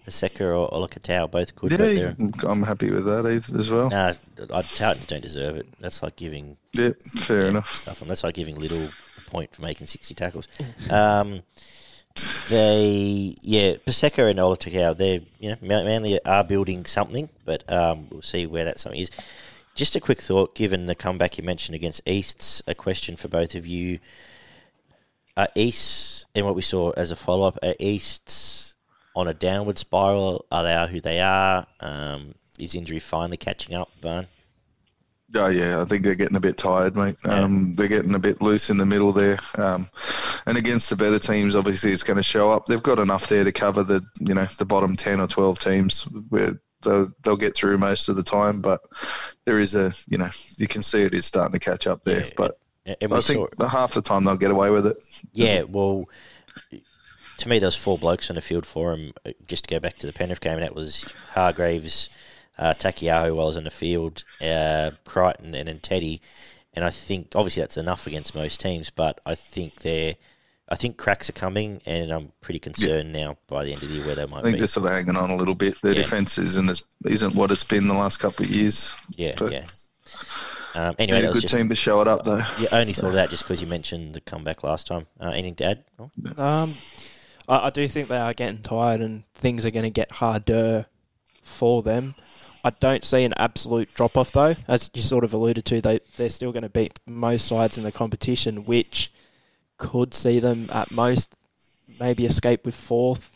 [0.07, 1.79] Paseka or Olakau'atu, both good.
[1.79, 2.13] Yeah,
[2.49, 3.89] I'm happy with that either as well.
[3.89, 4.13] nah,
[4.51, 5.67] I, Titans don't deserve it.
[5.79, 6.89] That's like giving Yeah,
[7.19, 7.71] fair yeah, enough.
[7.71, 8.01] stuff.
[8.01, 10.47] And that's like giving Little a point for making 60 tackles.
[10.89, 11.43] Um,
[12.49, 18.07] they, yeah, Paseka and Olakau'atu, they're, you know, Ma- Manly are building something, but um,
[18.11, 19.11] we'll see where that something is.
[19.75, 23.55] Just a quick thought, given the comeback you mentioned against Easts, a question for both
[23.55, 23.99] of you.
[25.35, 28.75] Are Easts, and what we saw as a follow up, are Easts
[29.15, 30.45] on a downward spiral?
[30.51, 31.65] Are they are who they are?
[31.79, 34.27] Um, is injury finally catching up, Barn?
[35.35, 37.15] Oh yeah, I think they're getting a bit tired, mate.
[37.25, 39.87] Um, They're getting a bit loose in the middle there, um,
[40.45, 42.67] and against the better teams, obviously it's going to show up.
[42.67, 46.07] They've got enough there to cover the you know the bottom ten or twelve teams
[46.29, 48.61] where they'll, they'll get through most of the time.
[48.61, 48.81] But
[49.45, 52.21] there is a you know you can see it is starting to catch up there.
[52.21, 54.97] Yeah, but I think half the time they'll get away with it.
[55.31, 56.05] Yeah, well,
[57.37, 59.13] to me, there was four blokes on the field for him.
[59.25, 62.09] uh, Just to go back to the Penrith game, that was Hargreaves,
[62.57, 66.21] uh, Taukeiaho while I was on the field, uh, Crichton, and then Teddy.
[66.73, 70.15] And I think obviously that's enough against most teams, but I think they're,
[70.73, 73.95] I think cracks are coming, and I'm pretty concerned now by the end of the
[73.95, 74.31] year where they might.
[74.31, 74.59] I might think be.
[74.59, 75.79] they're sort of hanging on a little bit.
[75.81, 76.01] Their Yeah.
[76.01, 78.93] defence isn't isn't what it's been the last couple of years.
[79.15, 79.65] Yeah, but- yeah.
[80.75, 82.37] Um, anyway, Need that a good just team to show it up though.
[82.59, 85.05] yeah, I only thought of that just because you mentioned the comeback last time.
[85.19, 85.83] Uh, anything to add?
[86.37, 86.73] Um,
[87.47, 90.87] I, I do think they are getting tired and things are going to get harder
[91.43, 92.15] for them.
[92.65, 95.79] I don't see an absolute drop off though, as you sort of alluded to.
[95.81, 99.11] They they're still going to beat most sides in the competition, which
[99.77, 101.35] could see them at most
[101.99, 103.31] maybe escape with fourth.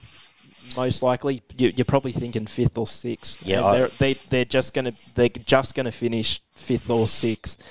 [0.76, 3.46] Most likely, you, you're probably thinking fifth or sixth.
[3.46, 7.64] Yeah, I- they're they, they're just gonna they're just gonna finish fifth or sixth.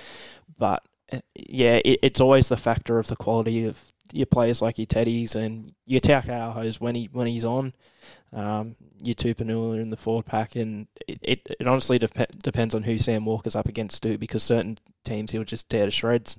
[0.59, 4.79] But uh, yeah, it, it's always the factor of the quality of your players like
[4.79, 7.75] your Teddies and your Taukeiahos when he when he's on.
[8.33, 12.83] Um, your Tupouniua in the forward pack, and it, it, it honestly dep- depends on
[12.83, 16.37] who Sam Walker's up against too, because certain teams he'll just tear to shreds.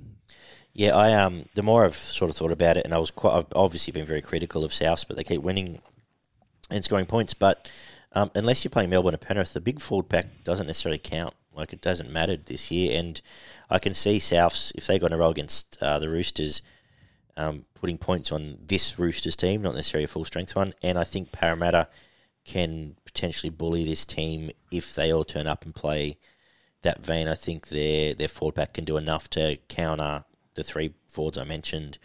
[0.78, 3.34] Yeah, I um the more I've sort of thought about it, and I was quite
[3.36, 5.80] I've obviously been very critical of Souths, but they keep winning
[6.70, 7.34] and scoring points.
[7.34, 7.72] But
[8.14, 11.34] um, unless you're playing Melbourne and Penrith, the big forward pack doesn't necessarily count.
[11.52, 13.20] Like it doesn't matter this year, and
[13.72, 16.62] I can see Souths if they got a row against uh, the Roosters,
[17.38, 20.74] um, putting points on this Roosters team, not necessarily a full strength one.
[20.84, 21.88] And I think Parramatta
[22.46, 26.20] can potentially bully this team if they all turn up and play
[26.84, 27.28] that vein.
[27.28, 30.24] I think their their forward pack can do enough to counter
[30.58, 31.98] the three forwards I mentioned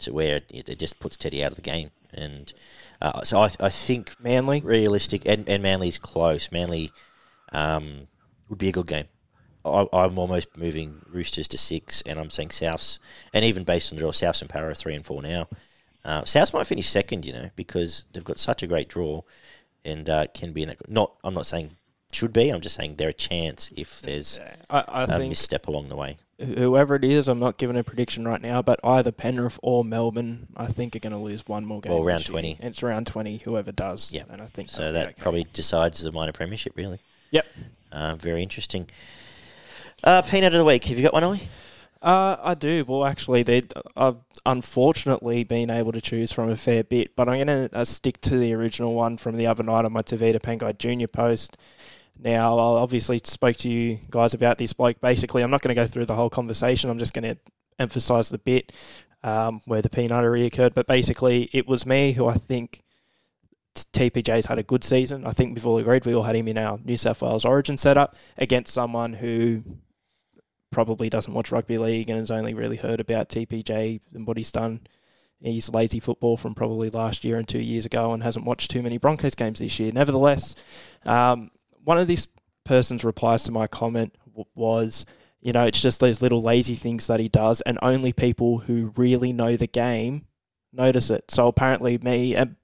[0.00, 1.90] to where it, it just puts Teddy out of the game.
[2.12, 2.52] And
[3.00, 6.52] uh, so I, I think Manly, realistic and, and Manly's close.
[6.52, 6.90] Manly
[7.52, 8.08] um,
[8.48, 9.06] would be a good game.
[9.64, 12.98] I, I'm almost moving Roosters to six, and I'm saying Souths,
[13.32, 15.48] and even based on the draw, Souths and Para are three and four now.
[16.04, 19.22] Uh, Souths might finish second, you know, because they've got such a great draw,
[19.84, 21.14] and uh, can be in a, not.
[21.22, 21.70] I'm not saying
[22.12, 22.48] should be.
[22.48, 26.16] I'm just saying they're a chance if there's I, I a misstep along the way.
[26.40, 30.46] Whoever it is, I'm not giving a prediction right now, but either Penrith or Melbourne,
[30.56, 31.92] I think are going to lose one more game.
[31.92, 32.24] Well, round.
[32.24, 32.56] 20.
[32.60, 33.38] It's round twenty.
[33.38, 34.22] Whoever does, Yeah.
[34.30, 35.14] and I think So that okay.
[35.20, 36.98] probably decides the minor premiership, really.
[37.30, 37.46] Yep.
[37.92, 38.88] Uh, very interesting.
[40.02, 40.84] Uh, peanut of the week.
[40.84, 41.48] Have you got one, Ollie?
[42.02, 42.84] Uh, I do.
[42.88, 43.44] Well, actually,
[43.94, 47.84] I've unfortunately been able to choose from a fair bit, but I'm going to uh,
[47.84, 51.58] stick to the original one from the other night on my Tevita Pangai Junior post.
[52.22, 55.00] Now, I obviously spoke to you guys about this bloke.
[55.00, 56.90] Basically, I'm not going to go through the whole conversation.
[56.90, 57.40] I'm just going to
[57.78, 58.72] emphasise the bit
[59.22, 60.74] um, where the peanuttery occurred.
[60.74, 62.82] But basically, it was me who I think
[63.74, 65.26] TPJ's had a good season.
[65.26, 67.78] I think we've all agreed we all had him in our New South Wales Origin
[67.78, 69.62] setup against someone who
[70.70, 74.52] probably doesn't watch rugby league and has only really heard about TPJ and what he's
[74.52, 74.80] done.
[75.42, 78.82] He's lazy football from probably last year and two years ago and hasn't watched too
[78.82, 79.90] many Broncos games this year.
[79.90, 80.54] Nevertheless,
[81.06, 81.50] um,
[81.84, 82.28] one of this
[82.64, 85.06] person's replies to my comment w- was,
[85.40, 88.92] you know, it's just those little lazy things that he does, and only people who
[88.96, 90.26] really know the game
[90.72, 91.30] notice it.
[91.30, 92.56] So apparently, me and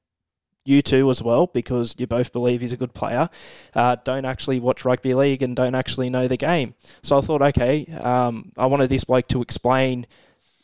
[0.67, 3.29] you two as well, because you both believe he's a good player,
[3.75, 6.75] uh, don't actually watch rugby league and don't actually know the game.
[7.03, 10.07] So I thought, okay, um, I wanted this bloke to explain,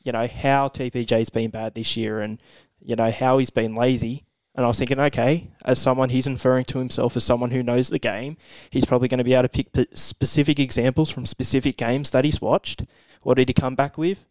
[0.05, 2.43] you know, how TPJ's been bad this year and,
[2.81, 4.25] you know, how he's been lazy.
[4.55, 7.89] And I was thinking, okay, as someone, he's inferring to himself as someone who knows
[7.89, 8.37] the game.
[8.71, 12.27] He's probably going to be able to pick p- specific examples from specific games that
[12.27, 12.85] he's watched.
[13.23, 14.27] What did he come back with?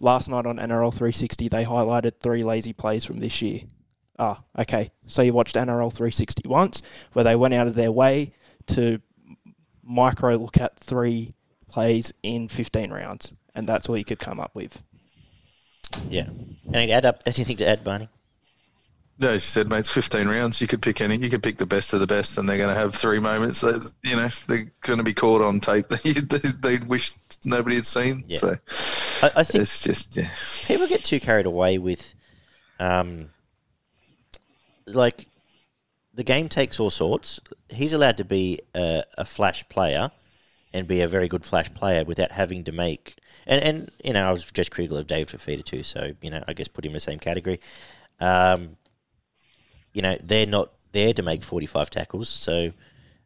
[0.00, 3.60] Last night on NRL 360, they highlighted three lazy plays from this year.
[4.18, 4.90] Ah, okay.
[5.06, 6.82] So you watched NRL 360 once,
[7.12, 8.32] where they went out of their way
[8.68, 9.00] to
[9.82, 11.34] micro look at three
[11.68, 14.82] plays in 15 rounds, and that's all you could come up with.
[16.08, 16.28] Yeah.
[16.72, 18.08] And add up anything to add, Barney?
[19.20, 20.60] No, as you said, mate, it's 15 rounds.
[20.60, 21.16] You could pick any.
[21.16, 23.62] You could pick the best of the best, and they're going to have three moments
[23.62, 26.02] that, you know, they're going to be caught on tape that
[26.62, 27.14] they, they wish
[27.44, 28.24] nobody had seen.
[28.28, 28.38] Yeah.
[28.38, 28.48] So
[29.22, 30.28] I, I think it's just, yeah.
[30.66, 32.14] people get too carried away with,
[32.78, 33.30] um,
[34.86, 35.26] like,
[36.14, 37.40] the game takes all sorts.
[37.70, 40.12] He's allowed to be a, a flash player
[40.72, 43.16] and be a very good flash player without having to make.
[43.46, 46.42] And, and you know, I was just critical of David Fifita too, so, you know,
[46.46, 47.60] I guess put him in the same category.
[48.20, 48.76] Um,
[49.98, 52.70] you know, they're not there to make 45 tackles, so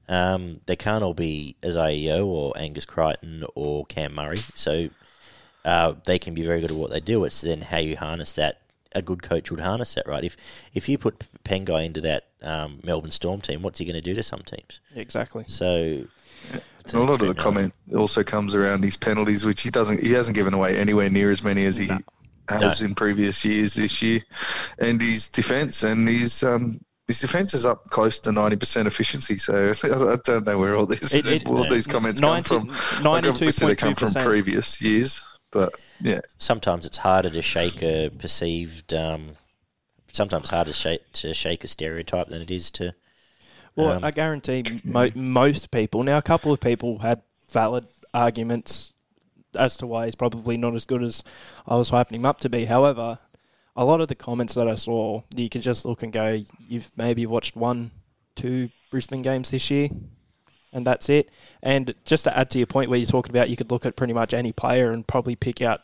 [0.09, 4.39] um, they can't all be Isaah or Angus Crichton or Cam Murray.
[4.39, 4.89] So
[5.67, 7.25] uh, they can be very good at what they do.
[7.25, 8.59] It's then how you harness that.
[8.95, 10.25] A good coach would harness that, right?
[10.25, 10.37] If
[10.73, 14.15] if you put Pangai into that um, Melbourne Storm team, what's he going to do
[14.15, 14.81] to some teams?
[14.95, 15.45] Exactly.
[15.47, 16.05] So
[16.95, 20.03] a lot of the comment also comes around his penalties, which he doesn't.
[20.03, 21.91] He hasn't given away anywhere near as many as he
[22.61, 24.21] has in previous years this year,
[24.79, 29.37] and his defence and his um, his defence is up close to ninety percent efficiency.
[29.37, 33.05] So I don't know where all this It- it- all these comments 90 come from.
[33.05, 34.25] Like, obviously they come from 92.2%.
[34.25, 38.93] previous years, but yeah, sometimes it's harder to shake a perceived.
[38.95, 39.37] Um,
[40.13, 42.93] sometimes harder to shake, to shake a stereotype than it is to.
[43.75, 46.03] Well, Um, I guarantee mo- most people.
[46.03, 48.92] Now, a couple of people had valid arguments
[49.57, 51.23] as to why he's probably not as good as
[51.67, 52.65] I was hyping him up to be.
[52.65, 53.19] However,
[53.77, 56.91] a lot of the comments that I saw, you could just look and go, you've
[56.97, 57.91] maybe watched one,
[58.35, 59.89] two Brisbane games this year,
[60.73, 61.31] and that's it.
[61.63, 63.97] And just to add to your point where you're talking about, you could look at
[63.97, 65.81] pretty much any player and probably pick out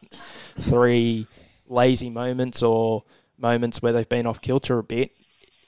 [0.55, 1.27] three
[1.69, 3.05] lazy moments or
[3.39, 5.11] moments where they've been off kilter a bit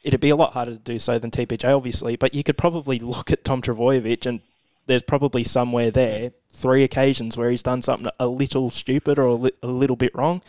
[0.02, 2.16] it'd be a lot harder to do so than TPJ, obviously.
[2.16, 4.40] But you could probably look at Tom Trbojevic, and
[4.86, 9.34] there's probably somewhere there three occasions where he's done something a little stupid or a,
[9.34, 10.42] li- a little bit wrong.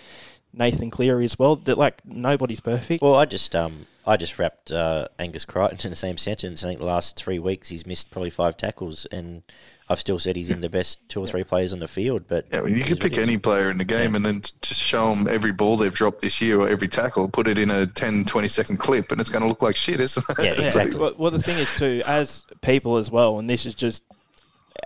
[0.53, 1.55] Nathan Cleary as well.
[1.55, 3.01] That like nobody's perfect.
[3.01, 6.63] Well, I just um, I just wrapped uh, Angus Crichton in the same sentence.
[6.63, 9.43] I think the last three weeks he's missed probably five tackles, and
[9.87, 12.23] I've still said he's in the best two or three players on the field.
[12.27, 12.59] But yeah.
[12.59, 15.13] I mean, you it could pick any player in the game and then just show
[15.13, 18.25] them every ball they've dropped this year or every tackle, put it in a 10,
[18.25, 20.43] 20 second clip, and it's going to look like shit, isn't it?
[20.43, 20.99] Yeah, Yeah, exactly.
[20.99, 24.03] Well, well, the thing is too, as people as well, and this is just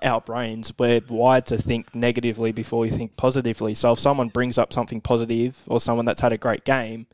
[0.02, 3.74] our brains, we're wired to think negatively before we think positively.
[3.74, 7.08] So if someone brings up something positive or someone that's had a great game,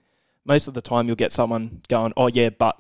[0.45, 2.77] most of the time you'll get someone going, "Oh yeah, but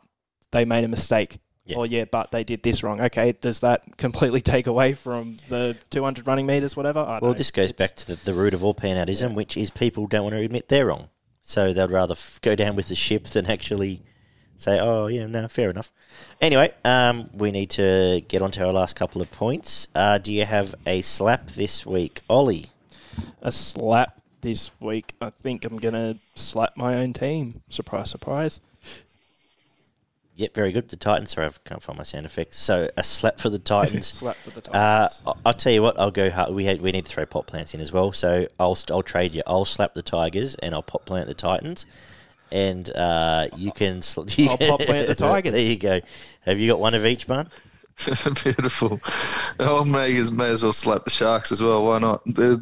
[0.51, 1.77] they made a mistake." Yeah.
[1.77, 2.99] Oh yeah, but they did this wrong.
[2.99, 6.99] Okay, does that completely take away from the 200 running meters, whatever?
[6.99, 7.37] I Well, know.
[7.37, 10.23] this goes It's- back to the, the root of all penaltyism, which is people don't
[10.23, 11.09] want to admit they're wrong.
[11.43, 14.01] So they'd rather f- go down with the ship than actually
[14.61, 15.89] say, oh, yeah, no, fair enough.
[16.39, 19.87] Anyway, um, we need to get on to our last couple of points.
[19.95, 22.67] Uh, do you have a slap this week, Ollie?
[23.41, 25.13] a slap this week.
[25.19, 27.61] I think I'm gonna slap my own team.
[27.69, 28.59] Surprise, surprise.
[30.37, 30.89] Yep, very good.
[30.89, 31.31] The Titans.
[31.31, 32.57] Sorry, I can't find my sound effects.
[32.57, 34.07] So a slap for the Titans.
[34.07, 35.21] Slap for the Uh, Titans.
[35.27, 35.99] I- I'll tell you what.
[35.99, 36.29] I'll go.
[36.29, 36.53] hard.
[36.55, 38.11] We had, we need to throw pot plants in as well.
[38.11, 39.43] So I'll I'll trade you.
[39.45, 41.85] I'll slap the Tigers and I'll pot plant the Titans,
[42.51, 44.01] and uh, you can.
[44.01, 45.53] Sl- you I'll can- pot plant the Tigers.
[45.53, 45.99] there you go.
[46.41, 47.47] Have you got one of each, man?
[48.43, 48.99] Beautiful.
[49.59, 51.85] Oh, may as, may as well slap the Sharks as well.
[51.85, 52.21] Why not?
[52.25, 52.57] They're,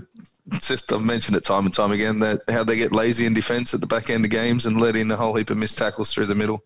[0.51, 3.33] it's just I've mentioned it time and time again that how they get lazy in
[3.33, 5.77] defence at the back end of games and let in a whole heap of missed
[5.77, 6.61] tackles through the middle.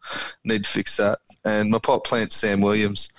[0.45, 1.19] Need to fix that.
[1.43, 3.09] And my pot plant Sam Williams.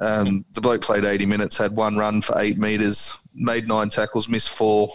[0.00, 4.28] Um, the bloke played 80 minutes, had one run for eight metres, made nine tackles,
[4.28, 4.90] missed four,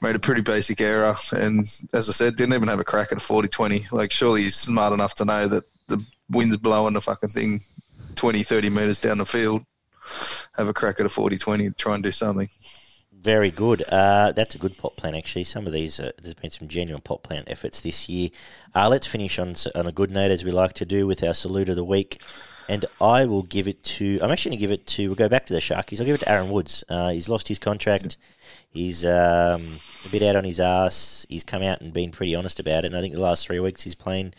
[0.00, 1.60] made a pretty basic error, and
[1.92, 3.92] as I said, didn't even have a crack at a 40-20.
[3.92, 7.60] Like surely he's smart enough to know that the wind's blowing the fucking thing
[8.16, 9.64] 20, 30 metres down the field,
[10.56, 12.48] have a crack at a 40 20, try and do something.
[13.12, 13.82] Very good.
[13.82, 15.44] Uh, that's a good pot plant, actually.
[15.44, 18.30] Some of these, uh, there's been some genuine pot plant efforts this year.
[18.74, 21.34] Uh, let's finish on on a good note, as we like to do, with our
[21.34, 22.22] salute of the week.
[22.70, 24.20] And I will give it to.
[24.22, 25.06] I'm actually going to give it to.
[25.08, 25.98] We'll go back to the Sharkies.
[25.98, 26.84] I'll give it to Aaron Woods.
[26.88, 28.16] Uh, he's lost his contract.
[28.70, 31.26] He's um, a bit out on his ass.
[31.28, 32.88] He's come out and been pretty honest about it.
[32.88, 34.34] And I think the last three weeks he's playing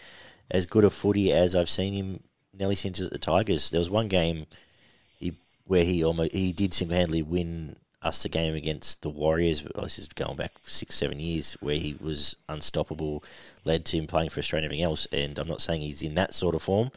[0.49, 2.19] as good a footy as I've seen him
[2.57, 3.69] nearly since at the Tigers.
[3.69, 4.45] There was one game
[5.19, 5.33] he,
[5.67, 9.63] where he almost he did single handedly win us the game against the Warriors.
[9.63, 13.23] Well, This is going back six, seven years, where he was unstoppable,
[13.63, 15.05] led to him playing for Australia and everything else.
[15.11, 16.91] And I'm not saying he's in that sort of form,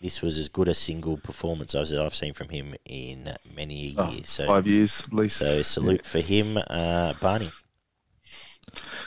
[0.00, 4.02] this was as good a single performance as I've seen from him in many a
[4.02, 4.20] Oh.
[4.24, 5.38] So, Five years at least.
[5.38, 7.50] so salute for him, uh, Barney.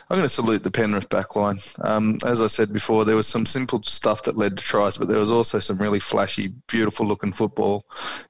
[0.09, 1.57] I'm going to salute the Penrith backline.
[1.85, 5.07] Um, as I said before, there was some simple stuff that led to tries, but
[5.07, 7.85] there was also some really flashy, beautiful looking football.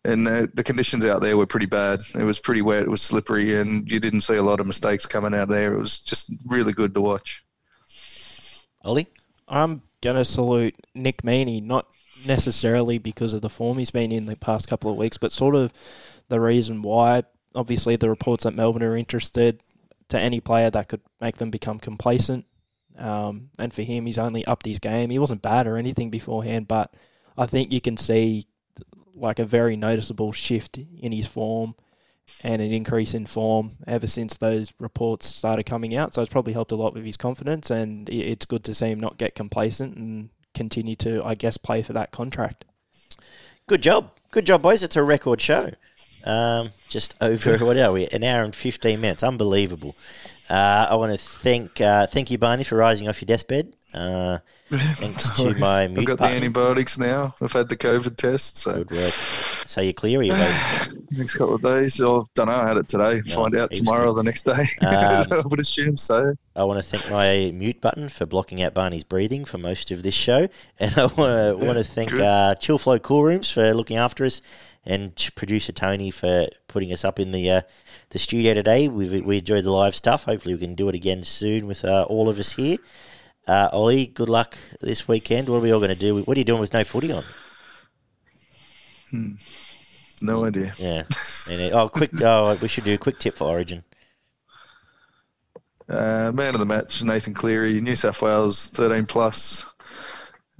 [0.06, 2.02] And uh, the conditions out there were pretty bad.
[2.18, 5.08] It was pretty wet, it was slippery, and you didn't see a lot of mistakes
[5.08, 5.74] coming out there.
[5.74, 7.44] It was just really good to watch.
[8.84, 9.08] Ollie?
[9.48, 11.88] I'm going to salute Nick Meaney, not
[12.26, 15.56] necessarily because of the form he's been in the past couple of weeks, but sort
[15.56, 15.74] of
[16.30, 17.24] the reason why.
[17.56, 19.62] Obviously, the reports that Melbourne are interested
[20.10, 22.46] to any player that could make them become complacent.
[22.98, 25.12] Um, and for him, he's only upped his game.
[25.12, 26.96] He wasn't bad or anything beforehand, but
[27.38, 28.46] I think you can see
[29.16, 31.76] like a very noticeable shift in his form
[32.44, 36.14] and an increase in form ever since those reports started coming out.
[36.14, 39.00] So it's probably helped a lot with his confidence, and it's good to see him
[39.00, 42.66] not get complacent and continue to, I guess, play for that contract.
[43.68, 44.12] Good job.
[44.32, 44.84] Good job, boys.
[44.84, 45.70] It's a record show.
[46.26, 48.08] Um, just over what are we?
[48.08, 49.24] An hour and fifteen minutes.
[49.24, 49.96] Unbelievable.
[50.50, 53.74] Uh, I want to thank uh, thank you, Barney, for rising off your deathbed.
[53.94, 54.40] Uh,
[54.70, 56.32] thanks to my mute I've got button.
[56.32, 57.34] the antibiotics now.
[57.42, 58.84] I've had the COVID test, so.
[59.68, 60.20] So you're clear?
[60.20, 60.34] Or you
[61.12, 62.02] next couple of days.
[62.02, 62.46] I don't know.
[62.48, 63.22] I had it today.
[63.26, 64.70] No, Find out tomorrow or the next day.
[64.84, 66.36] Um, I would assume so.
[66.56, 70.04] I want to thank my mute button for blocking out Barney's breathing for most of
[70.04, 70.48] this show,
[70.80, 74.26] and I want to want to thank uh, Chill Flow Cool Rooms for looking after
[74.26, 74.42] us,
[74.86, 77.62] and producer Tony for putting us up in the uh,
[78.10, 78.88] the studio today.
[78.88, 80.26] We we enjoyed the live stuff.
[80.26, 82.78] Hopefully, we can do it again soon with uh, all of us here.
[83.48, 85.50] Uh, Ollie, good luck this weekend.
[85.50, 86.22] What are we all going to do?
[86.22, 87.24] What are you doing with no footy on?
[90.22, 90.74] No idea.
[90.78, 91.04] Yeah.
[91.50, 92.12] And, uh, oh, quick!
[92.24, 93.84] Oh, we should do a quick tip for Origin.
[95.90, 99.66] Uh, man of the match, Nathan Cleary, New South Wales, 13 plus.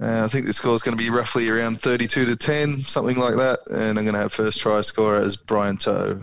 [0.00, 3.16] Uh, I think the score is going to be roughly around 32 to 10, something
[3.16, 3.60] like that.
[3.70, 6.20] And I'm going to have first try scorer as Brian To'o.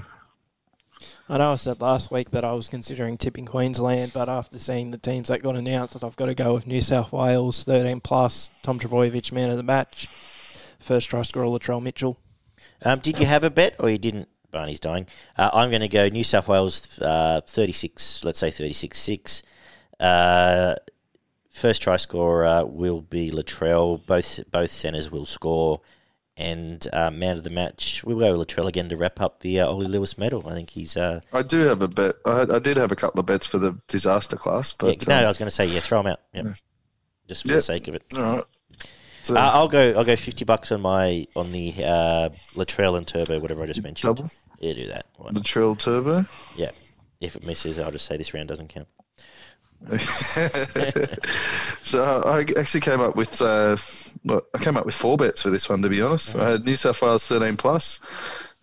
[1.29, 4.91] I know I said last week that I was considering tipping Queensland, but after seeing
[4.91, 8.01] the teams that got announced, that I've got to go with New South Wales, 13
[8.01, 10.07] plus, Tom Trbojevic, man of the match,
[10.77, 12.17] first try scorer Latrell Mitchell.
[12.83, 14.27] Um, did you have a bet or you didn't?
[14.51, 15.07] Barney's dying.
[15.37, 19.43] Uh, I'm going to go New South Wales uh, 36, let's say 36 6.
[20.01, 20.75] Uh,
[21.51, 24.03] first try scorer will be Latrell.
[24.05, 25.81] Both both centres will score.
[26.37, 29.59] And uh, man of the match, we'll go with Latrell again to wrap up the
[29.59, 30.47] uh, Ollie Lewis medal.
[30.47, 30.97] I think he's.
[30.97, 32.15] Uh, I do have a bet.
[32.25, 35.15] I, I did have a couple of bets for the disaster class, yeah, but no,
[35.15, 36.21] I um, was going to say, yeah, throw him out.
[36.33, 36.45] Yep.
[37.27, 38.03] Just for the sake of it.
[38.17, 38.43] all right.
[39.23, 39.93] So, Uh, I'll go.
[39.95, 43.83] I'll go fifty bucks on my on the uh, Latrell and Turbo, whatever I just
[43.83, 44.15] mentioned.
[44.15, 45.05] double Yeah, do that.
[45.17, 46.25] Why the Turbo.
[46.55, 46.71] Yeah.
[47.19, 48.87] If it misses, I'll just say this round doesn't count.
[51.81, 53.75] so I actually came up with uh,
[54.23, 55.81] well, I came up with four bets for this one.
[55.81, 57.99] To be honest, I had New South Wales thirteen plus,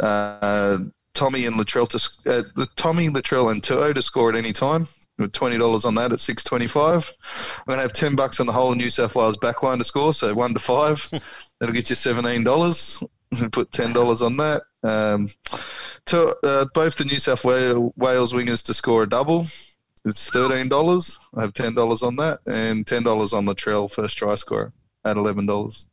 [0.01, 0.79] uh,
[1.15, 1.97] Tommy and Latrell to
[2.31, 4.87] uh, the Tommy Latrell and To'o to score at any time.
[5.19, 7.11] With twenty dollars on that at six twenty five.
[7.59, 10.33] I'm gonna have ten bucks on the whole New South Wales backline to score, so
[10.33, 11.09] one to five.
[11.59, 13.03] That'll get you seventeen dollars.
[13.51, 14.63] Put ten dollars on that.
[14.85, 15.29] Um,
[16.07, 19.47] to, uh, both the New South Wales, Wales wingers to score a double.
[20.05, 21.19] It's thirteen dollars.
[21.35, 24.73] I have ten dollars on that, and ten dollars on the trail first try scorer
[25.05, 25.89] at eleven dollars.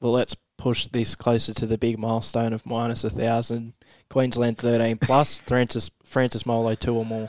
[0.00, 3.74] Well, let's push this closer to the big milestone of minus a thousand.
[4.08, 7.28] Queensland 13 plus, Francis Francis Molo two or more.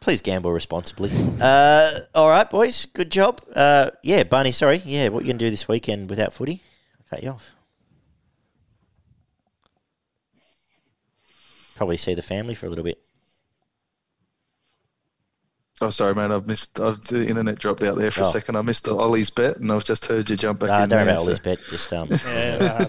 [0.00, 1.10] Please gamble responsibly.
[1.40, 2.84] Uh, all right, boys.
[2.84, 3.40] Good job.
[3.54, 4.80] Uh, yeah, Barney, sorry.
[4.84, 6.62] Yeah, what you going to do this weekend without footy?
[6.98, 7.52] I'll cut you off.
[11.74, 12.98] Probably see the family for a little bit.
[15.82, 16.32] Oh, sorry, man.
[16.32, 16.80] I've missed.
[16.80, 18.28] I've, the internet dropped out there for Oh.
[18.28, 18.56] a second.
[18.56, 21.02] I missed Ollie's bet, and I've just heard you jump back Uh, in don't there.
[21.02, 21.58] about all so- this bet.
[21.68, 22.84] Just um, Yeah,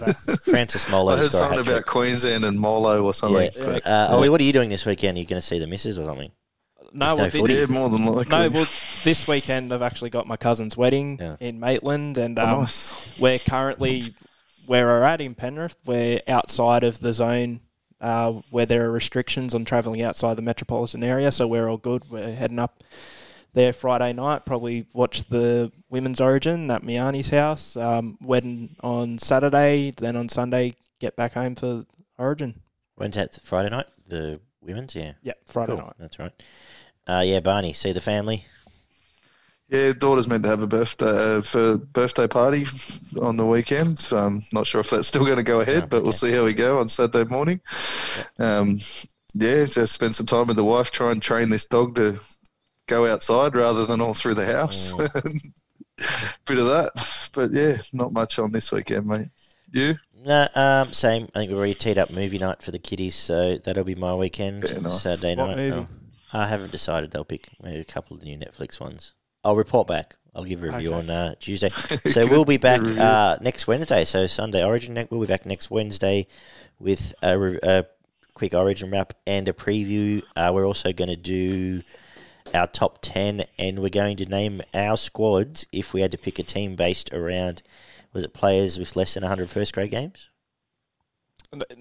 [0.46, 1.86] Francis I heard has got a something hat about.
[1.86, 3.50] Queensland and Molo or something.
[3.58, 3.66] Yeah.
[3.66, 5.18] but- Uh, Ollie, what are you doing this weekend?
[5.18, 6.32] Are you going to see the missus or something?
[6.94, 7.54] no, no well, thi- footy.
[7.56, 8.30] yeah, more than likely.
[8.32, 8.50] no.
[8.50, 8.64] Well,
[9.04, 11.36] this weekend I've actually got my cousin's wedding Yeah.
[11.42, 13.20] in Maitland, and Oh, um, nice.
[13.20, 14.14] we're currently
[14.66, 15.76] where we're at in Penrith.
[15.86, 17.60] We're outside of the zone
[18.02, 22.04] uh, where there are restrictions on travelling outside the metropolitan area, so we're all good.
[22.10, 22.84] We're heading up
[23.54, 24.46] there Friday night.
[24.46, 27.76] Probably watch the women's origin at Miani's house.
[27.76, 31.86] Um, wedding on Saturday, then on Sunday get back home for
[32.18, 32.62] origin.
[32.96, 33.36] When's that?
[33.44, 33.88] Friday night?
[34.08, 34.96] The women's?
[34.96, 35.14] Yeah.
[35.22, 35.84] Yeah, Friday Cool.
[35.86, 35.94] night.
[36.00, 36.32] That's right.
[37.08, 38.46] Uh, yeah, Barney, see the family.
[39.70, 42.66] Yeah, daughter's meant to have a birthday uh, for birthday party
[43.22, 44.00] on the weekend.
[44.00, 46.18] So I'm not sure if that's still going to go ahead, but we'll okay.
[46.18, 47.60] see how we go on Saturday morning.
[48.40, 48.80] Um,
[49.34, 52.18] yeah, just spend some time with the wife, try and train this dog to
[52.88, 54.94] go outside rather than all through the house.
[56.46, 59.28] Bit of that, but yeah, not much on this weekend, mate.
[59.72, 59.96] You?
[60.24, 61.28] No, um, same.
[61.36, 64.14] I think we've already teed up movie night for the kiddies, so that'll be my
[64.14, 64.62] weekend.
[64.62, 65.02] Very nice.
[65.02, 65.58] Saturday What night.
[65.58, 65.88] movie?
[66.34, 67.12] Oh, I haven't decided.
[67.12, 69.14] They'll pick maybe a couple of the new Netflix ones.
[69.48, 70.16] I'll report back.
[70.36, 71.00] I'll give a review Okay.
[71.00, 71.70] on uh, Tuesday.
[72.12, 74.04] So we'll be back uh, next Wednesday.
[74.04, 74.94] So Sunday Origin.
[74.96, 76.28] ne- We'll be back next Wednesday
[76.80, 77.86] with a, re- a
[78.34, 80.22] quick Origin wrap and a preview.
[80.36, 81.82] Uh, we're also going to do
[82.54, 86.40] our top 10 and we're going to name our squads if we had to pick
[86.40, 87.62] a team based around
[88.14, 90.30] was it players with less than 100 first grade games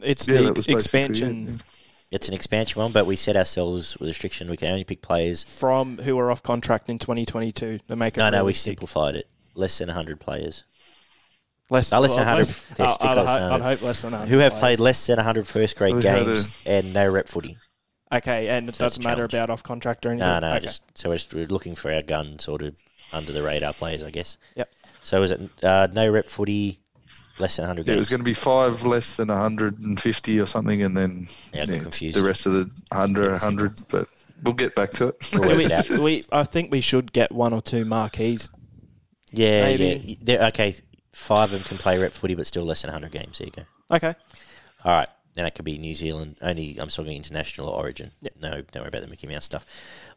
[0.02, 1.52] It's Yeah, the that was basically expansion yeah.
[2.16, 5.00] It's an expansion one but we set ourselves with a restriction we can only pick
[5.02, 8.72] players from who are off contract in 2022 to make it no no we realistic.
[8.72, 10.64] simplified it less than 100 players
[11.70, 14.02] less, No, less than well, 100 less- test I'd, I'd, hope, uh, I'd hope less
[14.02, 14.60] than 100 who have players.
[14.60, 17.56] played less than 100 first grade We had games and no rep footy
[18.12, 19.34] Okay, and it So it's a doesn't matter challenge.
[19.34, 20.28] about off contract or anything.
[20.28, 20.60] no no okay.
[20.66, 22.78] just so we're, just, we're looking for our gun sort of
[23.12, 24.70] under the radar players i guess Yep.
[25.02, 26.78] so is it uh, no rep footy
[27.38, 30.82] less than 100 Yeah, it was going to be five less than 150 or something,
[30.82, 32.16] and then Yeah, I got confused.
[32.16, 33.72] the rest of the 100, 100.
[33.88, 34.08] But
[34.42, 35.30] we'll get back to it.
[35.32, 38.50] We'll Do we, it we, I think we should get one or two marquees.
[39.32, 39.84] Yeah, Maybe.
[40.04, 40.16] yeah.
[40.22, 40.74] They're, okay,
[41.12, 43.38] five of them can play rep footy, but still less than 100 games.
[43.38, 43.96] There you go.
[43.96, 44.14] Okay.
[44.84, 45.08] All right.
[45.34, 46.36] Then it could be New Zealand.
[46.40, 48.10] Only, I'm talking international or origin.
[48.22, 48.32] Yep.
[48.40, 49.66] No, don't worry about the Mickey Mouse stuff.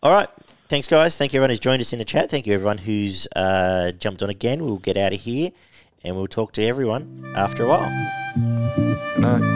[0.02, 0.30] All right.
[0.70, 1.18] Thanks, guys.
[1.18, 2.30] Thank you, everyone who's joined us in the chat.
[2.30, 4.64] Thank you, everyone who's uh, jumped on again.
[4.64, 5.52] We'll get out of here
[6.04, 9.56] and we'll talk to everyone after a while.